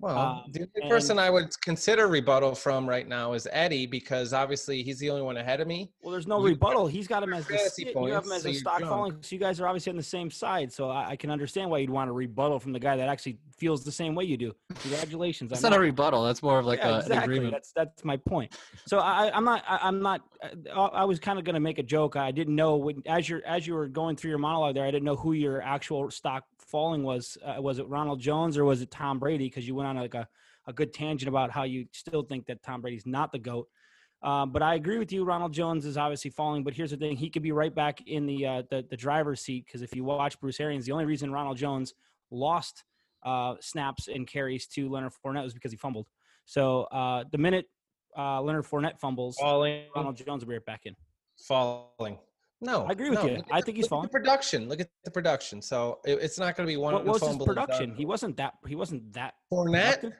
Well, 0.02 0.18
Um, 0.18 0.44
the 0.52 0.62
only 0.62 0.72
and- 0.76 0.90
person 0.90 1.20
I 1.20 1.30
would 1.30 1.60
consider 1.62 2.08
rebuttal 2.08 2.56
from 2.56 2.88
right 2.88 3.06
now 3.06 3.34
is 3.34 3.48
Eddie 3.52 3.86
because 3.86 4.32
obviously 4.32 4.82
he's 4.82 4.98
the 5.00 5.10
only 5.10 5.24
one 5.24 5.36
ahead 5.36 5.60
of 5.60 5.68
me. 5.68 5.92
Well, 6.02 6.14
there's 6.14 6.26
no 6.28 6.40
You- 6.40 6.48
rebuttal. 6.48 6.88
He's 6.88 7.08
got 7.08 7.22
him 7.22 7.34
as 7.34 7.46
the 7.48 7.56
fantasy 7.56 7.84
sit, 7.84 7.96
you 7.96 8.06
have 8.14 8.26
him 8.26 8.32
as 8.32 8.44
so 8.44 8.50
a 8.50 8.54
stock 8.54 8.78
drunk. 8.80 8.92
falling. 8.92 9.18
So 9.22 9.36
you 9.36 9.40
guys 9.42 9.60
are 9.60 9.68
obviously 9.68 9.90
on 9.90 9.98
the 9.98 10.04
same 10.04 10.32
side. 10.32 10.72
So 10.72 10.90
I, 10.90 11.10
I 11.10 11.16
can 11.18 11.30
understand 11.32 11.70
why 11.70 11.80
you'd 11.80 11.90
want 11.90 12.10
a 12.10 12.14
rebuttal 12.14 12.60
from 12.60 12.72
the 12.72 12.80
guy 12.80 12.96
that 12.96 13.10
actually 13.10 13.40
feels 13.58 13.84
the 13.84 13.92
same 13.92 14.16
way 14.16 14.24
you 14.24 14.38
do. 14.38 14.56
Congratulations. 14.82 15.52
It's 15.52 15.64
I'm 15.64 15.72
not 15.72 15.78
a 15.78 15.82
rebuttal. 15.82 16.24
That's 16.24 16.42
more 16.42 16.60
of 16.60 16.66
like 16.66 16.80
yeah, 16.80 16.88
a, 16.88 16.94
an 16.94 17.00
exactly. 17.02 17.36
agreement. 17.36 17.54
That's 17.54 17.74
that's 17.74 18.06
my 18.06 18.16
point. 18.16 18.58
So 18.86 19.00
I, 19.00 19.36
I'm 19.36 19.44
not. 19.44 19.64
I, 19.68 19.80
I'm 19.82 20.02
not. 20.02 20.22
uh, 20.74 20.82
I 20.86 21.04
was 21.04 21.20
kind 21.20 21.38
of 21.38 21.44
going 21.44 21.56
to 21.56 21.60
make 21.60 21.78
a 21.78 21.84
joke. 21.84 22.16
I 22.16 22.32
didn't 22.32 22.56
know 22.56 22.78
when, 22.78 23.04
as 23.06 23.28
you're 23.28 23.46
as 23.46 23.68
you 23.68 23.74
were 23.74 23.88
going 23.88 24.16
through 24.16 24.30
your 24.30 24.40
monologue 24.40 24.76
there. 24.76 24.86
I 24.86 24.92
didn't 24.92 25.04
know 25.04 25.18
who 25.18 25.34
your 25.34 25.62
actual 25.62 26.10
stock 26.10 26.46
falling 26.70 27.04
was. 27.04 27.38
Uh, 27.44 27.62
was 27.62 27.80
it 27.80 27.88
Ronald 27.88 28.20
Jones 28.20 28.58
or 28.58 28.66
was 28.66 28.82
it 28.82 28.92
Tom 28.92 29.20
Brady? 29.20 29.46
Because 29.46 29.68
you 29.68 29.76
went 29.76 29.88
on 29.88 29.96
like 29.96 30.14
a, 30.14 30.28
a 30.68 30.74
good 30.74 30.94
tangent 30.94 31.28
about 31.28 31.52
how 31.52 31.64
you 31.64 31.88
still 31.92 32.24
think 32.24 32.46
that 32.48 32.64
Tom 32.64 32.82
Brady's 32.82 33.06
not 33.06 33.32
the 33.32 33.40
goat. 33.40 33.68
Um, 34.22 34.52
but 34.52 34.62
I 34.62 34.76
agree 34.76 34.98
with 34.98 35.14
you. 35.14 35.24
Ronald 35.24 35.54
Jones 35.54 35.86
is 35.86 35.98
obviously 35.98 36.32
falling, 36.32 36.64
but 36.64 36.74
here's 36.74 36.92
the 36.92 36.98
thing: 36.98 37.16
he 37.16 37.30
could 37.30 37.42
be 37.42 37.54
right 37.54 37.74
back 37.74 38.02
in 38.06 38.26
the 38.26 38.46
uh, 38.46 38.64
the, 38.70 38.86
the 38.90 38.98
driver's 38.98 39.42
seat 39.42 39.66
because 39.66 39.82
if 39.82 39.96
you 39.96 40.04
watch 40.04 40.40
Bruce 40.42 40.60
Arians, 40.60 40.86
the 40.86 40.92
only 40.92 41.06
reason 41.06 41.32
Ronald 41.32 41.58
Jones 41.58 41.94
lost 42.30 42.84
uh, 43.24 43.56
snaps 43.62 44.08
and 44.08 44.28
carries 44.28 44.68
to 44.68 44.90
Leonard 44.90 45.14
Fournette 45.26 45.44
was 45.44 45.54
because 45.54 45.72
he 45.72 45.78
fumbled. 45.78 46.08
So 46.46 46.84
uh, 46.84 47.24
the 47.32 47.38
minute 47.38 47.66
uh, 48.18 48.42
Leonard 48.42 48.66
Fournette 48.66 49.00
fumbles, 49.00 49.38
Falling, 49.38 49.84
Ronald 49.96 50.18
Jones 50.18 50.44
will 50.44 50.50
be 50.50 50.56
right 50.56 50.66
back 50.66 50.82
in. 50.86 50.96
falling. 51.38 52.18
No, 52.62 52.86
I 52.86 52.92
agree 52.92 53.10
with 53.10 53.24
no, 53.24 53.30
you. 53.30 53.44
I 53.52 53.62
think 53.62 53.78
he's 53.78 53.86
look 53.86 53.90
falling. 53.90 54.10
Production. 54.10 54.68
Look 54.68 54.82
at 54.82 54.90
the 55.06 55.12
production. 55.12 55.62
So 55.62 56.00
it, 56.06 56.20
it's 56.22 56.38
not 56.38 56.58
going 56.58 56.68
to 56.68 56.72
be 56.72 56.78
one. 56.78 56.94
What 56.94 57.06
was 57.06 57.22
his 57.26 57.38
production? 57.38 57.96
He 57.96 58.06
wasn't 58.06 58.36
that. 58.38 58.56
He 58.68 58.76
wasn't 58.76 59.14
that. 59.14 59.36
Fournette. 59.52 60.02
productive. 60.02 60.14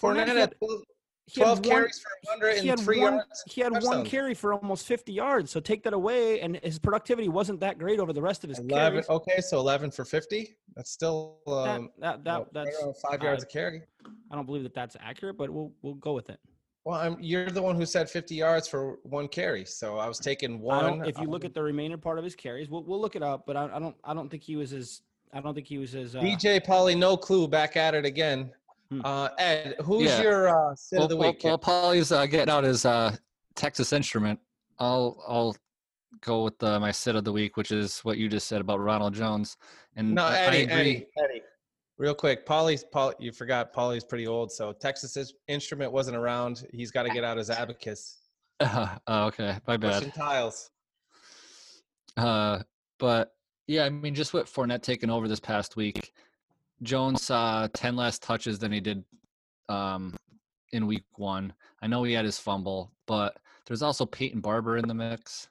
Fournette 0.00 0.26
had 0.26 0.36
had- 0.36 0.54
12 0.58 0.82
he 1.30 1.40
had 1.40 1.44
12 1.44 1.58
one- 1.58 1.68
carries 1.68 2.00
for 2.00 2.08
he 2.22 2.68
103 2.68 2.98
had 2.98 3.04
one, 3.04 3.12
yards. 3.12 3.44
He 3.46 3.60
had 3.60 3.82
one 3.82 4.04
carry 4.04 4.32
for 4.32 4.54
almost 4.54 4.86
50 4.86 5.12
yards. 5.12 5.50
So 5.50 5.60
take 5.60 5.82
that 5.82 5.92
away, 5.92 6.40
and 6.40 6.58
his 6.62 6.78
productivity 6.78 7.28
wasn't 7.28 7.60
that 7.60 7.78
great 7.78 8.00
over 8.00 8.14
the 8.14 8.22
rest 8.22 8.44
of 8.44 8.48
his 8.48 8.58
11. 8.60 8.92
carries. 8.92 9.08
Okay, 9.10 9.40
so 9.42 9.58
11 9.58 9.90
for 9.90 10.06
50. 10.06 10.56
That's 10.74 10.90
still 10.90 11.40
That, 11.46 11.52
um, 11.52 11.90
that, 11.98 12.24
that, 12.24 12.38
what, 12.38 12.54
right 12.54 12.66
that's 12.72 13.00
five 13.02 13.22
yards 13.22 13.42
a 13.42 13.46
carry. 13.46 13.82
I 14.30 14.36
don't 14.36 14.46
believe 14.46 14.62
that 14.62 14.74
that's 14.74 14.96
accurate, 15.00 15.36
but 15.36 15.50
we'll 15.50 15.72
we'll 15.82 15.94
go 15.94 16.14
with 16.14 16.30
it. 16.30 16.40
Well, 16.84 16.98
I'm, 16.98 17.16
you're 17.20 17.50
the 17.50 17.60
one 17.62 17.76
who 17.76 17.84
said 17.84 18.08
50 18.08 18.34
yards 18.34 18.66
for 18.66 18.98
one 19.02 19.28
carry. 19.28 19.64
So 19.64 19.98
I 19.98 20.08
was 20.08 20.18
taking 20.18 20.60
one. 20.60 21.04
if 21.04 21.18
you 21.18 21.26
look 21.26 21.42
um, 21.44 21.46
at 21.48 21.54
the 21.54 21.62
remainder 21.62 21.98
part 21.98 22.18
of 22.18 22.24
his 22.24 22.34
carries, 22.34 22.68
we'll 22.70 22.82
we'll 22.84 23.00
look 23.00 23.16
it 23.16 23.22
up. 23.22 23.44
But 23.46 23.56
I, 23.56 23.64
I 23.74 23.78
don't 23.78 23.96
I 24.04 24.14
don't 24.14 24.28
think 24.30 24.42
he 24.42 24.56
was 24.56 24.72
as 24.72 25.02
I 25.32 25.40
don't 25.40 25.54
think 25.54 25.66
he 25.66 25.78
was 25.78 25.94
as 25.94 26.16
uh, 26.16 26.20
DJ 26.20 26.64
Polly, 26.64 26.94
no 26.94 27.16
clue, 27.16 27.46
back 27.48 27.76
at 27.76 27.94
it 27.94 28.06
again. 28.06 28.50
Hmm. 28.90 29.02
Uh, 29.04 29.28
Ed, 29.38 29.74
who's 29.84 30.04
Yeah. 30.04 30.22
your 30.22 30.48
uh, 30.48 30.74
sit 30.74 30.96
Well, 30.96 31.04
of 31.04 31.10
the 31.10 31.16
while, 31.16 31.30
week? 31.32 31.44
while 31.44 31.58
Paulie's 31.58 32.10
uh, 32.10 32.24
getting 32.24 32.50
out 32.50 32.64
his 32.64 32.86
uh, 32.86 33.14
Texas 33.54 33.92
instrument, 33.92 34.40
I'll 34.78 35.22
I'll 35.28 35.56
go 36.22 36.44
with 36.44 36.62
uh, 36.62 36.80
my 36.80 36.90
sit 36.90 37.14
of 37.16 37.24
the 37.24 37.32
week, 37.32 37.58
which 37.58 37.70
is 37.70 37.98
what 38.00 38.16
you 38.16 38.28
just 38.30 38.46
said 38.46 38.62
about 38.62 38.80
Ronald 38.80 39.12
Jones. 39.12 39.58
And 39.96 40.14
no, 40.14 40.24
I- 40.24 40.28
I 40.28 40.44
agree. 40.54 40.72
Eddie, 40.72 41.06
Eddie. 41.18 41.42
Real 41.98 42.14
quick, 42.14 42.46
Polly's 42.46 42.84
Paul. 42.84 43.12
You 43.18 43.32
forgot 43.32 43.72
Polly's 43.72 44.04
pretty 44.04 44.26
old, 44.26 44.52
so 44.52 44.72
Texas's 44.72 45.34
instrument 45.48 45.90
wasn't 45.90 46.16
around. 46.16 46.64
He's 46.72 46.92
got 46.92 47.02
to 47.02 47.10
get 47.10 47.24
out 47.24 47.36
his 47.36 47.50
abacus. 47.50 48.18
oh, 48.60 48.98
okay, 49.08 49.56
my 49.66 49.76
bad. 49.76 49.94
Pushing 49.94 50.12
tiles. 50.12 50.70
Uh, 52.16 52.60
but 52.98 53.32
yeah, 53.66 53.84
I 53.84 53.90
mean, 53.90 54.14
just 54.14 54.32
with 54.32 54.52
Fournette 54.52 54.82
taking 54.82 55.10
over 55.10 55.26
this 55.26 55.40
past 55.40 55.74
week, 55.74 56.12
Jones 56.82 57.22
saw 57.22 57.66
ten 57.74 57.96
less 57.96 58.18
touches 58.20 58.60
than 58.60 58.70
he 58.70 58.80
did 58.80 59.02
um, 59.68 60.14
in 60.72 60.86
week 60.86 61.04
one. 61.16 61.52
I 61.82 61.88
know 61.88 62.04
he 62.04 62.12
had 62.12 62.24
his 62.24 62.38
fumble, 62.38 62.92
but 63.06 63.36
there's 63.66 63.82
also 63.82 64.06
Peyton 64.06 64.40
Barber 64.40 64.76
in 64.76 64.86
the 64.86 64.94
mix. 64.94 65.48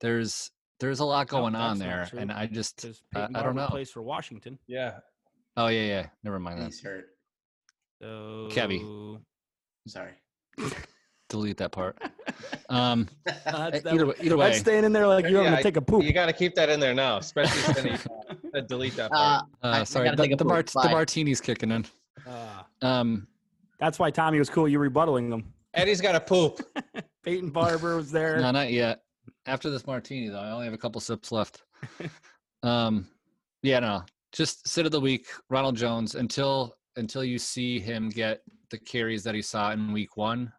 There's 0.00 0.50
there's 0.80 1.00
a 1.00 1.04
lot 1.04 1.30
No, 1.30 1.38
going 1.38 1.54
on 1.54 1.78
there, 1.78 2.08
and 2.16 2.32
I 2.32 2.46
just 2.46 2.84
I, 3.14 3.28
I 3.32 3.42
don't 3.42 3.54
know. 3.54 3.68
plays 3.68 3.90
for 3.90 4.02
Washington. 4.02 4.58
Yeah. 4.66 4.98
Oh 5.58 5.66
yeah, 5.66 5.82
yeah. 5.86 6.06
Never 6.22 6.38
mind 6.38 6.60
that. 6.60 6.66
He's 6.66 6.80
hurt. 6.80 7.06
So 8.00 8.48
Kevy. 8.52 9.18
Sorry. 9.88 10.12
Delete 11.28 11.56
that 11.58 11.72
part. 11.72 11.98
Um, 12.70 13.08
Uh, 13.26 13.70
eh, 13.72 13.80
that- 13.80 13.94
either 13.94 14.06
way, 14.06 14.14
either 14.20 14.36
way. 14.36 14.46
That's 14.48 14.58
staying 14.60 14.84
in 14.84 14.92
there 14.92 15.06
like 15.06 15.24
you're 15.26 15.42
Yeah, 15.42 15.50
gonna 15.52 15.62
take 15.62 15.76
a 15.78 15.82
poop. 15.82 16.04
You 16.04 16.12
got 16.12 16.26
to 16.26 16.34
keep 16.34 16.54
that 16.56 16.68
in 16.68 16.78
there 16.80 16.92
now, 16.92 17.16
especially 17.16 17.60
since 17.74 18.02
he 18.04 18.08
uh, 18.54 18.60
delete 18.60 18.94
that 18.96 19.06
Uh, 19.10 19.40
part. 19.40 19.44
I- 19.62 19.68
I 19.78 19.80
Uh, 19.80 19.84
sorry, 19.86 20.10
the, 20.10 20.16
the, 20.16 20.36
poop. 20.36 20.46
mart- 20.46 20.66
the 20.66 20.88
martini's 20.90 21.40
kicking 21.40 21.70
in. 21.70 21.86
Uh, 22.26 22.62
Um, 22.82 23.26
that's 23.80 23.98
why 23.98 24.10
Tommy 24.10 24.38
was 24.38 24.50
cool. 24.50 24.68
You 24.68 24.78
rebuttaling 24.78 25.30
them. 25.30 25.52
Eddie's 25.74 26.00
got 26.02 26.14
a 26.14 26.20
poop. 26.20 26.60
Peyton 27.24 27.50
Barber 27.50 27.96
was 27.96 28.10
there. 28.12 28.38
no, 28.38 28.50
not 28.50 28.70
yet. 28.70 29.00
After 29.46 29.70
this 29.70 29.86
martini, 29.86 30.28
though, 30.28 30.40
I 30.40 30.50
only 30.50 30.66
have 30.66 30.74
a 30.74 30.78
couple 30.78 31.00
sips 31.00 31.32
left. 31.32 31.62
um, 32.62 33.08
yeah, 33.62 33.80
no, 33.80 34.02
just 34.32 34.66
sit 34.68 34.86
of 34.86 34.92
the 34.92 35.00
week, 35.00 35.26
Ronald 35.48 35.76
Jones. 35.76 36.14
Until 36.14 36.76
until 36.96 37.24
you 37.24 37.38
see 37.38 37.78
him 37.78 38.08
get 38.08 38.42
the 38.70 38.78
carries 38.78 39.22
that 39.24 39.34
he 39.34 39.42
saw 39.42 39.70
in 39.72 39.92
week 39.92 40.16
one, 40.16 40.52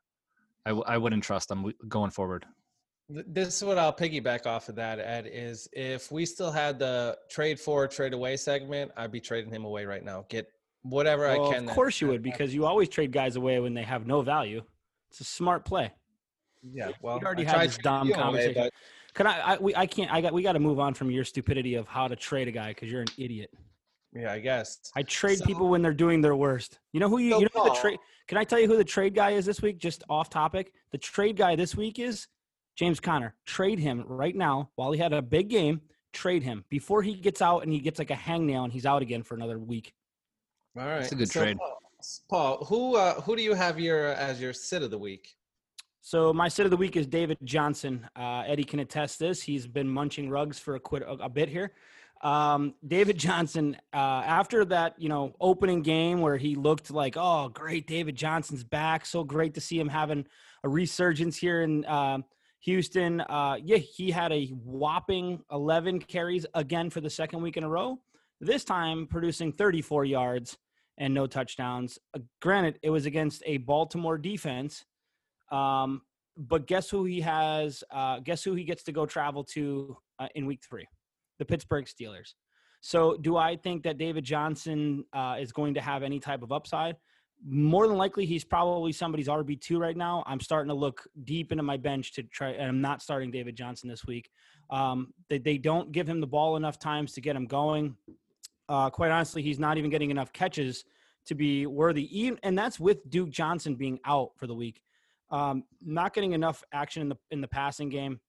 I, 0.66 0.70
w- 0.70 0.86
I 0.88 0.98
wouldn't 0.98 1.24
trust 1.24 1.52
him 1.52 1.72
going 1.88 2.12
forward. 2.12 2.46
This 3.10 3.58
is 3.58 3.64
what 3.64 3.78
I'll 3.78 3.92
piggyback 3.94 4.46
off 4.46 4.70
of 4.70 4.76
that, 4.76 5.00
Ed, 5.00 5.28
is 5.32 5.68
if 5.74 6.12
we 6.12 6.26
still 6.26 6.52
had 6.52 6.80
the 6.80 7.18
trade 7.30 7.60
for, 7.60 7.88
trade 7.88 8.14
away 8.14 8.38
segment, 8.38 8.92
I'd 8.96 9.12
be 9.12 9.20
trading 9.20 9.52
him 9.52 9.66
away 9.66 9.86
right 9.86 10.04
now. 10.04 10.26
Get 10.30 10.48
whatever 10.84 11.24
Well, 11.24 11.50
I 11.50 11.54
can. 11.54 11.60
of 11.64 11.66
that- 11.68 11.76
course 11.76 12.00
you 12.00 12.08
would, 12.08 12.22
because 12.24 12.54
you 12.54 12.66
always 12.66 12.88
trade 12.88 13.12
guys 13.12 13.36
away 13.36 13.60
when 13.60 13.74
they 13.74 13.84
have 13.84 14.08
no 14.08 14.22
value. 14.22 14.62
It's 15.12 15.20
a 15.22 15.24
smart 15.26 15.66
play. 15.66 15.92
Yeah, 16.62 16.92
well, 17.02 17.18
you 17.20 17.26
already 17.26 17.46
I 17.48 17.52
had 17.52 17.62
this 17.70 17.78
trading 17.78 17.84
dumb 17.84 18.08
you 18.08 18.14
away, 18.14 18.24
conversation. 18.24 18.54
but 18.64 18.74
Can 19.14 19.28
I? 19.28 19.40
I 19.54 19.58
we 19.58 19.76
I 19.76 19.86
can't. 19.86 20.12
I 20.12 20.22
got. 20.22 20.34
We 20.34 20.42
got 20.44 20.54
to 20.54 20.60
move 20.60 20.80
on 20.80 20.94
from 20.94 21.10
your 21.12 21.24
stupidity 21.24 21.76
of 21.76 21.88
how 21.88 22.08
to 22.08 22.16
trade 22.16 22.48
a 22.48 22.52
guy 22.52 22.70
because 22.70 22.92
you're 22.92 23.02
an 23.02 23.08
idiot. 23.18 23.52
yeah, 24.14 24.32
I 24.32 24.40
guess. 24.40 24.80
I 24.96 25.04
trade 25.04 25.40
So- 25.40 25.46
people 25.46 25.68
when 25.70 25.82
they're 25.82 25.94
doing 25.94 26.22
their 26.22 26.36
worst. 26.36 26.80
You 26.94 27.00
know 27.00 27.10
who 27.10 27.18
you? 27.20 27.32
So, 27.32 27.40
you 27.40 27.48
know 27.56 27.64
who 27.64 27.70
the 27.70 27.76
trade. 27.76 28.00
Can 28.28 28.38
I 28.38 28.44
tell 28.44 28.60
you 28.60 28.68
who 28.68 28.78
the 28.78 28.84
trade 28.84 29.16
guy 29.16 29.32
is 29.32 29.46
this 29.46 29.62
week? 29.62 29.80
Just 29.80 30.04
off 30.10 30.30
topic. 30.30 30.74
The 30.92 30.98
trade 31.00 31.36
guy 31.38 31.56
this 31.56 31.76
week 31.76 31.98
is 32.00 32.28
James 32.76 33.00
Conner. 33.00 33.36
Trade 33.46 33.80
him 33.80 34.04
right 34.08 34.36
now 34.36 34.70
while 34.76 34.92
he 34.92 35.00
had 35.00 35.14
a 35.14 35.22
big 35.22 35.50
game. 35.50 35.82
Trade 36.14 36.44
him 36.44 36.64
before 36.70 37.02
he 37.04 37.14
gets 37.16 37.42
out 37.42 37.64
and 37.64 37.72
he 37.72 37.80
gets 37.80 38.00
like 38.00 38.10
a 38.12 38.16
hangnail 38.16 38.64
and 38.64 38.74
he's 38.74 38.86
out 38.86 39.02
again 39.02 39.22
for 39.24 39.36
another 39.36 39.60
week. 39.60 39.94
All 40.78 40.86
right, 40.86 41.02
It's 41.02 41.12
a 41.12 41.16
good 41.16 41.30
so, 41.30 41.42
trade. 41.42 41.58
Paul, 41.58 41.80
Paul, 42.30 42.66
who 42.66 42.96
uh, 42.96 43.22
who 43.22 43.36
do 43.36 43.42
you 43.44 43.54
have 43.54 43.80
your 43.80 44.08
as 44.14 44.40
your 44.42 44.54
sit 44.54 44.82
of 44.84 44.92
the 44.92 44.98
week? 44.98 45.36
So 46.02 46.34
my 46.34 46.48
sit 46.48 46.66
of 46.66 46.72
the 46.72 46.78
week 46.78 46.96
is 46.96 47.08
David 47.08 47.38
Johnson. 47.44 48.08
Uh, 48.16 48.44
Eddie 48.48 48.64
can 48.64 48.80
attest 48.80 49.20
this. 49.20 49.42
He's 49.42 49.68
been 49.68 49.90
munching 49.90 50.30
rugs 50.30 50.58
for 50.58 50.76
a, 50.76 50.80
quit, 50.80 51.04
a, 51.06 51.30
bit 51.30 51.50
here. 51.50 51.74
Um, 52.22 52.74
David 52.86 53.18
Johnson, 53.18 53.78
uh, 53.94 54.24
after 54.26 54.66
that, 54.66 54.96
you 54.98 55.10
know, 55.10 55.34
opening 55.40 55.82
game 55.82 56.22
where 56.22 56.38
he 56.38 56.56
looked 56.56 56.92
like, 56.92 57.16
oh, 57.18 57.50
great, 57.50 57.88
David 57.88 58.16
Johnson's 58.16 58.64
back. 58.64 59.06
So 59.06 59.24
great 59.24 59.54
to 59.56 59.62
see 59.62 59.80
him 59.80 59.90
having 59.90 60.26
a 60.64 60.70
resurgence 60.70 61.38
here 61.38 61.62
in 61.62 61.86
um 61.86 62.26
Houston. 62.62 63.22
Uh, 63.22 63.58
yeah, 63.64 63.78
he 63.78 64.12
had 64.12 64.32
a 64.32 64.48
whopping 64.48 65.44
11 65.52 66.00
carries 66.02 66.46
again 66.54 66.90
for 66.90 67.02
the 67.02 67.10
second 67.10 67.42
week 67.42 67.58
in 67.58 67.64
a 67.64 67.70
row. 67.70 68.00
This 68.42 68.64
time 68.64 69.08
producing 69.08 69.52
34 69.54 70.06
yards 70.06 70.58
and 70.98 71.14
no 71.14 71.28
touchdowns. 71.28 72.00
Uh, 72.14 72.20
granted, 72.42 72.80
it 72.84 72.90
was 72.90 73.06
against 73.06 73.44
a 73.46 73.58
Baltimore 73.58 74.18
defense. 74.18 74.86
Um, 75.52 76.02
but 76.38 76.68
guess 76.68 76.90
who 76.90 77.06
he 77.06 77.22
has? 77.22 77.84
Uh, 77.92 78.20
guess 78.20 78.44
who 78.44 78.56
he 78.56 78.64
gets 78.64 78.84
to 78.84 78.92
go 78.92 79.06
travel 79.06 79.44
to 79.44 79.98
uh, 80.20 80.28
in 80.36 80.46
week 80.46 80.62
three? 80.68 80.88
The 81.38 81.46
Pittsburgh 81.46 81.86
Steelers. 81.86 82.34
So, 82.82 83.18
do 83.18 83.36
I 83.36 83.58
think 83.58 83.84
that 83.84 83.98
David 83.98 84.24
Johnson 84.24 85.04
uh, 85.12 85.36
is 85.40 85.52
going 85.52 85.74
to 85.74 85.82
have 85.82 86.02
any 86.02 86.20
type 86.20 86.42
of 86.44 86.52
upside? 86.52 86.96
More 87.46 87.88
than 87.88 87.98
likely, 87.98 88.26
he's 88.26 88.46
probably 88.46 88.92
somebody's 88.92 89.28
RB 89.28 89.60
two 89.60 89.80
right 89.80 89.96
now. 89.96 90.24
I'm 90.26 90.40
starting 90.40 90.70
to 90.70 90.76
look 90.76 91.04
deep 91.26 91.52
into 91.52 91.64
my 91.64 91.78
bench 91.78 92.14
to 92.14 92.24
try, 92.24 92.52
and 92.52 92.70
I'm 92.70 92.82
not 92.82 93.02
starting 93.02 93.32
David 93.32 93.56
Johnson 93.56 93.90
this 93.90 94.06
week. 94.06 94.30
Um, 94.70 95.14
they, 95.30 95.40
they 95.40 95.58
don't 95.58 95.92
give 95.92 96.08
him 96.08 96.22
the 96.22 96.28
ball 96.28 96.56
enough 96.56 96.80
times 96.80 97.14
to 97.14 97.22
get 97.22 97.36
him 97.36 97.48
going. 97.48 97.96
Uh, 98.70 98.90
quite 98.90 99.12
honestly, 99.12 99.42
he's 99.42 99.60
not 99.60 99.78
even 99.78 99.90
getting 99.90 100.12
enough 100.12 100.32
catches 100.32 100.86
to 101.26 101.36
be 101.36 101.66
worthy. 101.66 102.08
Even, 102.18 102.40
and 102.44 102.58
that's 102.58 102.80
with 102.80 103.10
Duke 103.10 103.30
Johnson 103.30 103.76
being 103.76 104.00
out 104.06 104.32
for 104.38 104.48
the 104.48 104.56
week. 104.56 104.82
Um, 105.32 105.64
not 105.84 106.14
getting 106.14 106.34
enough 106.34 106.64
action 106.72 107.02
in 107.02 107.10
the 107.10 107.18
in 107.32 107.42
the 107.42 107.48
passing 107.48 107.90
game. 107.90 108.20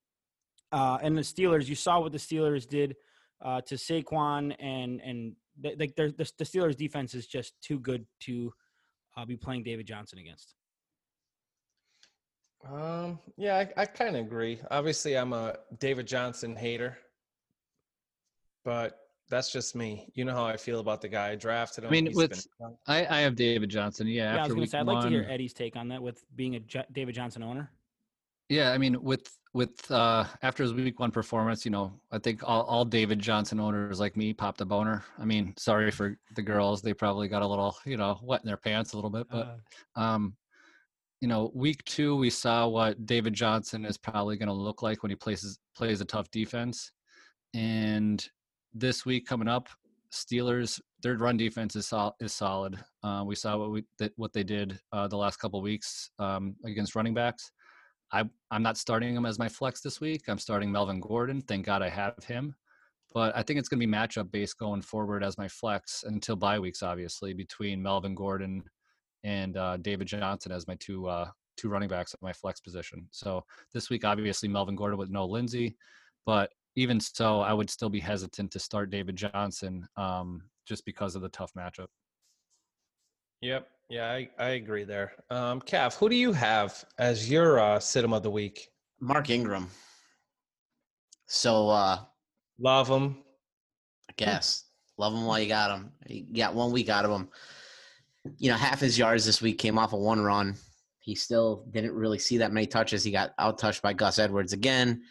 Uh, 0.71 0.97
and 1.01 1.17
the 1.17 1.21
Steelers, 1.21 1.67
you 1.67 1.75
saw 1.75 1.99
what 1.99 2.11
the 2.11 2.17
Steelers 2.17 2.67
did 2.67 2.95
uh, 3.43 3.61
to 3.61 3.75
Saquon, 3.75 4.55
and 4.59 5.01
and 5.01 5.35
they, 5.59 5.75
the, 5.75 6.13
the 6.37 6.45
Steelers 6.45 6.75
defense 6.75 7.13
is 7.13 7.27
just 7.27 7.53
too 7.61 7.79
good 7.79 8.05
to 8.21 8.53
uh, 9.17 9.25
be 9.25 9.35
playing 9.35 9.63
David 9.63 9.85
Johnson 9.85 10.19
against. 10.19 10.55
Um, 12.69 13.19
yeah, 13.37 13.57
I, 13.57 13.81
I 13.81 13.85
kind 13.85 14.15
of 14.15 14.25
agree. 14.25 14.59
Obviously, 14.69 15.17
I'm 15.17 15.33
a 15.33 15.55
David 15.79 16.07
Johnson 16.07 16.55
hater, 16.55 16.97
but 18.63 18.99
that's 19.31 19.51
just 19.51 19.75
me. 19.75 20.07
You 20.13 20.25
know 20.25 20.33
how 20.35 20.45
I 20.45 20.57
feel 20.57 20.79
about 20.79 21.01
the 21.01 21.07
guy. 21.07 21.29
I 21.29 21.35
drafted 21.35 21.85
him. 21.85 21.87
I 21.89 21.91
mean, 21.91 22.05
He's 22.07 22.15
with 22.15 22.47
been- 22.59 22.75
I, 22.85 23.05
I 23.07 23.19
have 23.21 23.35
David 23.35 23.69
Johnson. 23.69 24.05
Yeah, 24.05 24.35
Yeah, 24.35 24.39
I 24.41 24.43
was 24.43 24.53
going 24.53 24.65
to 24.65 24.69
say 24.69 24.77
I'd 24.79 24.85
like 24.85 25.03
to 25.05 25.09
hear 25.09 25.23
one- 25.23 25.31
Eddie's 25.31 25.53
take 25.53 25.75
on 25.75 25.87
that 25.87 26.03
with 26.03 26.23
being 26.35 26.55
a 26.57 26.59
J- 26.59 26.85
David 26.91 27.15
Johnson 27.15 27.41
owner. 27.41 27.71
Yeah, 28.49 28.71
I 28.73 28.77
mean, 28.77 29.01
with 29.01 29.31
with 29.53 29.89
uh 29.89 30.25
after 30.41 30.61
his 30.63 30.73
week 30.73 30.99
one 30.99 31.09
performance, 31.11 31.63
you 31.63 31.71
know, 31.71 31.93
I 32.11 32.19
think 32.19 32.43
all, 32.43 32.63
all 32.63 32.83
David 32.83 33.17
Johnson 33.19 33.61
owners 33.61 33.97
like 33.99 34.17
me 34.17 34.33
popped 34.33 34.59
a 34.59 34.65
boner. 34.65 35.05
I 35.17 35.23
mean, 35.23 35.53
sorry 35.57 35.89
for 35.89 36.17
the 36.35 36.41
girls; 36.41 36.81
they 36.81 36.93
probably 36.93 37.29
got 37.29 37.41
a 37.43 37.47
little, 37.47 37.77
you 37.85 37.95
know, 37.95 38.19
wet 38.21 38.41
in 38.41 38.47
their 38.47 38.57
pants 38.57 38.91
a 38.91 38.97
little 38.97 39.09
bit. 39.09 39.27
But 39.31 39.59
um, 39.95 40.35
you 41.21 41.29
know, 41.29 41.49
week 41.55 41.81
two 41.85 42.17
we 42.17 42.29
saw 42.29 42.67
what 42.67 43.05
David 43.05 43.33
Johnson 43.33 43.85
is 43.85 43.95
probably 43.97 44.35
going 44.35 44.47
to 44.47 44.53
look 44.53 44.81
like 44.81 45.01
when 45.01 45.11
he 45.11 45.15
plays 45.15 45.57
plays 45.73 46.01
a 46.01 46.05
tough 46.05 46.29
defense, 46.31 46.91
and 47.53 48.27
this 48.73 49.05
week 49.05 49.27
coming 49.27 49.47
up, 49.47 49.69
Steelers 50.11 50.79
their 51.01 51.17
run 51.17 51.37
defense 51.37 51.75
is 51.75 51.87
sol- 51.87 52.15
is 52.19 52.33
solid. 52.33 52.77
Uh, 53.03 53.23
we 53.25 53.35
saw 53.35 53.57
what 53.57 53.71
we 53.71 53.83
that 53.97 54.11
what 54.17 54.33
they 54.33 54.43
did 54.43 54.79
uh, 54.91 55.07
the 55.07 55.17
last 55.17 55.37
couple 55.37 55.61
weeks 55.61 56.11
um, 56.19 56.55
against 56.65 56.95
running 56.95 57.13
backs. 57.13 57.51
I 58.11 58.23
I'm 58.51 58.63
not 58.63 58.77
starting 58.77 59.15
him 59.15 59.25
as 59.25 59.39
my 59.39 59.49
flex 59.49 59.81
this 59.81 60.01
week. 60.01 60.23
I'm 60.27 60.37
starting 60.37 60.71
Melvin 60.71 60.99
Gordon. 60.99 61.41
Thank 61.41 61.65
God 61.65 61.81
I 61.81 61.89
have 61.89 62.23
him. 62.23 62.55
But 63.13 63.35
I 63.35 63.43
think 63.43 63.59
it's 63.59 63.67
going 63.67 63.79
to 63.81 63.85
be 63.85 63.91
matchup 63.91 64.31
based 64.31 64.57
going 64.57 64.81
forward 64.81 65.23
as 65.23 65.37
my 65.37 65.47
flex 65.47 66.03
until 66.07 66.37
bye 66.37 66.59
weeks, 66.59 66.81
obviously, 66.81 67.33
between 67.33 67.81
Melvin 67.81 68.15
Gordon 68.15 68.63
and 69.23 69.57
uh, 69.57 69.77
David 69.77 70.07
Johnson 70.07 70.51
as 70.51 70.67
my 70.67 70.75
two 70.79 71.07
uh, 71.07 71.29
two 71.57 71.69
running 71.69 71.89
backs 71.89 72.13
at 72.13 72.21
my 72.21 72.33
flex 72.33 72.59
position. 72.59 73.07
So 73.11 73.43
this 73.73 73.89
week, 73.89 74.05
obviously, 74.05 74.49
Melvin 74.49 74.75
Gordon 74.75 74.97
with 74.97 75.09
no 75.09 75.25
Lindsay, 75.25 75.77
but 76.25 76.51
even 76.75 76.99
so, 76.99 77.41
I 77.41 77.53
would 77.53 77.69
still 77.69 77.89
be 77.89 77.99
hesitant 77.99 78.51
to 78.51 78.59
start 78.59 78.89
David 78.89 79.15
Johnson 79.15 79.87
um, 79.97 80.43
just 80.65 80.85
because 80.85 81.15
of 81.15 81.21
the 81.21 81.29
tough 81.29 81.51
matchup. 81.57 81.87
Yep. 83.41 83.67
Yeah, 83.89 84.09
I, 84.09 84.29
I 84.39 84.49
agree 84.51 84.85
there. 84.85 85.13
Um, 85.29 85.59
Cav, 85.61 85.95
who 85.95 86.07
do 86.07 86.15
you 86.15 86.31
have 86.31 86.85
as 86.97 87.29
your 87.29 87.59
uh, 87.59 87.77
situm 87.77 88.15
of 88.15 88.23
the 88.23 88.31
week? 88.31 88.69
Mark 89.01 89.29
Ingram. 89.29 89.67
So 91.25 91.69
uh 91.69 91.99
Love 92.61 92.87
him. 92.87 93.17
I 94.09 94.13
guess. 94.17 94.65
Love 94.97 95.13
him 95.13 95.25
while 95.25 95.39
you 95.39 95.47
got 95.47 95.71
him. 95.71 95.91
You 96.05 96.25
got 96.35 96.53
one 96.53 96.71
week 96.71 96.89
out 96.89 97.05
of 97.05 97.11
him. 97.11 97.29
You 98.37 98.51
know, 98.51 98.57
half 98.57 98.79
his 98.79 98.99
yards 98.99 99.25
this 99.25 99.41
week 99.41 99.57
came 99.57 99.79
off 99.79 99.93
of 99.93 99.99
one 99.99 100.21
run. 100.21 100.55
He 100.99 101.15
still 101.15 101.65
didn't 101.71 101.93
really 101.93 102.19
see 102.19 102.37
that 102.37 102.51
many 102.51 102.67
touches. 102.67 103.03
He 103.03 103.09
got 103.11 103.31
out 103.39 103.57
touched 103.57 103.81
by 103.81 103.93
Gus 103.93 104.19
Edwards 104.19 104.53
again, 104.53 105.01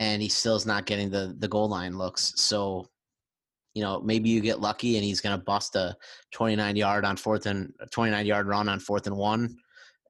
and 0.00 0.22
he 0.22 0.28
still 0.28 0.56
is 0.56 0.66
not 0.66 0.86
getting 0.86 1.10
the 1.10 1.34
the 1.38 1.48
goal 1.48 1.68
line 1.68 1.96
looks. 1.96 2.32
So, 2.36 2.86
you 3.74 3.82
know, 3.82 4.00
maybe 4.00 4.28
you 4.28 4.40
get 4.40 4.60
lucky 4.60 4.96
and 4.96 5.04
he's 5.04 5.20
gonna 5.20 5.38
bust 5.38 5.76
a 5.76 5.96
29 6.32 6.76
yard 6.76 7.04
on 7.04 7.16
fourth 7.16 7.46
and 7.46 7.72
29 7.90 8.26
yard 8.26 8.46
run 8.46 8.68
on 8.68 8.80
fourth 8.80 9.06
and 9.06 9.16
one 9.16 9.56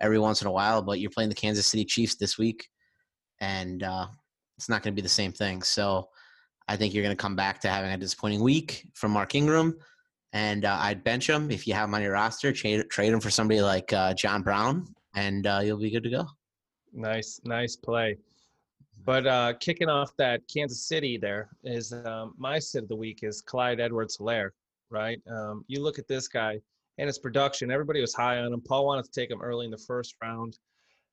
every 0.00 0.18
once 0.18 0.40
in 0.42 0.48
a 0.48 0.52
while. 0.52 0.82
But 0.82 1.00
you're 1.00 1.10
playing 1.10 1.30
the 1.30 1.34
Kansas 1.34 1.66
City 1.66 1.84
Chiefs 1.84 2.16
this 2.16 2.38
week, 2.38 2.68
and 3.40 3.82
uh, 3.82 4.06
it's 4.56 4.68
not 4.68 4.82
gonna 4.82 4.94
be 4.94 5.02
the 5.02 5.08
same 5.08 5.32
thing. 5.32 5.62
So. 5.62 6.08
I 6.68 6.76
think 6.76 6.92
you're 6.94 7.04
going 7.04 7.16
to 7.16 7.20
come 7.20 7.36
back 7.36 7.60
to 7.60 7.68
having 7.68 7.92
a 7.92 7.96
disappointing 7.96 8.42
week 8.42 8.88
from 8.94 9.12
Mark 9.12 9.34
Ingram, 9.34 9.76
and 10.32 10.64
uh, 10.64 10.76
I'd 10.80 11.04
bench 11.04 11.28
him 11.28 11.50
if 11.50 11.66
you 11.66 11.74
have 11.74 11.88
him 11.88 11.94
on 11.94 12.02
your 12.02 12.12
roster. 12.12 12.52
Trade 12.52 12.90
trade 12.90 13.12
him 13.12 13.20
for 13.20 13.30
somebody 13.30 13.60
like 13.60 13.92
uh, 13.92 14.14
John 14.14 14.42
Brown, 14.42 14.86
and 15.14 15.46
uh, 15.46 15.60
you'll 15.62 15.78
be 15.78 15.90
good 15.90 16.02
to 16.02 16.10
go. 16.10 16.26
Nice, 16.92 17.40
nice 17.44 17.76
play. 17.76 18.18
But 19.06 19.24
uh, 19.24 19.52
kicking 19.60 19.88
off 19.88 20.10
that 20.18 20.42
Kansas 20.52 20.88
City 20.88 21.16
there 21.16 21.48
is 21.62 21.92
um, 21.92 22.34
my 22.36 22.58
sit 22.58 22.82
of 22.82 22.88
the 22.88 22.96
week 22.96 23.20
is 23.22 23.40
Clyde 23.40 23.78
Edwards 23.78 24.18
Helaire, 24.18 24.50
right? 24.90 25.20
Um, 25.30 25.64
you 25.68 25.80
look 25.80 26.00
at 26.00 26.08
this 26.08 26.26
guy 26.26 26.58
and 26.98 27.06
his 27.06 27.16
production, 27.16 27.70
everybody 27.70 28.00
was 28.00 28.14
high 28.14 28.38
on 28.38 28.52
him. 28.52 28.60
Paul 28.60 28.84
wanted 28.84 29.04
to 29.04 29.12
take 29.12 29.30
him 29.30 29.40
early 29.40 29.64
in 29.64 29.70
the 29.70 29.78
first 29.78 30.16
round. 30.20 30.58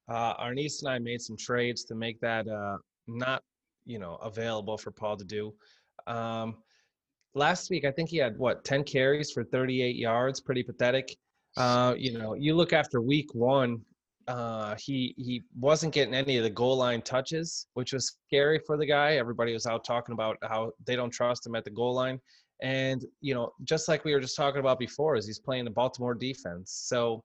Uh, 0.10 0.34
Arnice 0.40 0.82
and 0.82 0.90
I 0.90 0.98
made 0.98 1.22
some 1.22 1.38
trades 1.38 1.84
to 1.84 1.94
make 1.94 2.20
that 2.20 2.48
uh, 2.48 2.78
not, 3.06 3.44
you 3.86 4.00
know, 4.00 4.16
available 4.16 4.76
for 4.76 4.90
Paul 4.90 5.16
to 5.16 5.24
do. 5.24 5.54
Um, 6.08 6.56
last 7.36 7.70
week, 7.70 7.86
I 7.86 7.92
think 7.92 8.10
he 8.10 8.18
had 8.18 8.40
what, 8.40 8.66
10 8.66 8.86
carries 8.86 9.32
for 9.32 9.44
38 9.44 9.96
yards, 9.96 10.42
pretty 10.42 10.64
pathetic. 10.64 11.16
Uh, 11.58 11.94
you 11.96 12.18
know, 12.18 12.34
you 12.34 12.56
look 12.56 12.74
after 12.74 13.02
week 13.02 13.36
one, 13.36 13.82
uh, 14.28 14.76
he 14.76 15.14
he 15.18 15.42
wasn't 15.60 15.94
getting 15.94 16.14
any 16.14 16.38
of 16.38 16.44
the 16.44 16.50
goal 16.50 16.78
line 16.78 17.02
touches, 17.02 17.68
which 17.74 17.94
was 17.94 18.18
scary 18.28 18.60
for 18.66 18.78
the 18.78 18.86
guy. 18.86 19.16
Everybody 19.16 19.54
was 19.54 19.66
out 19.66 19.84
talking 19.84 20.14
about 20.14 20.38
how 20.44 20.72
they 20.86 20.96
don't 20.96 21.12
trust 21.12 21.46
him 21.46 21.56
at 21.56 21.64
the 21.66 21.72
goal 21.72 21.94
line, 21.94 22.20
and 22.62 23.06
you 23.22 23.34
know, 23.34 23.52
just 23.64 23.88
like 23.88 24.06
we 24.06 24.14
were 24.14 24.22
just 24.22 24.38
talking 24.38 24.60
about 24.60 24.80
before, 24.80 25.16
is 25.16 25.28
he's 25.28 25.40
playing 25.40 25.66
the 25.66 25.72
Baltimore 25.72 26.16
defense. 26.16 26.72
So, 26.86 27.24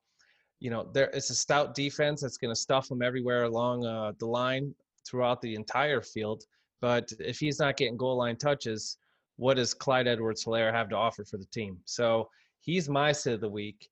you 0.61 0.71
know, 0.71 0.89
there 0.93 1.11
it's 1.15 1.31
a 1.31 1.35
stout 1.35 1.75
defense 1.75 2.21
that's 2.21 2.39
going 2.39 2.55
to 2.55 2.61
stuff 2.61 2.91
him 2.91 3.03
everywhere 3.03 3.45
along 3.45 3.87
uh, 3.87 4.13
the 4.19 4.27
line 4.27 4.75
throughout 5.07 5.41
the 5.41 5.55
entire 5.55 6.03
field. 6.03 6.45
But 6.81 7.13
if 7.19 7.39
he's 7.39 7.59
not 7.59 7.77
getting 7.77 7.97
goal 7.97 8.17
line 8.17 8.37
touches, 8.37 8.99
what 9.37 9.55
does 9.55 9.75
Clyde 9.75 10.09
Edwards-Helaire 10.09 10.73
have 10.73 10.89
to 10.91 10.97
offer 10.97 11.25
for 11.25 11.37
the 11.37 11.47
team? 11.47 11.79
So 11.85 12.29
he's 12.61 12.89
my 12.89 13.13
sit 13.13 13.35
of 13.35 13.41
the 13.41 13.49
week. 13.49 13.89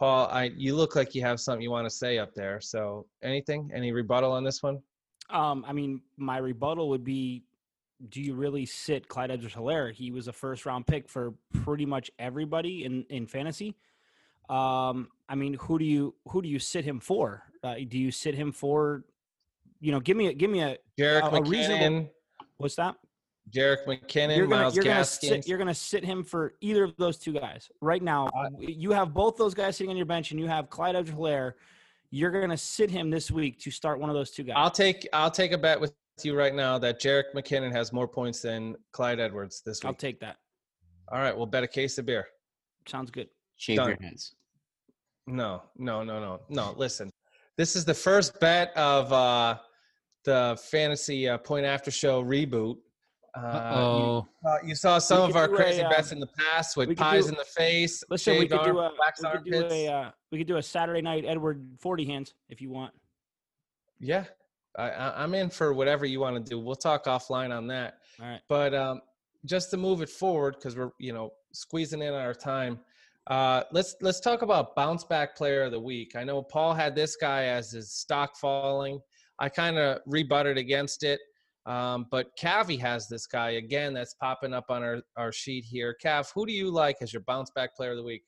Paul, 0.00 0.28
I 0.32 0.44
you 0.56 0.74
look 0.74 0.96
like 0.96 1.14
you 1.14 1.20
have 1.20 1.38
something 1.38 1.60
you 1.60 1.70
want 1.70 1.84
to 1.84 1.94
say 1.94 2.16
up 2.16 2.34
there. 2.34 2.58
So 2.58 3.04
anything, 3.22 3.70
any 3.74 3.92
rebuttal 3.92 4.32
on 4.32 4.42
this 4.42 4.62
one? 4.62 4.80
Um, 5.28 5.62
I 5.68 5.74
mean, 5.74 6.00
my 6.16 6.38
rebuttal 6.38 6.88
would 6.88 7.04
be: 7.04 7.44
Do 8.08 8.22
you 8.22 8.32
really 8.32 8.64
sit 8.64 9.08
Clyde 9.08 9.30
Edwards-Helaire? 9.30 9.92
He 9.92 10.10
was 10.10 10.26
a 10.26 10.32
first-round 10.32 10.86
pick 10.86 11.06
for 11.06 11.34
pretty 11.52 11.84
much 11.84 12.10
everybody 12.18 12.86
in 12.86 13.04
in 13.10 13.26
fantasy. 13.26 13.76
Um, 14.48 15.08
I 15.28 15.34
mean, 15.34 15.52
who 15.60 15.78
do 15.78 15.84
you 15.84 16.14
who 16.28 16.40
do 16.40 16.48
you 16.48 16.58
sit 16.58 16.82
him 16.82 16.98
for? 16.98 17.42
Uh, 17.62 17.74
do 17.86 17.98
you 17.98 18.10
sit 18.10 18.34
him 18.34 18.52
for? 18.52 19.04
You 19.80 19.92
know, 19.92 20.00
give 20.00 20.16
me 20.16 20.28
a 20.28 20.32
give 20.32 20.50
me 20.50 20.62
a 20.62 20.78
Jerick 20.98 21.30
a, 21.30 21.36
a 21.36 21.42
reasonable. 21.42 22.08
What's 22.56 22.76
that? 22.76 22.96
Jerick 23.50 23.86
McKinnon, 23.86 24.36
you're 24.36 24.46
gonna 24.46 24.62
Miles 24.62 24.76
you're 24.76 24.84
gonna 24.84 25.04
sit 25.04 25.46
you're 25.46 25.58
gonna 25.58 25.74
sit 25.74 26.04
him 26.04 26.22
for 26.22 26.54
either 26.60 26.84
of 26.84 26.96
those 26.96 27.18
two 27.18 27.32
guys 27.32 27.70
right 27.80 28.02
now. 28.02 28.28
you 28.58 28.92
have 28.92 29.12
both 29.12 29.36
those 29.36 29.54
guys 29.54 29.76
sitting 29.76 29.90
on 29.90 29.96
your 29.96 30.06
bench, 30.06 30.30
and 30.30 30.40
you 30.40 30.46
have 30.46 30.70
Clyde 30.70 30.96
Edwards-Helaire. 30.96 31.54
You're 32.10 32.30
gonna 32.30 32.56
sit 32.56 32.90
him 32.90 33.10
this 33.10 33.30
week 33.30 33.60
to 33.60 33.70
start 33.70 34.00
one 34.00 34.10
of 34.10 34.14
those 34.14 34.30
two 34.30 34.42
guys. 34.42 34.54
I'll 34.56 34.70
take 34.70 35.08
I'll 35.12 35.30
take 35.30 35.52
a 35.52 35.58
bet 35.58 35.80
with 35.80 35.92
you 36.22 36.36
right 36.36 36.54
now 36.54 36.78
that 36.78 37.00
Jerick 37.00 37.32
McKinnon 37.34 37.72
has 37.72 37.92
more 37.92 38.06
points 38.06 38.40
than 38.42 38.76
Clyde 38.92 39.20
Edwards 39.20 39.62
this 39.64 39.82
week. 39.82 39.88
I'll 39.88 39.94
take 39.94 40.20
that. 40.20 40.36
All 41.10 41.18
right, 41.18 41.36
we'll 41.36 41.46
bet 41.46 41.64
a 41.64 41.68
case 41.68 41.98
of 41.98 42.06
beer. 42.06 42.26
Sounds 42.86 43.10
good. 43.10 43.28
Shave 43.56 43.78
Done. 43.78 43.88
your 43.88 43.98
heads. 44.00 44.34
No, 45.26 45.62
no, 45.76 46.02
no, 46.02 46.20
no, 46.20 46.40
no. 46.48 46.74
Listen, 46.76 47.10
this 47.56 47.76
is 47.76 47.84
the 47.84 47.94
first 47.94 48.38
bet 48.40 48.76
of 48.76 49.12
uh, 49.12 49.58
the 50.24 50.58
fantasy 50.70 51.28
uh, 51.28 51.38
point 51.38 51.66
after 51.66 51.90
show 51.90 52.22
reboot. 52.22 52.76
Uh, 53.34 53.72
Oh, 53.74 54.26
you, 54.42 54.48
uh, 54.50 54.56
you 54.64 54.74
saw 54.74 54.98
some 54.98 55.24
We 55.24 55.30
of 55.30 55.36
our 55.36 55.46
do 55.46 55.54
a, 55.54 55.56
crazy 55.56 55.82
uh, 55.82 55.90
bets 55.90 56.12
in 56.12 56.18
the 56.18 56.26
past 56.26 56.76
with 56.76 56.96
pies 56.96 57.24
do- 57.26 57.30
in 57.30 57.34
the 57.36 57.44
face, 57.44 58.02
Listen, 58.10 58.34
we 58.34 58.40
shaved 58.40 58.52
could 58.52 58.64
do 58.64 58.78
arm, 58.78 58.92
a 59.22 59.22
we 59.22 59.38
could 59.38 59.52
do 59.52 59.64
a 59.70 59.88
uh, 59.88 60.10
we 60.32 60.38
could 60.38 60.46
do 60.46 60.56
a 60.56 60.62
Saturday 60.62 61.00
night 61.02 61.24
Edward 61.26 61.64
Forty 61.78 62.04
hands 62.04 62.34
if 62.48 62.60
you 62.60 62.70
want. 62.70 62.92
Yeah, 64.00 64.24
I, 64.76 64.90
I, 64.90 65.22
I'm 65.22 65.34
in 65.34 65.50
for 65.50 65.72
whatever 65.74 66.06
you 66.06 66.20
want 66.20 66.44
to 66.44 66.50
do. 66.50 66.58
We'll 66.58 66.74
talk 66.74 67.04
offline 67.04 67.56
on 67.56 67.66
that. 67.68 67.98
All 68.20 68.26
right. 68.28 68.40
But 68.48 68.74
um, 68.74 69.00
just 69.44 69.70
to 69.70 69.76
move 69.76 70.02
it 70.02 70.08
forward, 70.08 70.56
because 70.56 70.76
we're 70.76 70.90
you 70.98 71.12
know 71.12 71.32
squeezing 71.52 72.02
in 72.02 72.14
our 72.14 72.34
time, 72.34 72.80
uh, 73.28 73.62
let's 73.70 73.94
let's 74.00 74.18
talk 74.20 74.42
about 74.42 74.74
bounce 74.74 75.04
back 75.04 75.36
player 75.36 75.62
of 75.62 75.70
the 75.70 75.80
week. 75.80 76.16
I 76.16 76.24
know 76.24 76.42
Paul 76.42 76.74
had 76.74 76.96
this 76.96 77.14
guy 77.16 77.44
as 77.44 77.70
his 77.70 77.92
stock 77.92 78.36
falling. 78.36 79.00
I 79.38 79.48
kind 79.48 79.78
of 79.78 80.00
rebutted 80.06 80.58
against 80.58 81.02
it, 81.02 81.20
um, 81.66 82.06
but 82.10 82.28
Cavi 82.38 82.78
has 82.80 83.08
this 83.08 83.26
guy 83.26 83.50
again 83.50 83.92
that's 83.92 84.14
popping 84.14 84.54
up 84.54 84.66
on 84.70 84.82
our 84.82 85.00
our 85.16 85.32
sheet 85.32 85.64
here. 85.64 85.96
Cav, 86.02 86.30
who 86.34 86.46
do 86.46 86.52
you 86.52 86.70
like 86.70 86.96
as 87.00 87.12
your 87.12 87.22
bounce 87.26 87.50
back 87.50 87.76
player 87.76 87.92
of 87.92 87.96
the 87.96 88.02
week? 88.02 88.22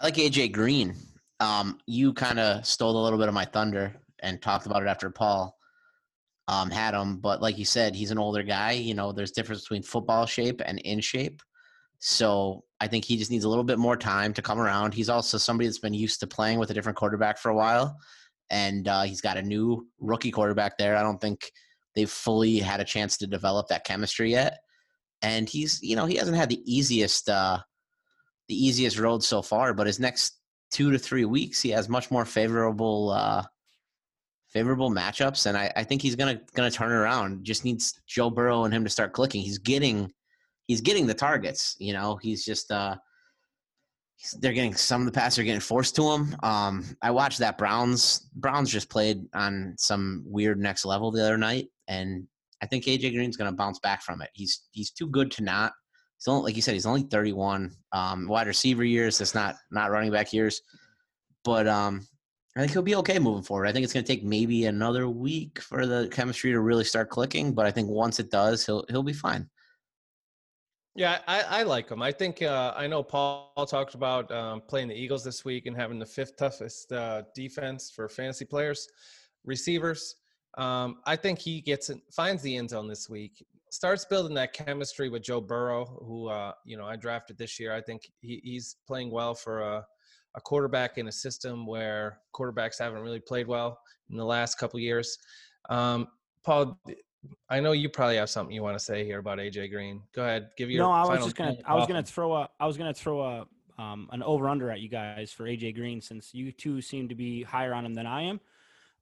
I 0.00 0.06
like 0.06 0.14
AJ 0.14 0.52
Green. 0.52 0.94
Um, 1.40 1.78
you 1.86 2.12
kind 2.12 2.38
of 2.38 2.66
stole 2.66 2.96
a 2.96 3.02
little 3.02 3.18
bit 3.18 3.28
of 3.28 3.34
my 3.34 3.44
thunder 3.44 3.96
and 4.22 4.40
talked 4.40 4.66
about 4.66 4.82
it 4.82 4.88
after 4.88 5.10
Paul 5.10 5.56
um, 6.48 6.70
had 6.70 6.94
him. 6.94 7.18
But 7.18 7.40
like 7.40 7.58
you 7.58 7.64
said, 7.64 7.94
he's 7.94 8.10
an 8.10 8.18
older 8.18 8.42
guy. 8.42 8.72
You 8.72 8.94
know, 8.94 9.12
there's 9.12 9.30
difference 9.30 9.62
between 9.62 9.82
football 9.82 10.26
shape 10.26 10.60
and 10.64 10.78
in 10.80 11.00
shape. 11.00 11.42
So 12.00 12.64
I 12.80 12.88
think 12.88 13.04
he 13.04 13.16
just 13.16 13.30
needs 13.30 13.44
a 13.44 13.48
little 13.48 13.64
bit 13.64 13.78
more 13.78 13.96
time 13.96 14.32
to 14.34 14.42
come 14.42 14.58
around. 14.58 14.94
He's 14.94 15.08
also 15.08 15.38
somebody 15.38 15.66
that's 15.66 15.78
been 15.78 15.94
used 15.94 16.20
to 16.20 16.26
playing 16.26 16.58
with 16.58 16.70
a 16.70 16.74
different 16.74 16.96
quarterback 16.96 17.38
for 17.38 17.50
a 17.50 17.54
while, 17.54 17.98
and 18.48 18.88
uh, 18.88 19.02
he's 19.02 19.20
got 19.20 19.36
a 19.36 19.42
new 19.42 19.86
rookie 19.98 20.30
quarterback 20.30 20.78
there. 20.78 20.96
I 20.96 21.02
don't 21.02 21.20
think 21.20 21.50
they've 21.94 22.10
fully 22.10 22.58
had 22.58 22.80
a 22.80 22.84
chance 22.84 23.16
to 23.18 23.26
develop 23.26 23.68
that 23.68 23.84
chemistry 23.84 24.30
yet. 24.30 24.58
And 25.22 25.48
he's, 25.48 25.80
you 25.82 25.96
know, 25.96 26.06
he 26.06 26.16
hasn't 26.16 26.36
had 26.36 26.48
the 26.48 26.62
easiest, 26.64 27.28
uh, 27.28 27.58
the 28.48 28.54
easiest 28.54 28.98
road 28.98 29.22
so 29.22 29.42
far. 29.42 29.74
But 29.74 29.86
his 29.86 30.00
next 30.00 30.40
two 30.70 30.90
to 30.92 30.98
three 30.98 31.24
weeks, 31.24 31.60
he 31.60 31.70
has 31.70 31.88
much 31.88 32.10
more 32.10 32.24
favorable, 32.24 33.10
uh, 33.10 33.44
favorable 34.50 34.90
matchups, 34.90 35.46
and 35.46 35.56
I, 35.56 35.72
I 35.76 35.84
think 35.84 36.02
he's 36.02 36.16
gonna 36.16 36.40
gonna 36.54 36.70
turn 36.70 36.92
around. 36.92 37.44
Just 37.44 37.64
needs 37.64 38.00
Joe 38.06 38.30
Burrow 38.30 38.64
and 38.64 38.74
him 38.74 38.84
to 38.84 38.90
start 38.90 39.12
clicking. 39.12 39.42
He's 39.42 39.58
getting 39.58 40.12
he's 40.66 40.80
getting 40.80 41.06
the 41.06 41.14
targets. 41.14 41.76
You 41.78 41.92
know, 41.92 42.16
he's 42.16 42.44
just 42.44 42.70
uh 42.70 42.96
they're 44.38 44.52
getting 44.52 44.74
some 44.74 45.00
of 45.00 45.06
the 45.06 45.12
passes 45.12 45.38
are 45.38 45.44
getting 45.44 45.60
forced 45.60 45.96
to 45.96 46.10
him. 46.10 46.36
Um, 46.42 46.84
I 47.00 47.10
watched 47.10 47.38
that 47.38 47.56
Browns 47.56 48.28
Browns 48.34 48.70
just 48.70 48.90
played 48.90 49.24
on 49.34 49.74
some 49.78 50.22
weird 50.26 50.58
next 50.58 50.84
level 50.84 51.10
the 51.10 51.22
other 51.22 51.38
night, 51.38 51.68
and 51.90 52.26
I 52.62 52.66
think 52.66 52.84
AJ 52.84 53.12
Green's 53.12 53.36
gonna 53.36 53.52
bounce 53.52 53.78
back 53.80 54.02
from 54.02 54.22
it. 54.22 54.30
He's 54.32 54.62
he's 54.70 54.90
too 54.90 55.08
good 55.08 55.30
to 55.32 55.42
not. 55.42 55.72
He's 56.16 56.28
only 56.28 56.44
like 56.44 56.56
you 56.56 56.62
said, 56.62 56.74
he's 56.74 56.86
only 56.86 57.02
31. 57.02 57.72
Um, 57.92 58.28
wide 58.28 58.46
receiver 58.46 58.84
years, 58.84 59.18
that's 59.18 59.34
not 59.34 59.56
not 59.70 59.90
running 59.90 60.12
back 60.12 60.32
years, 60.32 60.62
but 61.44 61.66
um, 61.66 62.06
I 62.56 62.60
think 62.60 62.72
he'll 62.72 62.82
be 62.82 62.96
okay 62.96 63.18
moving 63.18 63.42
forward. 63.42 63.66
I 63.66 63.72
think 63.72 63.84
it's 63.84 63.92
going 63.92 64.04
to 64.04 64.12
take 64.12 64.24
maybe 64.24 64.66
another 64.66 65.08
week 65.08 65.60
for 65.60 65.86
the 65.86 66.08
chemistry 66.08 66.52
to 66.52 66.60
really 66.60 66.84
start 66.84 67.08
clicking, 67.08 67.52
but 67.54 67.64
I 67.64 67.70
think 67.70 67.88
once 67.88 68.18
it 68.18 68.30
does, 68.30 68.64
he'll 68.64 68.84
he'll 68.88 69.02
be 69.02 69.12
fine. 69.12 69.48
Yeah, 70.96 71.20
I, 71.28 71.42
I 71.42 71.62
like 71.62 71.88
him. 71.88 72.02
I 72.02 72.10
think 72.10 72.42
uh, 72.42 72.74
I 72.76 72.88
know 72.88 73.02
Paul 73.02 73.52
talked 73.68 73.94
about 73.94 74.30
um, 74.32 74.60
playing 74.60 74.88
the 74.88 74.94
Eagles 74.94 75.22
this 75.22 75.44
week 75.44 75.66
and 75.66 75.76
having 75.76 76.00
the 76.00 76.06
fifth 76.06 76.36
toughest 76.36 76.92
uh, 76.92 77.22
defense 77.34 77.90
for 77.90 78.08
fantasy 78.08 78.44
players, 78.44 78.88
receivers. 79.44 80.16
Um, 80.58 80.98
I 81.06 81.16
think 81.16 81.38
he 81.38 81.60
gets 81.60 81.90
finds 82.12 82.42
the 82.42 82.56
end 82.56 82.70
zone 82.70 82.88
this 82.88 83.08
week. 83.08 83.44
Starts 83.70 84.04
building 84.04 84.34
that 84.34 84.52
chemistry 84.52 85.08
with 85.08 85.22
Joe 85.22 85.40
Burrow, 85.40 85.84
who 85.84 86.28
uh, 86.28 86.52
you 86.64 86.76
know 86.76 86.86
I 86.86 86.96
drafted 86.96 87.38
this 87.38 87.60
year. 87.60 87.72
I 87.72 87.80
think 87.80 88.10
he, 88.20 88.40
he's 88.42 88.76
playing 88.86 89.10
well 89.10 89.34
for 89.34 89.60
a, 89.60 89.86
a 90.34 90.40
quarterback 90.40 90.98
in 90.98 91.08
a 91.08 91.12
system 91.12 91.66
where 91.66 92.18
quarterbacks 92.34 92.78
haven't 92.78 93.00
really 93.00 93.20
played 93.20 93.46
well 93.46 93.78
in 94.10 94.16
the 94.16 94.24
last 94.24 94.56
couple 94.56 94.80
years. 94.80 95.18
Um, 95.68 96.08
Paul, 96.44 96.80
I 97.48 97.60
know 97.60 97.72
you 97.72 97.88
probably 97.88 98.16
have 98.16 98.30
something 98.30 98.54
you 98.54 98.62
want 98.62 98.76
to 98.76 98.84
say 98.84 99.04
here 99.04 99.18
about 99.18 99.38
AJ 99.38 99.70
Green. 99.70 100.02
Go 100.14 100.22
ahead, 100.22 100.50
give 100.56 100.70
your. 100.70 100.82
No, 100.82 100.90
I 100.90 101.06
was 101.06 101.24
just 101.24 101.36
gonna. 101.36 101.56
I 101.64 101.74
was 101.74 101.86
gonna 101.86 102.02
throw 102.02 102.34
a. 102.34 102.48
I 102.58 102.66
was 102.66 102.76
gonna 102.76 102.94
throw 102.94 103.22
a 103.22 103.46
um, 103.80 104.08
an 104.12 104.22
over 104.22 104.48
under 104.48 104.70
at 104.70 104.80
you 104.80 104.88
guys 104.88 105.32
for 105.32 105.44
AJ 105.44 105.74
Green 105.76 106.00
since 106.00 106.34
you 106.34 106.52
two 106.52 106.80
seem 106.80 107.08
to 107.08 107.14
be 107.14 107.42
higher 107.42 107.72
on 107.72 107.86
him 107.86 107.94
than 107.94 108.06
I 108.06 108.22
am. 108.22 108.40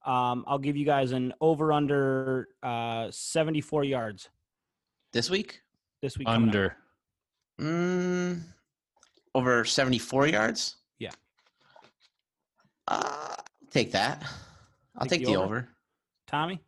Um, 0.09 0.43
I'll 0.47 0.59
give 0.59 0.75
you 0.77 0.87
guys 0.87 1.13
an 1.13 1.35
over 1.43 1.71
under 1.73 2.49
uh, 2.63 3.11
74 3.11 3.85
yards 3.85 4.31
This 5.13 5.29
week, 5.29 5.61
this 6.01 6.17
week. 6.17 6.27
Under. 6.27 6.77
mm, 7.61 8.41
over 9.35 9.65
74 9.67 10.29
yards. 10.29 10.77
Yeah. 10.99 11.11
Uh, 12.87 13.35
take 13.71 13.93
that. 13.93 14.25
I'll 14.97 15.07
Take 15.07 15.21
take, 15.21 15.27
the 15.27 15.33
the 15.35 15.39
over? 15.39 15.45
over. 15.57 15.69
Tommy. 16.27 16.61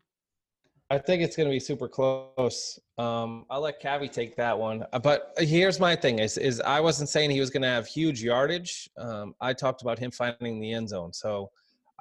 I 0.90 0.98
think 0.98 1.22
it's 1.22 1.34
going 1.36 1.48
to 1.48 1.52
be 1.54 1.60
super 1.60 1.88
close. 1.88 2.78
Um, 2.98 3.46
I'll 3.48 3.60
let 3.60 3.80
Cavi 3.80 4.10
take 4.12 4.36
that 4.36 4.58
one. 4.58 4.84
Uh, 4.92 4.98
But 4.98 5.32
here's 5.38 5.80
my 5.80 5.94
thing: 5.96 6.18
is 6.18 6.36
is 6.36 6.60
I 6.60 6.80
wasn't 6.80 7.08
saying 7.08 7.30
he 7.30 7.40
was 7.40 7.48
going 7.48 7.62
to 7.62 7.68
have 7.68 7.86
huge 7.86 8.22
yardage. 8.22 8.90
Um, 8.98 9.34
I 9.40 9.52
talked 9.54 9.82
about 9.82 9.98
him 9.98 10.10
finding 10.10 10.60
the 10.60 10.72
end 10.72 10.88
zone. 10.90 11.12
So 11.12 11.50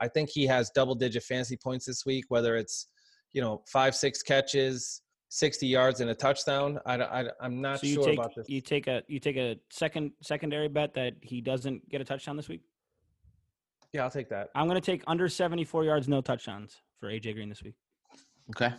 I 0.02 0.08
think 0.08 0.30
he 0.30 0.46
has 0.48 0.70
double-digit 0.72 1.24
fantasy 1.24 1.58
points 1.58 1.86
this 1.86 2.06
week, 2.06 2.26
whether 2.30 2.56
it's 2.56 2.88
you 3.34 3.42
know 3.42 3.64
five, 3.68 3.96
six 3.96 4.22
catches, 4.22 5.02
sixty 5.30 5.68
yards, 5.68 6.02
and 6.02 6.10
a 6.10 6.16
touchdown. 6.16 6.80
I, 6.86 6.96
I 6.96 7.26
I'm 7.42 7.62
not 7.62 7.80
So 7.80 7.88
you 7.88 7.94
sure 7.96 8.04
take 8.06 8.20
about 8.20 8.36
this. 8.36 8.50
you 8.50 8.62
take 8.62 8.88
a 8.88 9.04
you 9.08 9.20
take 9.20 9.38
a 9.38 9.58
second 9.70 10.12
secondary 10.22 10.68
bet 10.68 10.94
that 10.96 11.14
he 11.22 11.42
doesn't 11.42 11.88
get 11.90 12.02
a 12.02 12.06
touchdown 12.06 12.36
this 12.38 12.50
week. 12.50 12.62
Yeah, 13.94 14.04
I'll 14.04 14.12
take 14.12 14.30
that. 14.30 14.50
I'm 14.56 14.68
gonna 14.68 14.82
take 14.82 15.04
under 15.08 15.28
74 15.28 15.84
yards, 15.84 16.08
no 16.08 16.22
touchdowns 16.22 16.78
for 17.00 17.10
AJ 17.10 17.34
Green 17.36 17.50
this 17.50 17.64
week. 17.64 17.76
Okay. 18.52 18.74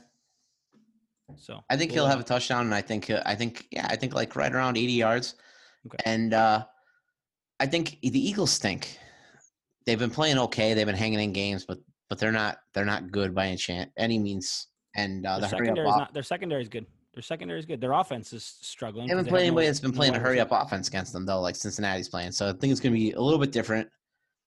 So 1.37 1.61
I 1.71 1.77
think 1.77 1.93
we'll, 1.93 2.01
he'll 2.03 2.07
uh, 2.07 2.11
have 2.11 2.21
a 2.21 2.25
touchdown, 2.25 2.67
and 2.67 2.75
I 2.75 2.81
think 2.81 3.09
uh, 3.11 3.23
I 3.25 3.35
think 3.35 3.67
yeah, 3.71 3.87
I 3.89 3.97
think 3.97 4.15
like 4.15 4.35
right 4.37 4.53
around 4.53 4.77
80 4.77 4.93
yards. 4.93 5.35
Okay. 5.87 5.99
And 6.05 6.35
uh, 6.35 6.65
I 7.61 7.67
think 7.67 7.99
the 8.03 8.29
Eagles 8.29 8.51
stink. 8.51 8.99
They've 9.87 9.99
been 9.99 10.11
playing 10.11 10.39
okay. 10.39 10.75
They've 10.75 10.87
been 10.87 10.97
hanging 10.97 11.21
in 11.21 11.33
games, 11.33 11.65
but 11.67 11.79
but 12.09 12.19
they're 12.19 12.33
not 12.33 12.59
they're 12.75 12.85
not 12.85 13.11
good 13.11 13.35
by 13.35 13.47
any 13.47 13.57
chance 13.57 13.91
any 13.97 14.19
means. 14.19 14.69
And 14.97 15.25
uh, 15.27 15.39
their 15.39 15.43
the 15.43 15.49
secondary 15.49 15.89
is 15.89 15.97
not 15.97 16.13
their 16.15 16.23
secondary 16.23 16.63
is 16.63 16.69
good. 16.69 16.87
Their 17.15 17.23
secondary 17.23 17.59
is 17.59 17.67
good. 17.67 17.81
Their 17.81 17.93
offense 17.93 18.33
is 18.33 18.45
struggling. 18.61 19.07
They 19.07 19.15
'cause 19.15 19.19
haven't 19.19 19.25
they 19.25 19.31
played 19.31 19.41
have 19.41 19.47
anybody 19.49 19.67
no- 19.67 19.69
that's 19.71 19.81
been 19.81 19.93
playing 19.93 20.15
a 20.15 20.19
hurry 20.19 20.41
up 20.41 20.49
offense 20.53 20.89
against 20.89 21.13
them 21.13 21.25
though, 21.27 21.41
like 21.41 21.57
Cincinnati's 21.57 22.09
playing. 22.09 22.33
So 22.33 22.49
I 22.49 22.53
think 22.53 22.71
it's 22.73 22.81
going 22.81 22.93
to 22.93 22.99
be 22.99 23.13
a 23.13 23.21
little 23.21 23.39
bit 23.41 23.53
different. 23.53 23.89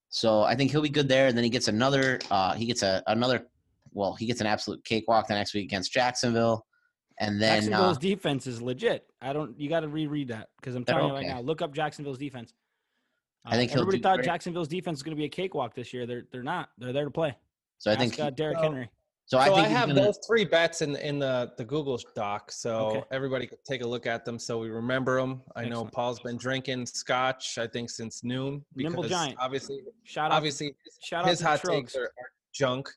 So 0.09 0.43
I 0.43 0.55
think 0.55 0.69
he'll 0.71 0.81
be 0.81 0.89
good 0.89 1.09
there, 1.09 1.27
and 1.27 1.35
then 1.35 1.43
he 1.43 1.49
gets 1.49 1.67
another. 1.67 2.19
Uh, 2.29 2.53
he 2.53 2.65
gets 2.65 2.83
a 2.83 3.01
another. 3.07 3.47
Well, 3.91 4.13
he 4.15 4.25
gets 4.25 4.41
an 4.41 4.47
absolute 4.47 4.83
cakewalk 4.85 5.27
the 5.27 5.33
next 5.33 5.53
week 5.53 5.65
against 5.65 5.91
Jacksonville, 5.91 6.65
and 7.19 7.41
then 7.41 7.51
uh, 7.51 7.55
Jacksonville's 7.55 7.97
defense 7.97 8.47
is 8.47 8.61
legit. 8.61 9.05
I 9.21 9.33
don't. 9.33 9.59
You 9.59 9.69
got 9.69 9.79
to 9.81 9.87
reread 9.87 10.27
that 10.29 10.49
because 10.59 10.75
I'm 10.75 10.85
telling 10.85 11.07
you 11.07 11.13
right 11.15 11.27
now. 11.27 11.41
Look 11.41 11.61
up 11.61 11.73
Jacksonville's 11.73 12.17
defense. 12.19 12.53
I 13.45 13.57
think 13.57 13.71
Uh, 13.71 13.75
everybody 13.75 13.99
thought 13.99 14.15
great. 14.17 14.25
Jacksonville's 14.25 14.67
defense 14.67 14.97
was 14.97 15.03
going 15.03 15.15
to 15.15 15.19
be 15.19 15.25
a 15.25 15.29
cakewalk 15.29 15.75
this 15.75 15.93
year. 15.93 16.05
They're 16.05 16.23
they're 16.31 16.43
not. 16.43 16.69
They're 16.77 16.93
there 16.93 17.05
to 17.05 17.11
play. 17.11 17.35
so 17.77 17.91
I 17.91 17.95
Ask, 17.95 17.99
think 18.01 18.19
uh, 18.19 18.29
Derrick 18.29 18.57
So- 18.57 18.63
Henry. 18.63 18.89
so 19.25 19.37
So 19.37 19.37
I 19.37 19.43
I, 19.43 19.45
think 19.55 19.67
he's 19.67 19.77
have 19.77 19.87
gonna- 19.89 20.01
those 20.01 20.19
three 20.25 20.45
bets 20.45 20.81
in 20.81 20.95
in 20.97 21.19
the 21.19 21.51
the 21.57 21.65
Google 21.65 21.99
doc, 22.15 22.51
so 22.51 22.75
Okay. 22.87 23.03
everybody 23.11 23.45
could 23.47 23.63
take 23.65 23.81
a 23.83 23.87
look 23.87 24.05
at 24.07 24.23
them 24.25 24.39
so 24.39 24.59
we 24.59 24.69
remember 24.69 25.19
them. 25.19 25.41
I 25.55 25.65
know 25.65 25.83
Paul's 25.85 26.19
been 26.21 26.37
drinking 26.37 26.85
scotch, 26.85 27.57
I 27.57 27.67
think, 27.67 27.89
since 27.89 28.23
noon 28.23 28.63
Nimble 28.75 29.03
because 29.03 29.11
Giant. 29.11 29.37
obviously, 29.39 29.81
Shout 30.03 30.31
out. 30.31 30.37
obviously, 30.37 30.75
shout 31.01 31.23
out 31.25 31.29
his 31.29 31.39
to 31.39 31.45
hot 31.47 31.59
Trogs. 31.61 31.71
takes 31.71 31.95
are, 31.95 32.03
are 32.05 32.31
junk. 32.53 32.89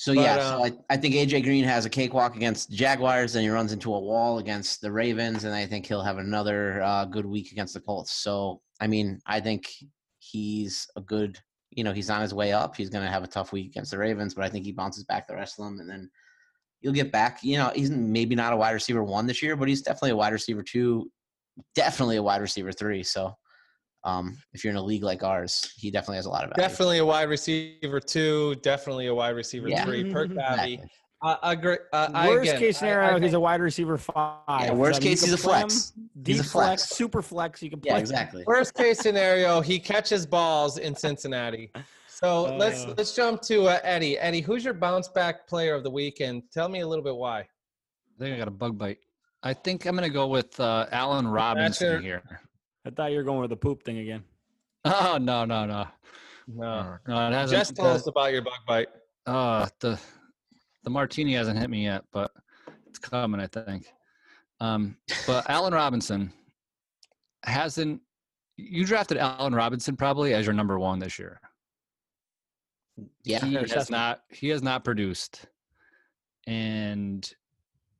So 0.00 0.14
But, 0.14 0.22
yeah, 0.22 0.36
uh, 0.36 0.56
so 0.56 0.64
I, 0.64 0.72
I 0.88 0.96
think 0.96 1.14
AJ 1.14 1.44
Green 1.44 1.62
has 1.64 1.84
a 1.84 1.90
cakewalk 1.90 2.34
against 2.34 2.70
Jaguars, 2.70 3.34
then 3.34 3.42
he 3.42 3.50
runs 3.50 3.70
into 3.74 3.94
a 3.94 4.00
wall 4.00 4.38
against 4.38 4.80
the 4.80 4.90
Ravens, 4.90 5.44
and 5.44 5.54
I 5.54 5.66
think 5.66 5.84
he'll 5.84 6.00
have 6.00 6.16
another 6.16 6.82
uh, 6.82 7.04
good 7.04 7.26
week 7.26 7.52
against 7.52 7.74
the 7.74 7.80
Colts. 7.80 8.10
So 8.10 8.62
I 8.80 8.86
mean, 8.86 9.20
I 9.26 9.40
think 9.40 9.70
he's 10.18 10.88
a 10.96 11.02
good, 11.02 11.38
you 11.68 11.84
know, 11.84 11.92
he's 11.92 12.08
on 12.08 12.22
his 12.22 12.32
way 12.32 12.50
up. 12.50 12.76
He's 12.76 12.88
going 12.88 13.04
to 13.04 13.10
have 13.10 13.24
a 13.24 13.26
tough 13.26 13.52
week 13.52 13.66
against 13.66 13.90
the 13.90 13.98
Ravens, 13.98 14.32
but 14.32 14.42
I 14.42 14.48
think 14.48 14.64
he 14.64 14.72
bounces 14.72 15.04
back 15.04 15.28
the 15.28 15.34
rest 15.34 15.58
of 15.58 15.66
them, 15.66 15.80
and 15.80 15.90
then 15.90 16.10
you'll 16.80 16.94
get 16.94 17.12
back. 17.12 17.40
You 17.42 17.58
know, 17.58 17.70
he's 17.74 17.90
maybe 17.90 18.34
not 18.34 18.54
a 18.54 18.56
wide 18.56 18.70
receiver 18.70 19.04
one 19.04 19.26
this 19.26 19.42
year, 19.42 19.54
but 19.54 19.68
he's 19.68 19.82
definitely 19.82 20.12
a 20.12 20.16
wide 20.16 20.32
receiver 20.32 20.62
two, 20.62 21.10
definitely 21.74 22.16
a 22.16 22.22
wide 22.22 22.40
receiver 22.40 22.72
three. 22.72 23.02
So 23.02 23.36
um, 24.04 24.36
if 24.52 24.64
you're 24.64 24.70
in 24.70 24.76
a 24.76 24.82
league 24.82 25.02
like 25.02 25.22
ours, 25.22 25.72
he 25.76 25.90
definitely 25.90 26.16
has 26.16 26.26
a 26.26 26.30
lot 26.30 26.44
of 26.44 26.50
value. 26.50 26.68
Definitely 26.68 26.98
a 26.98 27.04
wide 27.04 27.28
receiver 27.28 28.00
two. 28.00 28.54
Definitely 28.56 29.06
a 29.08 29.14
wide 29.14 29.36
receiver 29.36 29.68
Yeah. 29.68 29.84
three. 29.84 30.10
Per 30.12 30.26
Cavi. 30.26 30.30
Exactly. 30.74 30.80
I 31.22 31.32
I 31.42 31.52
agree. 31.52 31.76
Uh, 31.92 32.08
I, 32.14 32.28
Worst 32.28 32.48
again, 32.48 32.58
case 32.60 32.78
scenario, 32.78 33.16
I 33.16 33.20
he's 33.20 33.34
a 33.34 33.40
wide 33.40 33.60
receiver 33.60 33.98
five. 33.98 34.38
Yeah, 34.48 34.72
worst 34.72 35.00
I 35.00 35.04
mean, 35.04 35.10
you 35.10 35.16
case, 35.16 35.24
he's 35.24 35.32
a 35.34 35.36
play 35.36 35.60
him 35.60 35.68
flex. 35.68 35.92
He's 36.24 36.40
a 36.40 36.44
flex. 36.44 36.52
flex. 36.52 36.82
super 36.96 37.20
flex. 37.20 37.62
You 37.62 37.68
can 37.68 37.80
play. 37.80 37.90
Yeah, 37.90 37.96
him. 37.96 38.00
exactly. 38.00 38.44
Worst 38.46 38.72
case 38.74 39.00
scenario, 39.00 39.60
he 39.60 39.78
catches 39.78 40.24
balls 40.24 40.78
in 40.78 40.94
Cincinnati. 40.96 41.70
So 42.08 42.56
let's 42.56 42.84
Uh. 42.86 42.94
let's 42.96 43.14
jump 43.14 43.42
to 43.42 43.64
uh, 43.66 43.80
Eddie. 43.82 44.18
Eddie, 44.18 44.40
who's 44.40 44.64
your 44.64 44.72
bounce 44.72 45.08
back 45.08 45.46
player 45.46 45.74
of 45.74 45.82
the 45.84 45.90
weekend? 45.90 46.44
Tell 46.52 46.70
me 46.70 46.80
a 46.80 46.88
little 46.88 47.04
bit 47.04 47.14
why. 47.16 47.40
I 47.40 47.46
think 48.18 48.34
I 48.34 48.38
got 48.38 48.48
a 48.48 48.52
bug 48.52 48.78
bite. 48.78 48.98
I 49.42 49.52
think 49.52 49.84
I'm 49.84 49.94
gonna 49.94 50.08
go 50.08 50.26
with 50.26 50.58
uh, 50.58 50.86
Allen 50.90 51.28
Robinson 51.28 51.92
your- 51.92 52.00
here. 52.00 52.22
I 52.86 52.90
thought 52.90 53.10
you 53.10 53.18
were 53.18 53.22
going 53.24 53.40
with 53.40 53.50
the 53.50 53.56
poop 53.56 53.82
thing 53.82 53.98
again. 53.98 54.24
Oh 54.84 55.18
no 55.20 55.44
no 55.44 55.66
no 55.66 55.86
No, 56.48 56.96
no! 57.06 57.28
It 57.28 57.32
hasn't. 57.34 57.58
just 57.58 57.76
tell 57.76 57.88
us 57.88 58.06
about 58.06 58.32
your 58.32 58.40
bug 58.40 58.54
bite. 58.66 58.88
Uh, 59.26 59.66
the 59.80 60.00
the 60.84 60.90
martini 60.90 61.34
hasn't 61.34 61.58
hit 61.58 61.68
me 61.68 61.84
yet, 61.84 62.04
but 62.12 62.30
it's 62.88 62.98
coming, 62.98 63.40
I 63.42 63.46
think. 63.46 63.92
Um, 64.58 64.96
but 65.26 65.48
Allen 65.50 65.74
Robinson 65.74 66.32
hasn't. 67.44 68.00
You 68.56 68.86
drafted 68.86 69.18
Allen 69.18 69.54
Robinson 69.54 69.96
probably 69.96 70.32
as 70.32 70.46
your 70.46 70.54
number 70.54 70.78
one 70.78 70.98
this 70.98 71.18
year. 71.18 71.40
Yeah. 73.24 73.44
he 73.44 73.54
has 73.54 73.90
not. 73.90 74.22
He 74.30 74.48
has 74.48 74.62
not 74.62 74.82
produced, 74.84 75.44
and 76.46 77.30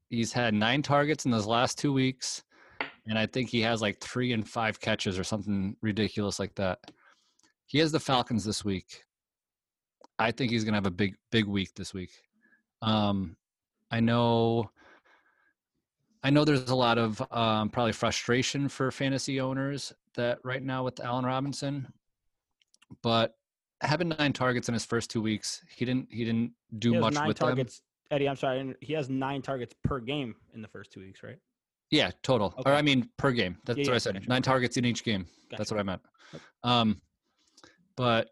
he's 0.09 0.33
had 0.33 0.55
nine 0.55 0.81
targets 0.81 1.27
in 1.27 1.31
those 1.31 1.47
last 1.47 1.79
two 1.79 1.93
weeks, 1.93 2.43
and 3.11 3.19
I 3.19 3.27
think 3.27 3.51
he 3.51 3.61
has 3.63 3.83
like 3.83 3.99
three 3.99 4.33
and 4.33 4.49
five 4.49 4.81
catches 4.81 5.19
or 5.19 5.25
something 5.25 5.77
ridiculous 5.83 6.39
like 6.39 6.55
that. 6.55 6.79
He 7.67 7.79
has 7.79 7.91
the 7.91 7.99
Falcons 7.99 8.45
this 8.45 8.65
week. 8.65 9.03
I 10.19 10.31
think 10.31 10.53
he's 10.53 10.63
gonna 10.63 10.77
have 10.77 10.87
a 10.87 10.93
big, 10.93 11.17
big 11.33 11.47
week 11.47 11.75
this 11.75 11.93
week. 11.93 12.13
Um, 12.83 13.37
I 13.91 13.99
know. 13.99 14.71
I 16.23 16.31
know 16.31 16.45
there's 16.45 16.71
a 16.71 16.75
lot 16.75 16.99
of 16.99 17.21
um, 17.33 17.71
probably 17.71 17.93
frustration 17.93 18.69
for 18.69 18.93
fantasy 18.93 19.41
owners 19.41 19.93
that 20.15 20.39
right 20.45 20.63
now 20.63 20.85
with 20.85 21.01
Allen 21.01 21.25
Robinson, 21.25 21.89
but 23.03 23.35
having 23.81 24.11
nine 24.11 24.33
targets 24.33 24.69
in 24.69 24.75
his 24.75 24.85
first 24.85 25.11
two 25.11 25.23
weeks, 25.23 25.65
he 25.75 25.85
didn't 25.85 26.07
he 26.13 26.25
didn't 26.25 26.53
do 26.79 26.93
he 26.93 27.01
much 27.01 27.15
nine 27.15 27.27
with 27.27 27.39
them. 27.39 27.49
targets. 27.49 27.83
Eddie, 28.13 28.29
I'm 28.29 28.37
sorry. 28.37 28.73
He 28.81 28.93
has 28.93 29.11
nine 29.11 29.43
targets 29.43 29.75
per 29.83 29.99
game 29.99 30.37
in 30.55 30.63
the 30.63 30.69
first 30.69 30.93
two 30.93 31.01
weeks, 31.01 31.25
right? 31.25 31.39
Yeah, 31.91 32.11
total. 32.23 32.55
Okay. 32.59 32.71
Or 32.71 32.75
I 32.75 32.83
mean 32.83 33.09
per 33.17 33.33
game. 33.33 33.57
That's 33.65 33.79
Yeah, 33.79 33.83
what 33.85 33.89
yeah, 33.89 33.95
I 33.95 33.99
said. 33.99 34.15
gotcha. 34.15 34.29
Nine 34.29 34.43
targets 34.43 34.77
in 34.77 34.85
each 34.85 35.05
game. 35.05 35.27
That's 35.57 35.71
what 35.71 35.81
I 35.81 35.83
meant. 35.83 36.03
Um, 36.63 37.01
but 37.97 38.29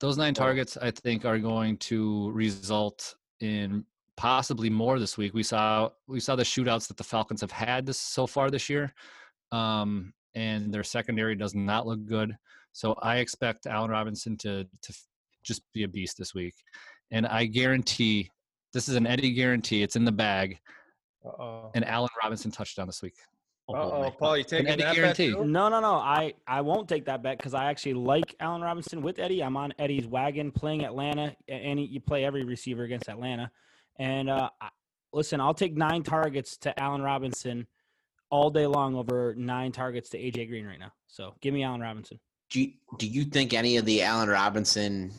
those 0.00 0.16
nine 0.16 0.34
targets, 0.34 0.76
I 0.76 0.90
think, 0.90 1.24
are 1.24 1.38
going 1.38 1.76
to 1.78 2.30
result 2.32 3.14
in 3.40 3.84
possibly 4.16 4.68
more 4.70 4.98
this 4.98 5.16
week. 5.16 5.34
We 5.34 5.42
saw 5.42 5.90
we 6.08 6.20
saw 6.20 6.36
the 6.36 6.42
shootouts 6.42 6.88
that 6.88 6.96
the 6.96 7.04
Falcons 7.04 7.40
have 7.40 7.52
had 7.52 7.86
this 7.86 7.98
so 7.98 8.26
far 8.26 8.50
this 8.50 8.68
year, 8.68 8.92
um, 9.52 10.12
and 10.34 10.72
their 10.74 10.84
secondary 10.84 11.36
does 11.36 11.54
not 11.54 11.86
look 11.86 12.04
good. 12.04 12.36
So 12.72 12.94
I 13.02 13.18
expect 13.18 13.66
Allen 13.66 13.90
Robinson 13.90 14.36
to 14.38 14.64
to 14.82 14.94
just 15.44 15.62
be 15.72 15.84
a 15.84 15.88
beast 15.88 16.18
this 16.18 16.34
week, 16.34 16.54
and 17.12 17.26
I 17.26 17.46
guarantee 17.46 18.30
this 18.72 18.88
is 18.88 18.96
an 18.96 19.06
Eddie 19.06 19.32
guarantee. 19.32 19.82
It's 19.82 19.96
in 19.96 20.04
the 20.04 20.12
bag. 20.12 20.58
Uh-oh. 21.28 21.70
An 21.74 21.84
Allen 21.84 22.08
Robinson 22.22 22.50
touchdown 22.50 22.86
this 22.86 23.02
week. 23.02 23.14
Uh-oh, 23.70 24.10
Paul, 24.18 24.38
you 24.38 24.44
taking 24.44 24.66
Eddie 24.66 24.82
that 24.82 24.88
bet 24.94 24.96
guarantee. 24.96 25.30
too? 25.32 25.44
No, 25.44 25.68
no, 25.68 25.78
no. 25.80 25.94
I, 25.96 26.32
I 26.46 26.62
won't 26.62 26.88
take 26.88 27.04
that 27.04 27.22
bet 27.22 27.36
because 27.36 27.52
I 27.52 27.66
actually 27.66 27.94
like 27.94 28.34
Allen 28.40 28.62
Robinson 28.62 29.02
with 29.02 29.18
Eddie. 29.18 29.42
I'm 29.44 29.58
on 29.58 29.74
Eddie's 29.78 30.06
wagon 30.06 30.50
playing 30.50 30.84
Atlanta, 30.86 31.36
a- 31.48 31.52
and 31.52 31.78
you 31.78 32.00
play 32.00 32.24
every 32.24 32.44
receiver 32.44 32.84
against 32.84 33.10
Atlanta. 33.10 33.50
And 33.98 34.30
uh, 34.30 34.48
I- 34.58 34.70
listen, 35.12 35.38
I'll 35.38 35.52
take 35.52 35.76
nine 35.76 36.02
targets 36.02 36.56
to 36.58 36.80
Allen 36.80 37.02
Robinson 37.02 37.66
all 38.30 38.48
day 38.48 38.66
long 38.66 38.94
over 38.94 39.34
nine 39.36 39.70
targets 39.72 40.08
to 40.10 40.18
AJ 40.18 40.48
Green 40.48 40.64
right 40.66 40.78
now. 40.78 40.92
So 41.06 41.34
give 41.42 41.52
me 41.52 41.62
Allen 41.62 41.82
Robinson. 41.82 42.18
Do 42.50 42.62
you, 42.62 42.72
do 42.98 43.06
you 43.06 43.24
think 43.24 43.52
any 43.52 43.76
of 43.76 43.84
the 43.84 44.00
Allen 44.02 44.30
Robinson 44.30 45.12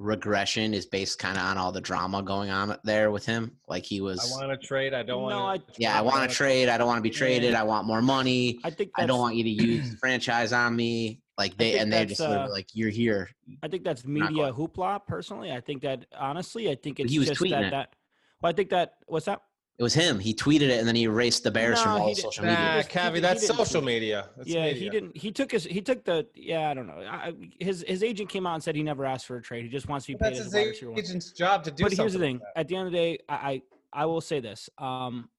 regression 0.00 0.72
is 0.72 0.86
based 0.86 1.18
kind 1.18 1.36
of 1.36 1.44
on 1.44 1.58
all 1.58 1.70
the 1.70 1.80
drama 1.80 2.22
going 2.22 2.50
on 2.50 2.76
there 2.84 3.10
with 3.10 3.26
him? 3.26 3.56
Like 3.68 3.84
he 3.84 4.00
was. 4.00 4.18
I 4.32 4.46
want 4.46 4.60
to 4.60 4.66
trade. 4.66 4.94
I 4.94 5.02
don't 5.02 5.28
No, 5.28 5.42
want 5.44 5.62
I- 5.68 5.72
yeah, 5.78 5.96
I 5.96 6.00
want 6.00 6.28
to 6.28 6.34
trade. 6.34 6.68
I 6.68 6.78
don't 6.78 6.86
want 6.88 6.98
to 6.98 7.02
be 7.02 7.10
traded. 7.10 7.54
I 7.54 7.62
want 7.62 7.86
more 7.86 8.02
money. 8.02 8.58
I 8.64 8.70
think 8.70 8.90
I 8.96 9.06
don't 9.06 9.20
want 9.20 9.36
you 9.36 9.44
to 9.44 9.50
use 9.50 9.90
the 9.90 9.96
franchise 9.98 10.52
on 10.52 10.74
me. 10.74 11.20
Like 11.38 11.56
they 11.56 11.78
and 11.78 11.92
they're 11.92 12.04
just 12.04 12.20
uh, 12.20 12.48
like, 12.50 12.66
you're 12.74 12.90
here. 12.90 13.30
I 13.62 13.68
think 13.68 13.84
that's 13.84 14.04
media 14.04 14.52
hoopla. 14.52 15.06
Personally, 15.06 15.52
I 15.52 15.60
think 15.60 15.82
that 15.82 16.06
honestly, 16.18 16.70
I 16.70 16.74
think 16.74 17.00
it's 17.00 17.10
he 17.12 17.18
was 17.18 17.28
just 17.28 17.40
tweeting 17.40 17.50
that 17.52 17.64
it. 17.64 17.70
that. 17.70 17.94
Well, 18.42 18.50
I 18.50 18.52
think 18.54 18.70
that 18.70 18.94
what's 19.06 19.26
that? 19.26 19.40
It 19.80 19.82
was 19.82 19.94
him. 19.94 20.18
He 20.18 20.34
tweeted 20.34 20.68
it 20.68 20.78
and 20.78 20.86
then 20.86 20.94
he 20.94 21.04
erased 21.04 21.42
the 21.42 21.50
Bears 21.50 21.80
from 21.80 21.94
No, 21.96 22.02
all 22.02 22.08
he 22.08 22.14
social 22.14 22.44
Nah, 22.44 22.50
media. 22.50 22.82
just- 22.82 22.92
he 22.92 22.98
Cavi, 22.98 23.20
that's 23.22 23.46
social 23.46 23.80
media. 23.80 24.28
That's 24.36 24.46
yeah, 24.50 24.64
media. 24.64 24.78
he 24.82 24.90
didn't. 24.90 25.16
He 25.16 25.32
took 25.32 25.50
his. 25.50 25.64
He 25.64 25.80
took 25.80 26.04
the. 26.04 26.26
Yeah, 26.34 26.68
I 26.68 26.74
don't 26.74 26.86
know. 26.86 26.98
I, 27.00 27.28
I- 27.28 27.34
his 27.58 27.82
his 27.88 28.02
agent 28.02 28.28
came 28.28 28.46
out 28.46 28.52
and 28.52 28.62
said 28.62 28.76
he 28.76 28.82
never 28.82 29.06
asked 29.06 29.24
for 29.26 29.36
a 29.38 29.42
trade. 29.42 29.62
He 29.64 29.70
just 29.70 29.88
wants 29.88 30.04
to 30.04 30.12
be 30.12 30.16
paid 30.18 30.34
That's 30.34 30.44
his 30.44 30.54
a 30.54 30.58
wide 30.58 30.74
one. 30.90 30.98
agent's 30.98 31.32
job 31.32 31.64
to 31.64 31.70
do 31.70 31.84
But 31.84 31.94
here's 31.94 32.12
the 32.12 32.18
thing: 32.18 32.40
like 32.40 32.48
at 32.56 32.68
the 32.68 32.76
end 32.76 32.88
of 32.88 32.92
the 32.92 32.98
day, 32.98 33.18
I, 33.26 33.34
I 33.34 34.02
I 34.02 34.04
will 34.04 34.20
say 34.20 34.38
this. 34.40 34.68
Um, 34.76 35.30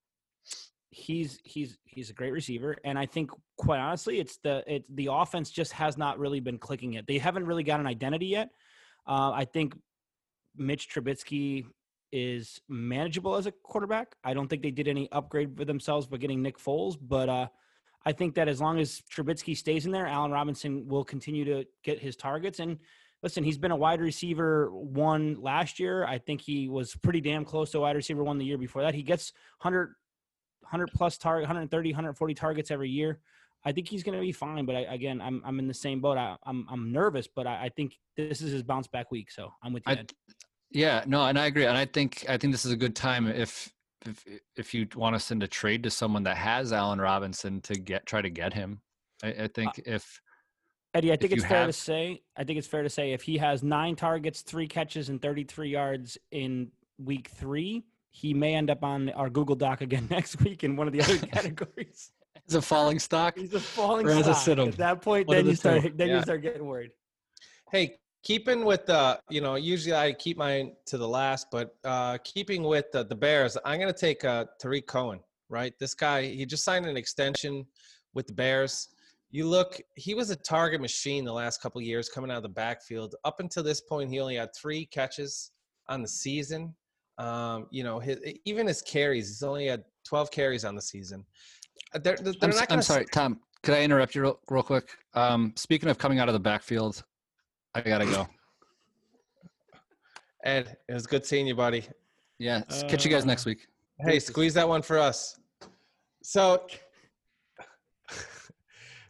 he's 0.90 1.40
he's 1.44 1.78
he's 1.86 2.10
a 2.10 2.14
great 2.14 2.32
receiver, 2.34 2.78
and 2.84 2.98
I 2.98 3.06
think 3.06 3.30
quite 3.58 3.78
honestly, 3.80 4.20
it's 4.20 4.38
the 4.38 4.64
it's 4.66 4.88
the 4.96 5.10
offense 5.12 5.52
just 5.52 5.72
has 5.74 6.00
not 6.00 6.18
really 6.18 6.40
been 6.40 6.58
clicking 6.58 6.94
yet. 6.94 7.06
They 7.06 7.20
haven't 7.20 7.46
really 7.46 7.64
got 7.64 7.80
an 7.80 7.86
identity 7.86 8.26
yet. 8.26 8.50
Uh, 9.08 9.30
I 9.36 9.46
think 9.46 9.76
Mitch 10.58 10.90
Trubisky 10.90 11.66
is 12.12 12.62
manageable 12.68 13.36
as 13.36 13.46
a 13.46 13.52
quarterback. 13.52 14.16
I 14.24 14.34
don't 14.34 14.48
think 14.48 14.62
they 14.62 14.72
did 14.72 14.88
any 14.88 15.12
upgrade 15.12 15.58
for 15.58 15.66
themselves 15.66 16.08
by 16.08 16.18
getting 16.18 16.42
Nick 16.42 16.58
Foles, 16.58 16.98
but 17.00 17.30
uh, 17.30 17.48
I 18.06 18.12
think 18.12 18.36
that 18.36 18.48
as 18.48 18.60
long 18.60 18.80
as 18.80 19.02
Trubisky 19.14 19.56
stays 19.56 19.86
in 19.86 19.92
there, 19.92 20.08
Allen 20.08 20.32
Robinson 20.32 20.88
will 20.88 21.04
continue 21.04 21.46
to 21.46 21.66
get 21.84 22.00
his 22.00 22.16
targets. 22.16 22.60
And 22.60 22.80
listen, 23.24 23.44
he's 23.44 23.58
been 23.58 23.72
a 23.72 23.76
wide 23.76 24.02
receiver 24.02 24.72
one 24.72 25.42
last 25.42 25.80
year. 25.80 26.06
I 26.06 26.18
think 26.18 26.42
he 26.42 26.68
was 26.68 26.96
pretty 26.96 27.22
damn 27.22 27.46
close 27.46 27.72
to 27.72 27.80
wide 27.80 27.96
receiver 27.96 28.24
one 28.24 28.38
the 28.38 28.46
year 28.46 28.58
before 28.58 28.82
that. 28.82 28.96
He 28.96 29.04
gets 29.04 29.34
100, 29.62 29.96
100 30.62 30.88
plus 30.94 31.18
target, 31.18 31.44
130, 31.44 31.92
140 31.92 32.34
targets 32.34 32.72
every 32.72 32.90
year. 32.90 33.20
I 33.64 33.72
think 33.72 33.88
he's 33.88 34.04
going 34.04 34.16
to 34.16 34.22
be 34.22 34.32
fine. 34.32 34.66
But 34.66 34.76
I, 34.76 34.80
again, 34.82 35.22
I'm 35.22 35.42
I'm 35.46 35.60
in 35.60 35.68
the 35.68 35.74
same 35.74 36.02
boat. 36.02 36.18
I, 36.18 36.36
I'm 36.44 36.66
I'm 36.70 36.92
nervous, 36.92 37.28
but 37.28 37.46
I, 37.46 37.66
I 37.66 37.70
think 37.70 38.00
this 38.18 38.42
is 38.42 38.52
his 38.52 38.64
bounce 38.64 38.88
back 38.88 39.12
week. 39.12 39.30
So 39.30 39.54
I'm 39.62 39.74
with 39.74 39.84
you. 39.88 39.94
I. 39.94 40.06
yeah, 40.72 41.04
no, 41.08 41.26
and 41.26 41.38
I 41.38 41.46
agree, 41.48 41.66
and 41.66 41.78
I 41.78 41.86
think 41.86 42.26
I 42.30 42.38
think 42.38 42.54
this 42.54 42.66
is 42.66 42.72
a 42.72 42.78
good 42.78 42.96
time 42.96 43.28
if 43.28 43.72
if 44.06 44.26
if 44.56 44.74
you 44.74 44.88
want 44.96 45.16
to 45.16 45.20
send 45.20 45.44
a 45.44 45.48
trade 45.48 45.84
to 45.84 45.90
someone 45.90 46.24
that 46.24 46.38
has 46.38 46.74
Allen 46.74 47.00
Robinson 47.00 47.62
to 47.62 47.74
get 47.76 48.06
try 48.06 48.22
to 48.22 48.30
get 48.30 48.54
him. 48.54 48.82
I, 49.24 49.28
I 49.28 49.32
uh, 49.32 49.48
think 49.54 49.82
if 49.86 50.22
Eddie, 50.94 51.12
I 51.12 51.16
think 51.16 51.32
it's 51.34 51.44
you 51.44 51.50
fair 51.50 51.66
to 51.68 51.74
say. 51.74 52.22
I 52.38 52.44
think 52.44 52.58
it's 52.58 52.68
fair 52.68 52.84
to 52.84 52.90
say 52.90 53.14
if 53.14 53.22
he 53.22 53.38
has 53.38 53.64
nine 53.64 53.96
targets, 53.96 54.42
three 54.42 54.68
catches, 54.68 55.10
and 55.10 55.22
33 55.22 55.70
yards 55.70 56.18
in 56.32 56.70
week 56.98 57.30
three, 57.30 57.84
he 58.12 58.34
may 58.34 58.56
end 58.56 58.70
up 58.70 58.84
on 58.84 59.10
our 59.12 59.30
Google 59.30 59.56
Doc 59.56 59.82
again 59.82 60.08
next 60.12 60.42
week 60.42 60.64
in 60.64 60.76
one 60.76 60.88
of 60.88 60.94
the 60.94 61.02
other 61.02 61.18
categories. 61.28 62.12
it's 62.46 62.56
a 62.56 62.62
falling 62.62 63.00
stock. 63.00 63.38
He's 63.38 63.54
a 63.54 63.60
falling 63.60 64.06
Or 64.08 64.12
as 64.12 64.28
a 64.28 64.36
sit-em. 64.36 64.68
At 64.70 64.78
that 64.78 65.02
point, 65.02 65.28
One 65.28 65.38
then 65.38 65.46
you 65.48 65.56
start 65.56 65.82
two. 65.84 65.94
then 65.96 66.10
Yeah. 66.10 66.18
you 66.18 66.22
start 66.24 66.42
getting 66.42 66.66
worried. 66.66 66.92
Hey, 67.72 67.96
keeping 68.24 68.64
with 68.66 68.86
the, 68.86 69.20
you 69.30 69.42
know, 69.42 69.56
usually 69.56 69.96
I 69.96 70.14
keep 70.14 70.38
mine 70.38 70.74
to 70.86 70.98
the 70.98 71.08
last, 71.08 71.48
but 71.52 71.76
uh, 71.84 72.18
keeping 72.24 72.64
with 72.64 72.92
the, 72.92 73.04
the 73.04 73.16
Bears, 73.16 73.58
I'm 73.66 73.80
going 73.80 73.92
to 73.92 74.00
take 74.00 74.24
uh, 74.24 74.46
Tarik 74.60 74.88
Cohen, 74.88 75.20
right? 75.50 75.74
This 75.80 75.94
guy, 75.94 76.24
he 76.24 76.46
just 76.46 76.64
signed 76.64 76.86
an 76.86 76.98
extension 76.98 77.66
with 78.14 78.28
the 78.28 78.34
Bears. 78.34 78.90
You 79.32 79.48
look, 79.48 79.80
he 79.96 80.14
was 80.14 80.30
a 80.30 80.36
target 80.36 80.82
machine 80.82 81.24
the 81.26 81.34
last 81.34 81.62
couple 81.62 81.80
of 81.80 81.86
years 81.86 82.10
coming 82.10 82.30
out 82.30 82.38
of 82.38 82.44
the 82.44 82.50
backfield. 82.50 83.16
Up 83.24 83.40
until 83.40 83.64
this 83.64 83.82
point, 83.82 84.10
he 84.10 84.20
only 84.20 84.36
had 84.36 84.50
three 84.56 84.86
catches 84.86 85.52
on 85.88 86.02
the 86.02 86.08
season. 86.08 86.76
Um, 87.18 87.68
you 87.72 87.84
know, 87.84 88.00
his, 88.00 88.20
even 88.46 88.68
his 88.68 88.82
carries, 88.82 89.28
he's 89.28 89.44
only 89.44 89.68
had 89.68 89.84
12 90.06 90.32
carries 90.32 90.66
on 90.66 90.76
the 90.76 90.82
season. 90.82 91.26
Uh, 91.94 92.00
They're, 92.00 92.18
they're 92.18 92.34
I'm, 92.42 92.50
not 92.50 92.72
I'm 92.72 92.82
sorry, 92.82 93.06
Tom. 93.12 93.40
Could 93.64 93.76
I 93.76 93.84
interrupt 93.84 94.16
you 94.16 94.24
real, 94.24 94.40
real 94.50 94.64
quick? 94.64 94.98
Um, 95.14 95.54
speaking 95.56 95.88
of 95.90 95.98
coming 95.98 96.20
out 96.20 96.28
of 96.28 96.34
the 96.34 96.40
backfield, 96.40 97.04
I 97.74 97.82
gotta 97.82 98.06
go. 98.06 98.28
Ed, 100.44 100.78
it 100.90 100.94
was 100.94 101.06
good 101.08 101.26
seeing 101.26 101.48
you, 101.48 101.56
buddy. 101.56 101.86
Yeah, 102.40 102.64
s- 102.70 102.84
catch 102.84 103.06
you 103.06 103.12
guys 103.12 103.26
next 103.26 103.46
week. 103.46 103.68
Hey, 104.00 104.20
squeeze 104.20 104.54
that 104.56 104.68
one 104.68 104.82
for 104.82 104.98
us. 104.98 105.40
So, 106.24 106.66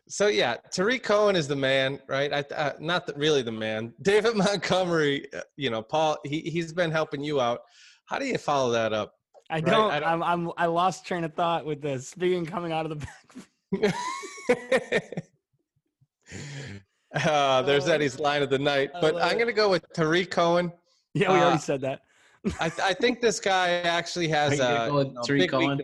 so 0.08 0.28
yeah, 0.28 0.58
Tarik 0.72 1.04
Cohen 1.04 1.36
is 1.38 1.48
the 1.48 1.56
man, 1.56 2.00
right? 2.08 2.32
I, 2.34 2.40
uh, 2.54 2.74
not 2.80 3.08
the, 3.08 3.14
really 3.14 3.42
the 3.42 3.52
man. 3.52 3.94
David 4.02 4.36
Montgomery, 4.36 5.26
uh, 5.34 5.42
you 5.56 5.70
know, 5.70 5.82
Paul, 5.82 6.18
he 6.26 6.42
he's 6.42 6.74
been 6.74 6.92
helping 6.92 7.24
you 7.24 7.40
out. 7.40 7.62
How 8.06 8.20
do 8.20 8.26
you 8.26 8.38
follow 8.38 8.72
that 8.72 8.92
up? 8.94 9.14
I 9.50 9.56
Right, 9.56 9.66
don't, 9.66 9.92
I 9.92 10.00
don't- 10.00 10.10
I'm, 10.10 10.24
I'm 10.24 10.52
I 10.58 10.66
lost 10.68 11.06
train 11.06 11.24
of 11.24 11.34
thought 11.34 11.66
with 11.66 11.82
the 11.82 11.98
speaking 12.00 12.46
coming 12.46 12.72
out 12.74 12.86
of 12.86 13.00
the 13.00 13.08
back. 13.82 13.94
uh, 17.14 17.62
there's 17.64 17.88
Oh, 17.88 17.94
Eddie's 17.94 18.20
line 18.20 18.42
of 18.42 18.50
the 18.50 18.60
night, 18.60 18.92
but 19.00 19.22
I'm 19.22 19.38
gonna 19.38 19.52
go 19.54 19.70
with 19.70 19.86
Tarik 19.94 20.32
Cohen. 20.32 20.72
Yeah, 21.14 21.34
we 21.34 21.40
Uh, 21.40 21.44
already 21.44 21.60
said 21.60 21.82
that. 21.82 22.02
I, 22.60 22.72
I 22.82 22.94
think 22.94 23.22
this 23.22 23.40
guy 23.40 23.70
actually 23.82 24.28
has 24.30 24.54
a, 24.54 24.56
you 24.56 24.60
gonna 24.60 24.74
uh, 24.76 24.90
go 24.90 25.00
you 25.02 25.14
know, 25.14 25.22
Tarik 25.22 25.42
big 25.42 25.50
Cohen? 25.52 25.82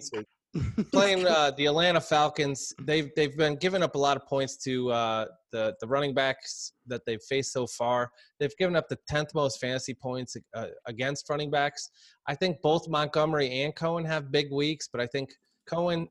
playing 0.91 1.27
uh, 1.27 1.51
the 1.57 1.65
Atlanta 1.67 2.01
Falcons. 2.01 2.73
They've 2.81 3.09
they've 3.15 3.35
been 3.37 3.57
giving 3.57 3.83
up 3.83 3.95
a 3.95 3.97
lot 3.97 4.17
of 4.17 4.25
points 4.25 4.57
to 4.63 4.89
uh, 4.91 5.25
the 5.51 5.75
the 5.81 5.87
running 5.87 6.13
backs 6.13 6.71
that 6.87 7.01
they've 7.05 7.21
faced 7.29 7.51
so 7.53 7.67
far. 7.67 8.09
They've 8.39 8.55
given 8.57 8.75
up 8.75 8.87
the 8.89 8.97
tenth 9.07 9.29
most 9.35 9.59
fantasy 9.59 9.93
points 9.93 10.35
uh, 10.55 10.67
against 10.87 11.29
running 11.29 11.51
backs. 11.51 11.89
I 12.27 12.35
think 12.35 12.61
both 12.61 12.87
Montgomery 12.87 13.63
and 13.63 13.75
Cohen 13.75 14.05
have 14.05 14.31
big 14.31 14.51
weeks, 14.51 14.87
but 14.91 15.01
I 15.01 15.07
think 15.07 15.29
Cohen. 15.69 16.07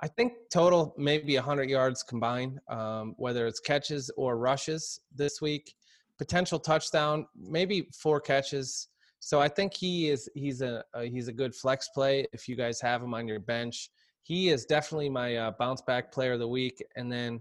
I 0.00 0.06
think 0.08 0.34
total 0.52 0.94
maybe 0.96 1.34
100 1.34 1.68
yards 1.68 2.02
combined, 2.02 2.60
um, 2.68 3.14
whether 3.16 3.46
it's 3.46 3.58
catches 3.58 4.10
or 4.16 4.38
rushes 4.38 5.00
this 5.14 5.40
week. 5.40 5.74
Potential 6.18 6.58
touchdown, 6.58 7.26
maybe 7.36 7.88
four 7.92 8.20
catches. 8.20 8.88
So 9.20 9.40
I 9.40 9.48
think 9.48 9.74
he 9.74 10.10
is 10.10 10.28
he's 10.34 10.62
a, 10.62 10.84
a 10.94 11.06
he's 11.06 11.28
a 11.28 11.32
good 11.32 11.54
flex 11.54 11.88
play 11.88 12.26
if 12.32 12.48
you 12.48 12.54
guys 12.54 12.80
have 12.80 13.02
him 13.02 13.14
on 13.14 13.26
your 13.26 13.40
bench. 13.40 13.90
He 14.22 14.50
is 14.50 14.64
definitely 14.64 15.10
my 15.10 15.36
uh, 15.36 15.52
bounce 15.58 15.82
back 15.82 16.12
player 16.12 16.32
of 16.32 16.38
the 16.38 16.48
week. 16.48 16.84
And 16.96 17.10
then, 17.10 17.40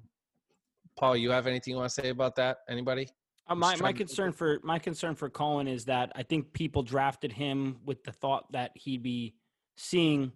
Paul, 0.96 1.18
you 1.18 1.30
have 1.32 1.46
anything 1.46 1.72
you 1.72 1.78
want 1.78 1.92
to 1.92 2.02
say 2.02 2.10
about 2.10 2.36
that? 2.38 2.60
Anybody? 2.70 3.08
Uh, 3.48 3.56
my 3.56 3.72
my 3.72 3.76
trying 3.76 3.94
to- 3.94 3.98
concern 3.98 4.32
for 4.32 4.60
my 4.64 4.80
concern 4.80 5.14
for 5.16 5.30
Cohen 5.30 5.68
is 5.68 5.86
that 5.86 6.12
I 6.16 6.24
think 6.24 6.54
people 6.54 6.82
drafted 6.82 7.32
him 7.32 7.78
with 7.86 8.04
the 8.04 8.12
thought 8.12 8.52
that 8.52 8.72
he'd 8.76 9.04
be 9.04 9.36
seeing 9.76 10.32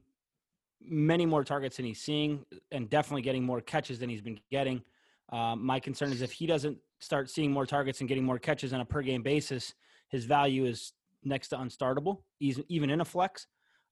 many 0.84 1.26
more 1.26 1.44
targets 1.44 1.78
than 1.78 1.86
he's 1.86 2.02
seeing, 2.02 2.46
and 2.72 2.90
definitely 2.90 3.22
getting 3.22 3.44
more 3.44 3.62
catches 3.62 4.00
than 4.00 4.10
he's 4.10 4.22
been 4.22 4.40
getting. 4.50 4.82
Um, 5.30 5.66
my 5.66 5.80
concern 5.80 6.12
is 6.12 6.22
if 6.22 6.32
he 6.32 6.46
doesn't 6.46 6.78
start 7.00 7.30
seeing 7.30 7.52
more 7.52 7.66
targets 7.66 8.00
and 8.00 8.10
getting 8.10 8.24
more 8.24 8.40
catches 8.40 8.74
on 8.74 8.82
a 8.82 8.86
per 8.86 9.02
game 9.02 9.24
basis, 9.24 9.74
his 10.10 10.26
value 10.26 10.66
is 10.66 10.94
next 11.24 11.50
to 11.50 11.58
unstartable, 11.58 12.20
even 12.40 12.90
in 12.90 13.02
a 13.02 13.06
flex. 13.06 13.48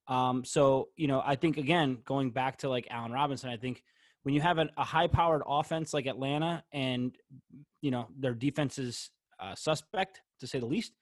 Um, 0.08 0.44
so 0.44 0.90
you 0.98 1.08
know, 1.08 1.22
I 1.24 1.36
think 1.36 1.58
again, 1.58 2.00
going 2.06 2.32
back 2.32 2.58
to 2.60 2.70
like 2.70 2.88
Allen 2.90 3.12
Robinson, 3.12 3.50
I 3.50 3.58
think 3.58 3.84
when 4.24 4.34
you 4.34 4.42
have 4.42 4.58
an, 4.58 4.70
a 4.78 4.84
high 4.84 5.08
powered 5.08 5.44
offense 5.48 5.94
like 5.94 6.08
Atlanta 6.08 6.64
and 6.74 7.16
you 7.82 7.92
know 7.92 8.08
their 8.18 8.34
defense 8.34 8.80
is 8.80 9.12
uh, 9.40 9.56
suspect 9.56 10.22
to 10.40 10.48
say 10.48 10.60
the 10.60 10.66
least. 10.66 10.94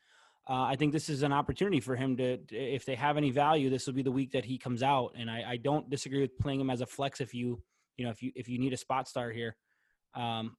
Uh, 0.50 0.64
I 0.64 0.76
think 0.78 0.94
this 0.94 1.10
is 1.10 1.24
an 1.24 1.34
opportunity 1.34 1.82
for 1.82 1.96
him 1.96 2.16
to, 2.18 2.40
if 2.52 2.86
they 2.86 2.96
have 2.96 3.18
any 3.18 3.32
value, 3.32 3.70
this 3.70 3.86
will 3.86 3.94
be 3.94 4.02
the 4.02 4.12
week 4.12 4.32
that 4.32 4.46
he 4.46 4.58
comes 4.58 4.82
out. 4.82 5.14
And 5.18 5.30
I, 5.30 5.44
I 5.46 5.58
don't 5.58 5.90
disagree 5.90 6.22
with 6.22 6.38
playing 6.40 6.62
him 6.62 6.70
as 6.70 6.80
a 6.80 6.86
flex 6.86 7.20
if 7.20 7.34
you, 7.34 7.62
you 7.98 8.06
know, 8.06 8.12
if 8.12 8.24
you 8.24 8.32
if 8.36 8.48
you 8.48 8.58
need 8.58 8.72
a 8.72 8.78
spot 8.78 9.08
start 9.08 9.36
here. 9.36 9.58
Um, 10.16 10.56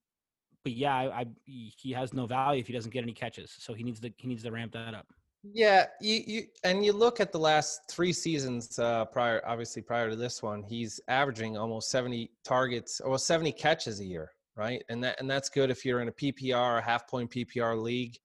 but 0.63 0.73
yeah, 0.73 0.95
I, 0.95 1.21
I 1.21 1.27
he 1.47 1.93
has 1.93 2.13
no 2.13 2.27
value 2.27 2.61
if 2.61 2.67
he 2.67 2.73
doesn't 2.73 2.93
get 2.93 3.03
any 3.03 3.15
catches. 3.15 3.55
So 3.59 3.73
he 3.73 3.83
needs 3.83 4.01
to 4.01 4.13
he 4.19 4.29
needs 4.29 4.43
to 4.43 4.51
ramp 4.51 4.73
that 4.73 4.93
up. 4.93 5.07
Yeah, 5.43 5.87
you, 6.01 6.23
you 6.27 6.43
and 6.65 6.85
you 6.85 6.93
look 6.93 7.21
at 7.21 7.33
the 7.33 7.39
last 7.39 7.81
three 7.89 8.13
seasons 8.13 8.79
uh, 8.79 9.05
prior, 9.07 9.41
obviously 9.47 9.83
prior 9.83 10.11
to 10.11 10.17
this 10.17 10.43
one, 10.43 10.63
he's 10.63 11.01
averaging 11.09 11.57
almost 11.57 11.91
seventy 11.91 12.31
targets 12.45 13.01
or 13.01 13.19
seventy 13.19 13.53
catches 13.53 14.01
a 14.01 14.05
year, 14.05 14.31
right? 14.57 14.83
And 14.89 15.03
that 15.05 15.21
and 15.21 15.31
that's 15.31 15.49
good 15.49 15.71
if 15.71 15.85
you're 15.85 16.01
in 16.01 16.09
a 16.09 16.13
PPR, 16.13 16.79
a 16.79 16.83
half 16.83 17.09
point 17.09 17.31
PPR 17.31 17.81
league. 17.81 18.19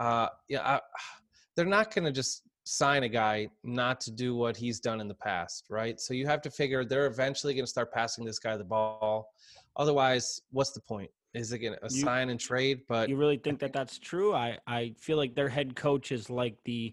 Uh, 0.00 0.28
yeah, 0.48 0.62
I, 0.62 0.80
they're 1.56 1.64
not 1.66 1.94
going 1.94 2.04
to 2.06 2.12
just 2.12 2.42
sign 2.64 3.02
a 3.04 3.08
guy 3.08 3.48
not 3.64 4.00
to 4.00 4.10
do 4.10 4.34
what 4.34 4.56
he's 4.56 4.80
done 4.80 5.00
in 5.00 5.08
the 5.08 5.14
past, 5.14 5.66
right? 5.70 6.00
So 6.00 6.14
you 6.14 6.26
have 6.26 6.40
to 6.42 6.50
figure 6.50 6.84
they're 6.84 7.06
eventually 7.06 7.54
going 7.54 7.64
to 7.64 7.70
start 7.70 7.92
passing 7.92 8.24
this 8.24 8.38
guy 8.38 8.56
the 8.56 8.64
ball. 8.64 9.32
Otherwise, 9.76 10.40
what's 10.50 10.70
the 10.72 10.80
point? 10.80 11.10
Is 11.34 11.52
it 11.52 11.58
going 11.58 11.76
to 11.80 11.90
sign 11.90 12.30
and 12.30 12.40
trade? 12.40 12.82
But 12.88 13.08
You 13.08 13.16
really 13.16 13.36
think 13.36 13.60
that 13.60 13.72
that's 13.72 13.98
true? 13.98 14.34
I 14.34 14.58
I 14.66 14.94
feel 14.98 15.16
like 15.16 15.34
their 15.36 15.48
head 15.48 15.76
coach 15.76 16.10
is 16.10 16.28
like 16.28 16.56
the 16.64 16.92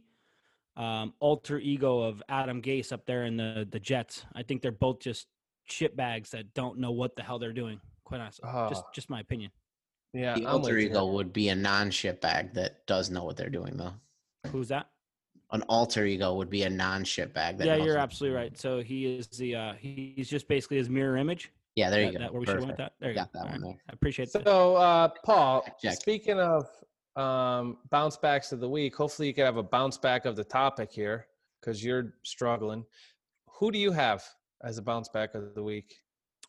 um, 0.76 1.14
alter 1.20 1.58
ego 1.58 2.02
of 2.02 2.22
Adam 2.30 2.62
Gase 2.62 2.92
up 2.92 3.06
there 3.08 3.26
in 3.26 3.36
the 3.36 3.68
the 3.72 3.80
Jets. 3.80 4.26
I 4.36 4.44
think 4.44 4.62
they're 4.62 4.72
both 4.72 5.00
just 5.00 5.26
shit 5.66 5.96
bags 5.96 6.30
that 6.32 6.54
don't 6.54 6.78
know 6.78 6.92
what 6.92 7.16
the 7.16 7.24
hell 7.24 7.40
they're 7.40 7.52
doing. 7.52 7.82
Quite 8.04 8.22
honestly, 8.22 8.48
just 8.70 8.84
Ah. 8.86 8.90
just 8.94 9.10
my 9.10 9.20
opinion. 9.22 9.50
Yeah, 10.14 10.36
The 10.36 10.42
I'm 10.46 10.56
alter 10.56 10.74
with 10.76 10.84
you. 10.84 10.90
ego 10.90 11.06
would 11.08 11.34
be 11.34 11.50
a 11.50 11.56
non-shit 11.56 12.22
bag 12.22 12.54
that 12.54 12.86
does 12.88 13.10
know 13.10 13.24
what 13.24 13.38
they're 13.38 13.50
doing, 13.50 13.78
though. 13.78 13.94
Who's 14.52 14.70
that? 14.70 14.90
An 15.52 15.62
alter 15.64 16.06
ego 16.06 16.34
would 16.36 16.50
be 16.50 16.64
a 16.64 16.70
non-shit 16.70 17.34
bag. 17.34 17.58
That 17.58 17.68
Yeah, 17.68 17.78
knows 17.78 17.86
you're 17.86 17.96
what- 17.96 18.04
absolutely 18.04 18.38
right. 18.38 18.58
So 18.58 18.82
he 18.82 19.06
is 19.06 19.28
the 19.28 19.56
uh, 19.56 19.74
he's 19.74 20.30
just 20.30 20.48
basically 20.48 20.78
his 20.78 20.90
mirror 20.90 21.18
image. 21.18 21.52
Yeah, 21.76 21.90
there 21.90 22.02
you 22.02 22.08
that, 22.08 22.14
go. 22.14 22.20
that 22.20 22.32
where 22.34 22.40
we 22.40 22.46
should 22.48 22.56
have 22.56 22.66
went 22.66 22.78
that. 22.78 22.94
There 23.00 23.10
you 23.12 23.16
Got 23.16 23.32
go. 23.34 23.40
that 23.40 23.46
All 23.46 23.52
one 23.52 23.62
right. 23.62 23.68
there. 23.70 23.82
I 23.90 23.94
appreciate 23.94 24.34
that. 24.34 24.44
So, 24.46 24.76
uh, 24.76 25.10
Paul, 25.24 25.62
Check, 25.62 25.80
check. 25.80 25.94
speaking 25.96 26.40
of 26.40 26.68
um, 27.16 27.78
bounce 27.92 28.18
backs 28.18 28.52
of 28.52 28.60
the 28.60 28.68
week, 28.70 28.96
hopefully 28.96 29.28
you 29.28 29.34
can 29.34 29.46
have 29.46 29.58
a 29.58 29.64
bounce 29.64 29.98
back 29.98 30.26
of 30.26 30.36
the 30.36 30.44
topic 30.44 30.92
here 30.92 31.28
because 31.62 31.84
you're 31.84 32.16
struggling. 32.24 32.84
Who 33.60 33.72
do 33.72 33.78
you 33.80 33.92
have 33.92 34.24
as 34.64 34.78
a 34.78 34.82
bounce 34.82 35.08
back 35.08 35.34
of 35.36 35.54
the 35.54 35.64
week? 35.64 36.00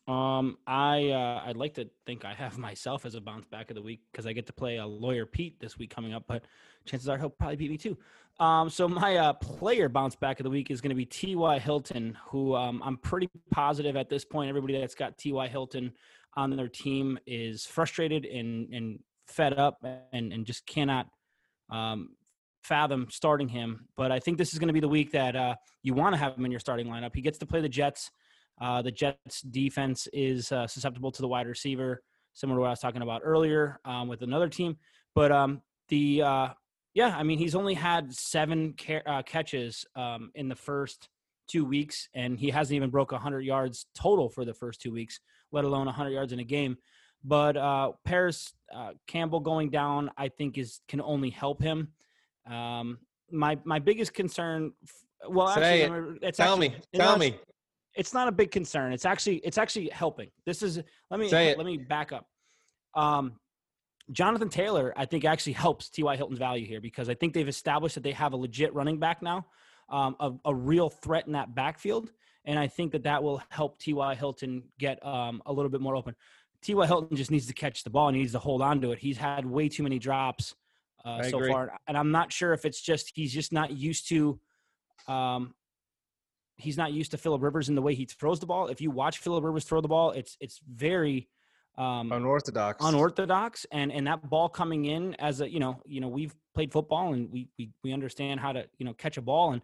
Um, 0.09 0.57
I 0.65 1.09
uh, 1.11 1.43
I'd 1.45 1.55
like 1.55 1.75
to 1.75 1.87
think 2.07 2.25
I 2.25 2.33
have 2.33 2.57
myself 2.69 3.05
as 3.05 3.13
a 3.13 3.21
bounce 3.21 3.45
back 3.45 3.69
of 3.69 3.75
the 3.75 3.81
week 3.81 4.01
because 4.11 4.25
I 4.25 4.33
get 4.33 4.47
to 4.47 4.53
play 4.53 4.77
a 4.77 4.85
lawyer 4.85 5.25
Pete 5.25 5.59
this 5.59 5.77
week 5.77 5.93
coming 5.93 6.13
up, 6.13 6.23
but 6.27 6.43
chances 6.85 7.07
are 7.07 7.17
he'll 7.17 7.29
probably 7.29 7.57
beat 7.57 7.69
me 7.69 7.77
too. 7.77 7.95
Um, 8.39 8.69
so 8.69 8.87
my 8.87 9.17
uh, 9.17 9.33
player 9.33 9.87
bounce 9.87 10.15
back 10.15 10.39
of 10.39 10.45
the 10.45 10.49
week 10.49 10.71
is 10.71 10.81
going 10.81 10.89
to 10.89 10.95
be 10.95 11.05
T.Y. 11.05 11.59
Hilton, 11.59 12.17
who 12.27 12.55
um, 12.55 12.81
I'm 12.83 12.97
pretty 12.97 13.29
positive 13.51 13.97
at 13.97 14.09
this 14.09 14.25
point. 14.25 14.49
Everybody 14.49 14.79
that's 14.79 14.95
got 14.95 15.17
T.Y. 15.17 15.47
Hilton 15.47 15.91
on 16.35 16.55
their 16.55 16.69
team 16.69 17.19
is 17.27 17.65
frustrated 17.65 18.25
and 18.25 18.73
and 18.73 18.99
fed 19.27 19.53
up 19.53 19.77
and 20.11 20.33
and 20.33 20.43
just 20.43 20.65
cannot 20.65 21.05
um, 21.69 22.15
fathom 22.63 23.07
starting 23.11 23.47
him. 23.47 23.87
But 23.95 24.11
I 24.11 24.19
think 24.19 24.39
this 24.39 24.53
is 24.53 24.59
going 24.59 24.69
to 24.69 24.73
be 24.73 24.79
the 24.79 24.87
week 24.87 25.11
that 25.11 25.35
uh, 25.35 25.55
you 25.83 25.93
want 25.93 26.13
to 26.13 26.17
have 26.17 26.35
him 26.35 26.45
in 26.45 26.51
your 26.51 26.59
starting 26.59 26.87
lineup. 26.87 27.11
He 27.13 27.21
gets 27.21 27.37
to 27.39 27.45
play 27.45 27.61
the 27.61 27.69
Jets. 27.69 28.09
Uh, 28.59 28.81
the 28.81 28.91
Jets 28.91 29.41
defense 29.41 30.07
is 30.11 30.51
uh, 30.51 30.67
susceptible 30.67 31.11
to 31.11 31.21
the 31.21 31.27
wide 31.27 31.47
receiver, 31.47 32.01
similar 32.33 32.57
to 32.57 32.61
what 32.61 32.67
I 32.67 32.71
was 32.71 32.79
talking 32.79 33.01
about 33.01 33.21
earlier 33.23 33.79
um, 33.85 34.07
with 34.07 34.21
another 34.21 34.49
team. 34.49 34.77
But 35.15 35.31
um, 35.31 35.61
the 35.87 36.21
uh, 36.21 36.47
yeah, 36.93 37.15
I 37.15 37.23
mean, 37.23 37.37
he's 37.39 37.55
only 37.55 37.73
had 37.73 38.13
seven 38.13 38.73
ca- 38.79 39.03
uh, 39.05 39.21
catches 39.23 39.85
um, 39.95 40.31
in 40.35 40.49
the 40.49 40.55
first 40.55 41.09
two 41.47 41.65
weeks, 41.65 42.09
and 42.13 42.37
he 42.37 42.49
hasn't 42.49 42.75
even 42.75 42.89
broke 42.89 43.11
100 43.11 43.41
yards 43.41 43.85
total 43.95 44.29
for 44.29 44.45
the 44.45 44.53
first 44.53 44.81
two 44.81 44.91
weeks, 44.91 45.19
let 45.51 45.65
alone 45.65 45.85
100 45.85 46.09
yards 46.09 46.33
in 46.33 46.39
a 46.39 46.43
game. 46.43 46.77
But 47.23 47.57
uh, 47.57 47.93
Parris 48.05 48.53
uh, 48.73 48.91
Campbell 49.07 49.39
going 49.39 49.69
down, 49.69 50.11
I 50.17 50.29
think, 50.29 50.57
is 50.57 50.79
can 50.87 51.01
only 51.01 51.29
help 51.29 51.61
him. 51.61 51.89
Um, 52.49 52.99
my 53.31 53.57
my 53.63 53.79
biggest 53.79 54.13
concern, 54.13 54.73
f- 54.83 55.29
well, 55.29 55.47
Say 55.53 55.83
actually, 55.83 56.15
it. 56.15 56.17
it's 56.23 56.37
Tell 56.37 56.53
actually, 56.53 56.69
me, 56.69 56.75
tell 56.95 57.17
me. 57.17 57.37
It's 57.99 58.13
not 58.13 58.29
a 58.29 58.31
big 58.31 58.49
concern. 58.49 58.93
It's 58.93 59.05
actually 59.05 59.37
it's 59.37 59.57
actually 59.57 59.89
helping. 59.89 60.29
This 60.45 60.63
is 60.63 60.81
let 61.11 61.19
me 61.19 61.29
let 61.29 61.65
me 61.65 61.77
back 61.77 62.13
up. 62.13 62.25
Um, 62.95 63.33
Jonathan 64.11 64.49
Taylor, 64.49 64.93
I 64.95 65.05
think 65.05 65.25
actually 65.25 65.53
helps 65.53 65.89
T.Y. 65.89 66.15
Hilton's 66.15 66.39
value 66.39 66.65
here 66.65 66.79
because 66.79 67.09
I 67.09 67.13
think 67.13 67.33
they've 67.33 67.47
established 67.47 67.95
that 67.95 68.03
they 68.03 68.13
have 68.13 68.33
a 68.33 68.37
legit 68.37 68.73
running 68.73 68.99
back 68.99 69.21
now, 69.21 69.45
um, 69.89 70.15
a, 70.19 70.31
a 70.45 70.55
real 70.55 70.89
threat 70.89 71.27
in 71.27 71.33
that 71.33 71.53
backfield, 71.53 72.09
and 72.45 72.57
I 72.57 72.67
think 72.67 72.93
that 72.93 73.03
that 73.03 73.21
will 73.21 73.43
help 73.49 73.79
T.Y. 73.79 74.15
Hilton 74.15 74.63
get 74.79 75.05
um, 75.05 75.43
a 75.45 75.53
little 75.53 75.69
bit 75.69 75.81
more 75.81 75.95
open. 75.95 76.15
T.Y. 76.61 76.87
Hilton 76.87 77.17
just 77.17 77.31
needs 77.31 77.47
to 77.47 77.53
catch 77.53 77.83
the 77.83 77.89
ball 77.89 78.07
and 78.07 78.15
he 78.15 78.21
needs 78.23 78.33
to 78.33 78.39
hold 78.39 78.61
on 78.61 78.81
to 78.81 78.91
it. 78.93 78.99
He's 78.99 79.17
had 79.17 79.45
way 79.45 79.69
too 79.69 79.83
many 79.83 79.99
drops 79.99 80.55
uh, 81.05 81.21
so 81.23 81.37
agree. 81.37 81.51
far, 81.51 81.77
and 81.87 81.97
I'm 81.97 82.11
not 82.11 82.31
sure 82.31 82.53
if 82.53 82.65
it's 82.65 82.81
just 82.81 83.11
he's 83.13 83.33
just 83.33 83.51
not 83.51 83.71
used 83.71 84.07
to. 84.09 84.39
Um, 85.07 85.53
he's 86.59 86.77
not 86.77 86.91
used 86.91 87.11
to 87.11 87.17
Philip 87.17 87.41
Rivers 87.41 87.69
in 87.69 87.75
the 87.75 87.81
way 87.81 87.95
he 87.95 88.05
throws 88.05 88.39
the 88.39 88.45
ball. 88.45 88.67
If 88.67 88.81
you 88.81 88.91
watch 88.91 89.19
Philip 89.19 89.43
Rivers 89.43 89.63
throw 89.63 89.81
the 89.81 89.87
ball, 89.87 90.11
it's 90.11 90.37
it's 90.39 90.59
very 90.67 91.29
um, 91.77 92.11
Unorthodox. 92.11 92.83
unorthodox, 92.85 93.65
and 93.71 93.91
and 93.91 94.05
that 94.07 94.29
ball 94.29 94.49
coming 94.49 94.85
in 94.85 95.15
as 95.15 95.41
a 95.41 95.49
you 95.49 95.59
know 95.59 95.81
you 95.85 96.01
know 96.01 96.09
we've 96.09 96.35
played 96.53 96.71
football 96.71 97.13
and 97.13 97.31
we 97.31 97.47
we 97.57 97.71
we 97.83 97.93
understand 97.93 98.39
how 98.39 98.51
to 98.51 98.65
you 98.77 98.85
know 98.85 98.93
catch 98.93 99.17
a 99.17 99.21
ball, 99.21 99.53
and 99.53 99.61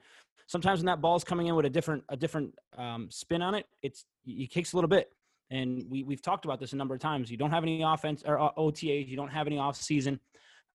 sometimes 0.47 0.79
when 0.79 0.85
that 0.85 1.01
ball 1.01 1.15
is 1.15 1.23
coming 1.23 1.47
in 1.47 1.55
with 1.55 1.65
a 1.65 1.69
different 1.69 2.03
a 2.09 2.17
different 2.17 2.55
um, 2.77 3.09
spin 3.11 3.41
on 3.41 3.53
it, 3.55 3.65
it's 3.81 4.05
it 4.25 4.49
kicks 4.49 4.73
a 4.73 4.77
little 4.77 4.89
bit. 4.89 5.11
And 5.51 5.85
we 5.89 6.03
we've 6.03 6.21
talked 6.21 6.45
about 6.45 6.59
this 6.59 6.73
a 6.73 6.75
number 6.75 6.95
of 6.95 7.01
times. 7.01 7.29
You 7.29 7.37
don't 7.37 7.51
have 7.51 7.63
any 7.63 7.83
offense 7.83 8.23
or 8.25 8.39
uh, 8.39 8.51
OTAs. 8.57 9.07
You 9.07 9.15
don't 9.15 9.29
have 9.29 9.45
any 9.45 9.59
off 9.59 9.75
season 9.75 10.19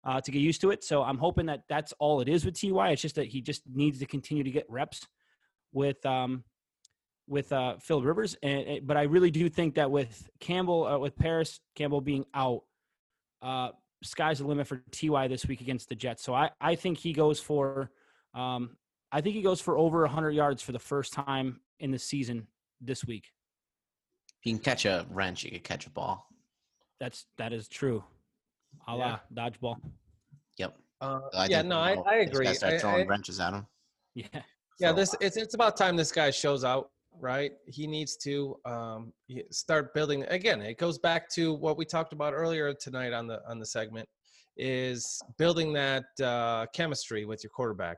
uh, 0.06 0.22
to 0.22 0.32
get 0.32 0.40
used 0.40 0.62
to 0.62 0.72
it. 0.72 0.84
So 0.84 1.04
I'm 1.04 1.18
hoping 1.18 1.46
that 1.48 1.64
that's 1.68 1.94
all 2.00 2.22
it 2.22 2.30
is 2.30 2.46
with 2.46 2.60
Ty. 2.60 2.92
It's 2.92 3.02
just 3.02 3.16
that 3.16 3.28
he 3.28 3.42
just 3.42 3.62
needs 3.72 4.00
to 4.00 4.06
continue 4.06 4.44
to 4.44 4.52
get 4.52 4.66
reps 4.70 5.06
with 5.76 6.04
um 6.06 6.44
with 7.28 7.52
uh 7.52 7.76
Phil 7.80 8.02
Rivers. 8.02 8.36
And 8.42 8.68
and- 8.68 8.88
but 8.88 8.98
I 8.98 9.04
really 9.04 9.30
do 9.30 9.48
think 9.50 9.76
that 9.76 9.92
with 9.92 10.28
Campbell 10.40 10.88
uh, 10.88 10.98
with 10.98 11.16
Parris 11.16 11.60
Campbell 11.76 12.02
being 12.02 12.26
out, 12.34 12.64
uh 13.44 13.70
sky's 14.04 14.40
the 14.40 14.48
limit 14.48 14.66
for 14.68 14.82
Ty 14.92 15.28
this 15.28 15.46
week 15.46 15.62
against 15.62 15.90
the 15.90 15.96
Jets. 15.96 16.24
So 16.24 16.34
I 16.34 16.50
I 16.60 16.74
think 16.76 16.98
he 16.98 17.14
goes 17.14 17.40
for 17.40 17.92
um 18.34 18.78
I 19.12 19.22
think 19.22 19.36
he 19.36 19.42
goes 19.44 19.62
for 19.62 19.78
over 19.78 20.02
100 20.02 20.32
yards 20.32 20.62
for 20.64 20.72
the 20.72 20.80
first 20.80 21.14
time 21.14 21.60
in 21.80 21.92
the 21.92 22.00
season 22.00 22.48
this 22.82 23.06
week. 23.06 23.32
If 24.40 24.46
you 24.48 24.54
can 24.56 24.64
catch 24.64 24.86
a 24.86 25.06
wrench, 25.12 25.44
you 25.44 25.52
can 25.52 25.60
catch 25.60 25.86
a 25.88 25.90
ball. 25.90 26.28
That's 27.00 27.26
that 27.38 27.52
is 27.54 27.68
true. 27.68 28.04
A 28.88 28.96
la 28.96 29.20
dodgeball. 29.34 29.78
Yep. 30.58 30.78
Uh, 31.02 31.20
So 31.32 31.38
I 31.38 31.46
yeah, 31.48 31.62
no, 31.64 31.80
I, 31.80 31.94
I 32.06 32.16
agree. 32.18 32.46
guys 32.46 32.58
start 32.58 32.74
I- 32.76 32.78
throwing 32.80 33.04
I- 33.04 33.08
wrenches 33.10 33.40
at 33.42 33.54
him. 33.54 33.68
Yeah. 34.16 34.42
Yeah, 34.80 34.90
So, 34.90 34.96
this 34.96 35.16
it's 35.22 35.38
it's 35.38 35.54
about 35.54 35.78
time 35.78 35.96
this 35.96 36.12
guy 36.12 36.32
shows 36.32 36.64
out, 36.64 36.90
right? 37.20 37.52
He 37.66 37.88
needs 37.88 38.18
to 38.18 38.56
um 38.66 39.14
start 39.52 39.94
building 39.94 40.24
again. 40.30 40.62
It 40.62 40.78
goes 40.78 40.98
back 40.98 41.30
to 41.32 41.54
what 41.54 41.78
we 41.78 41.86
talked 41.86 42.14
about 42.14 42.34
earlier 42.34 42.74
tonight 42.74 43.14
on 43.14 43.28
the 43.28 43.42
on 43.50 43.60
the 43.60 43.66
segment 43.66 44.08
is 44.58 45.22
building 45.38 45.74
that 45.74 46.06
uh, 46.24 46.66
chemistry 46.74 47.26
with 47.26 47.44
your 47.44 47.50
quarterback. 47.50 47.98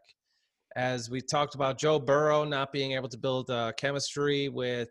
As 0.75 1.09
we 1.09 1.21
talked 1.21 1.55
about 1.55 1.79
Joe 1.79 1.99
Burrow 1.99 2.43
not 2.43 2.71
being 2.71 2.93
able 2.93 3.09
to 3.09 3.17
build 3.17 3.49
uh, 3.49 3.71
chemistry 3.77 4.49
with 4.49 4.89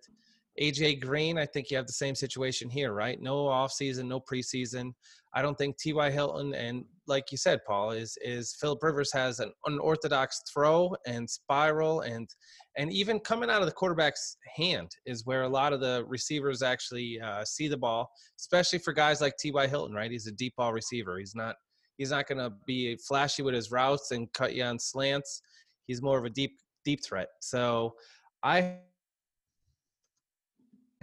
AJ 0.60 1.00
Green, 1.00 1.38
I 1.38 1.46
think 1.46 1.70
you 1.70 1.76
have 1.76 1.86
the 1.86 1.92
same 1.92 2.14
situation 2.14 2.68
here, 2.68 2.92
right? 2.92 3.20
No 3.20 3.46
offseason, 3.46 4.06
no 4.06 4.20
preseason. 4.20 4.92
I 5.34 5.42
don't 5.42 5.56
think 5.56 5.76
T.Y. 5.76 6.10
Hilton 6.10 6.54
and 6.54 6.84
like 7.06 7.30
you 7.30 7.38
said, 7.38 7.60
Paul, 7.66 7.92
is 7.92 8.16
is 8.22 8.56
Philip 8.60 8.82
Rivers 8.82 9.12
has 9.12 9.40
an 9.40 9.52
unorthodox 9.66 10.42
throw 10.52 10.94
and 11.06 11.28
spiral 11.28 12.00
and 12.00 12.28
and 12.76 12.92
even 12.92 13.20
coming 13.20 13.48
out 13.48 13.62
of 13.62 13.66
the 13.66 13.72
quarterback's 13.72 14.36
hand 14.54 14.90
is 15.06 15.24
where 15.24 15.42
a 15.42 15.48
lot 15.48 15.72
of 15.72 15.80
the 15.80 16.04
receivers 16.06 16.62
actually 16.62 17.18
uh, 17.20 17.42
see 17.44 17.68
the 17.68 17.76
ball, 17.76 18.10
especially 18.38 18.78
for 18.78 18.92
guys 18.92 19.20
like 19.22 19.34
T.Y. 19.38 19.66
Hilton, 19.66 19.94
right? 19.94 20.10
He's 20.10 20.26
a 20.26 20.32
deep 20.32 20.54
ball 20.56 20.74
receiver. 20.74 21.18
He's 21.18 21.34
not 21.34 21.56
he's 21.96 22.10
not 22.10 22.26
going 22.26 22.38
to 22.38 22.52
be 22.66 22.96
flashy 22.96 23.42
with 23.42 23.54
his 23.54 23.70
routes 23.70 24.10
and 24.10 24.30
cut 24.32 24.54
you 24.54 24.64
on 24.64 24.78
slants. 24.78 25.40
He's 25.86 26.02
more 26.02 26.18
of 26.18 26.24
a 26.24 26.30
deep 26.30 26.58
deep 26.84 27.02
threat. 27.04 27.28
So 27.40 27.94
I 28.42 28.76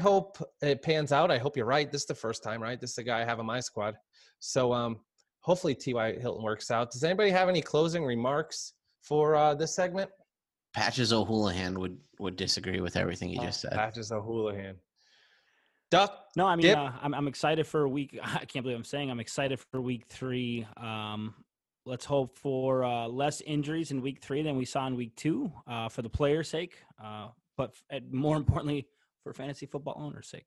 hope 0.02 0.38
it 0.62 0.82
pans 0.82 1.12
out. 1.12 1.32
I 1.32 1.38
hope 1.38 1.58
you're 1.58 1.66
right. 1.66 1.92
This 1.92 2.02
is 2.02 2.08
the 2.08 2.16
first 2.16 2.44
time, 2.44 2.62
right? 2.62 2.80
This 2.80 2.92
is 2.92 2.96
the 2.96 3.04
guy 3.04 3.22
I 3.22 3.26
have 3.26 3.40
on 3.40 3.46
my 3.46 3.60
squad. 3.60 3.96
So 4.40 4.74
um, 4.74 4.98
hopefully 5.44 5.76
T.Y. 5.76 6.20
Hilton 6.20 6.44
works 6.44 6.72
out. 6.72 6.92
Does 6.92 7.04
anybody 7.04 7.30
have 7.30 7.48
any 7.50 7.62
closing 7.62 8.04
remarks 8.04 8.74
for 9.02 9.36
uh, 9.36 9.54
this 9.54 9.74
segment? 9.76 10.10
Patches 10.74 11.14
O'Houlihan 11.14 11.80
would 11.80 11.98
would 12.20 12.36
disagree 12.36 12.82
with 12.82 12.98
everything 12.98 13.30
Oh, 13.30 13.34
you 13.34 13.48
just 13.48 13.62
said. 13.62 13.74
Patches 13.74 14.12
O'Houlihan. 14.12 14.76
Duck. 15.92 16.26
No, 16.36 16.48
I 16.48 16.56
mean, 16.56 16.66
Dip. 16.66 16.78
uh, 16.78 16.92
I'm 17.04 17.14
I'm 17.14 17.28
excited 17.28 17.68
for 17.68 17.88
week. 17.88 18.18
I 18.24 18.46
can't 18.46 18.64
believe 18.64 18.76
I'm 18.78 18.84
saying 18.84 19.12
I'm 19.12 19.20
excited 19.20 19.60
for 19.72 19.80
week 19.82 20.06
three. 20.10 20.66
Um, 20.78 21.36
let's 21.86 22.06
hope 22.06 22.36
for 22.40 22.84
uh, 22.84 23.08
less 23.08 23.42
injuries 23.42 23.92
in 23.92 24.02
week 24.02 24.20
three 24.24 24.42
than 24.42 24.58
we 24.58 24.66
saw 24.66 24.88
in 24.88 24.96
week 24.96 25.16
two, 25.16 25.52
uh, 25.68 25.90
for 25.90 26.02
the 26.02 26.10
players' 26.10 26.50
sake, 26.50 26.78
uh, 27.04 27.28
but 27.58 27.76
f- 27.92 28.02
more 28.10 28.38
importantly, 28.38 28.88
for 29.22 29.34
fantasy 29.34 29.66
football 29.68 29.96
owners' 29.98 30.30
sake. 30.30 30.46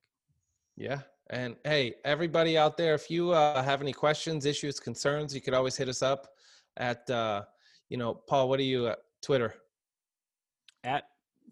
Yeah, 0.76 1.01
And 1.31 1.57
hey, 1.64 1.95
everybody 2.05 2.57
out 2.57 2.77
there, 2.77 2.95
if 2.95 3.11
you 3.11 3.33
uh, 3.33 3.62
have 3.62 3.81
any 3.81 3.93
questions, 3.93 4.47
issues, 4.47 4.79
concerns, 4.79 5.35
you 5.35 5.41
could 5.41 5.55
always 5.55 5.77
hit 5.77 5.89
us 5.89 6.03
up 6.03 6.29
at, 6.77 7.09
uh, 7.11 7.43
you 7.89 7.97
know, 7.97 8.14
Paul, 8.14 8.49
what 8.49 8.61
are 8.61 8.64
you 8.64 8.89
at 8.89 8.99
Twitter? 9.22 9.55
At 10.85 11.05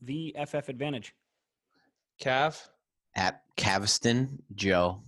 the 0.02 0.36
FF 0.46 0.68
Advantage. 0.68 1.14
Cav? 2.22 2.60
At 3.16 3.42
Caviston 3.56 4.38
Joe. 4.54 5.02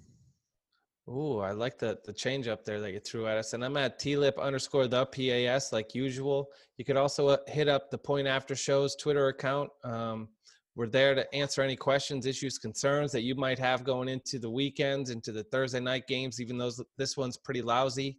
Ooh, 1.08 1.38
I 1.38 1.52
like 1.52 1.78
the 1.78 1.98
the 2.04 2.12
change 2.12 2.48
up 2.48 2.64
there 2.64 2.80
that 2.80 2.92
you 2.92 2.98
threw 2.98 3.28
at 3.28 3.36
us. 3.36 3.52
And 3.52 3.64
I'm 3.64 3.76
at 3.76 4.00
tlip 4.00 4.40
underscore 4.40 4.88
the 4.88 5.06
PAS 5.06 5.72
like 5.72 5.94
usual. 5.94 6.48
You 6.78 6.84
could 6.84 6.96
also 6.96 7.28
uh, 7.28 7.36
hit 7.46 7.68
up 7.68 7.90
the 7.90 7.98
Point 7.98 8.26
After 8.26 8.56
Show's 8.56 8.96
Twitter 8.96 9.28
account. 9.28 9.70
Um, 9.84 10.28
we're 10.76 10.86
there 10.86 11.14
to 11.14 11.34
answer 11.34 11.62
any 11.62 11.74
questions, 11.74 12.26
issues, 12.26 12.58
concerns 12.58 13.10
that 13.12 13.22
you 13.22 13.34
might 13.34 13.58
have 13.58 13.82
going 13.82 14.08
into 14.08 14.38
the 14.38 14.48
weekends, 14.48 15.08
into 15.08 15.32
the 15.32 15.42
Thursday 15.44 15.80
night 15.80 16.06
games, 16.06 16.38
even 16.38 16.58
though 16.58 16.70
this 16.98 17.16
one's 17.16 17.38
pretty 17.38 17.62
lousy. 17.62 18.18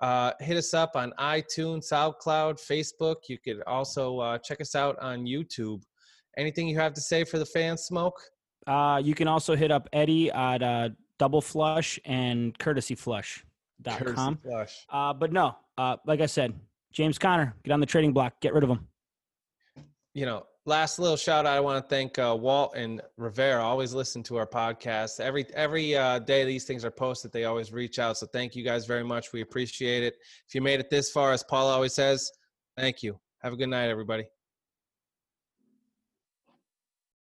Uh, 0.00 0.30
hit 0.38 0.56
us 0.56 0.72
up 0.72 0.92
on 0.94 1.12
iTunes, 1.18 1.90
SoundCloud, 1.90 2.60
Facebook. 2.60 3.16
You 3.28 3.38
could 3.38 3.60
also 3.66 4.20
uh, 4.20 4.38
check 4.38 4.60
us 4.60 4.76
out 4.76 4.96
on 5.00 5.26
YouTube. 5.26 5.82
Anything 6.38 6.68
you 6.68 6.78
have 6.78 6.94
to 6.94 7.00
say 7.00 7.24
for 7.24 7.38
the 7.40 7.44
fans, 7.44 7.82
Smoke? 7.82 8.18
Uh, 8.68 9.00
you 9.02 9.16
can 9.16 9.26
also 9.26 9.56
hit 9.56 9.72
up 9.72 9.88
Eddie 9.92 10.30
at 10.30 10.62
uh, 10.62 10.90
Double 11.18 11.42
Flush 11.42 11.98
and 12.04 12.56
CourtesyFlush.com. 12.60 13.98
Courtesy 13.98 14.38
Flush. 14.44 14.86
Uh, 14.88 15.12
but 15.12 15.32
no, 15.32 15.56
uh, 15.76 15.96
like 16.06 16.20
I 16.20 16.26
said, 16.26 16.54
James 16.92 17.18
Conner, 17.18 17.56
get 17.64 17.72
on 17.72 17.80
the 17.80 17.86
trading 17.86 18.12
block, 18.12 18.40
get 18.40 18.54
rid 18.54 18.62
of 18.62 18.70
him. 18.70 18.86
You 20.14 20.26
know, 20.26 20.44
last 20.70 21.00
little 21.00 21.16
shout 21.16 21.46
out. 21.46 21.56
I 21.56 21.60
want 21.60 21.82
to 21.82 21.88
thank 21.88 22.16
uh, 22.18 22.36
Walt 22.38 22.74
and 22.76 23.02
Rivera. 23.16 23.60
Always 23.60 23.92
listen 23.92 24.22
to 24.22 24.36
our 24.36 24.46
podcast. 24.46 25.18
Every 25.18 25.44
every 25.54 25.96
uh, 25.96 26.20
day 26.20 26.44
these 26.44 26.64
things 26.64 26.84
are 26.84 26.92
posted, 26.92 27.32
they 27.32 27.44
always 27.44 27.72
reach 27.72 27.98
out. 27.98 28.16
So 28.16 28.26
thank 28.26 28.54
you 28.54 28.62
guys 28.64 28.86
very 28.86 29.04
much. 29.04 29.32
We 29.32 29.40
appreciate 29.42 30.04
it. 30.04 30.14
If 30.46 30.54
you 30.54 30.62
made 30.62 30.78
it 30.78 30.88
this 30.88 31.10
far, 31.10 31.32
as 31.32 31.42
Paul 31.42 31.66
always 31.68 31.92
says, 31.92 32.30
thank 32.78 33.02
you. 33.02 33.18
Have 33.42 33.52
a 33.52 33.56
good 33.56 33.68
night, 33.68 33.88
everybody. 33.88 34.24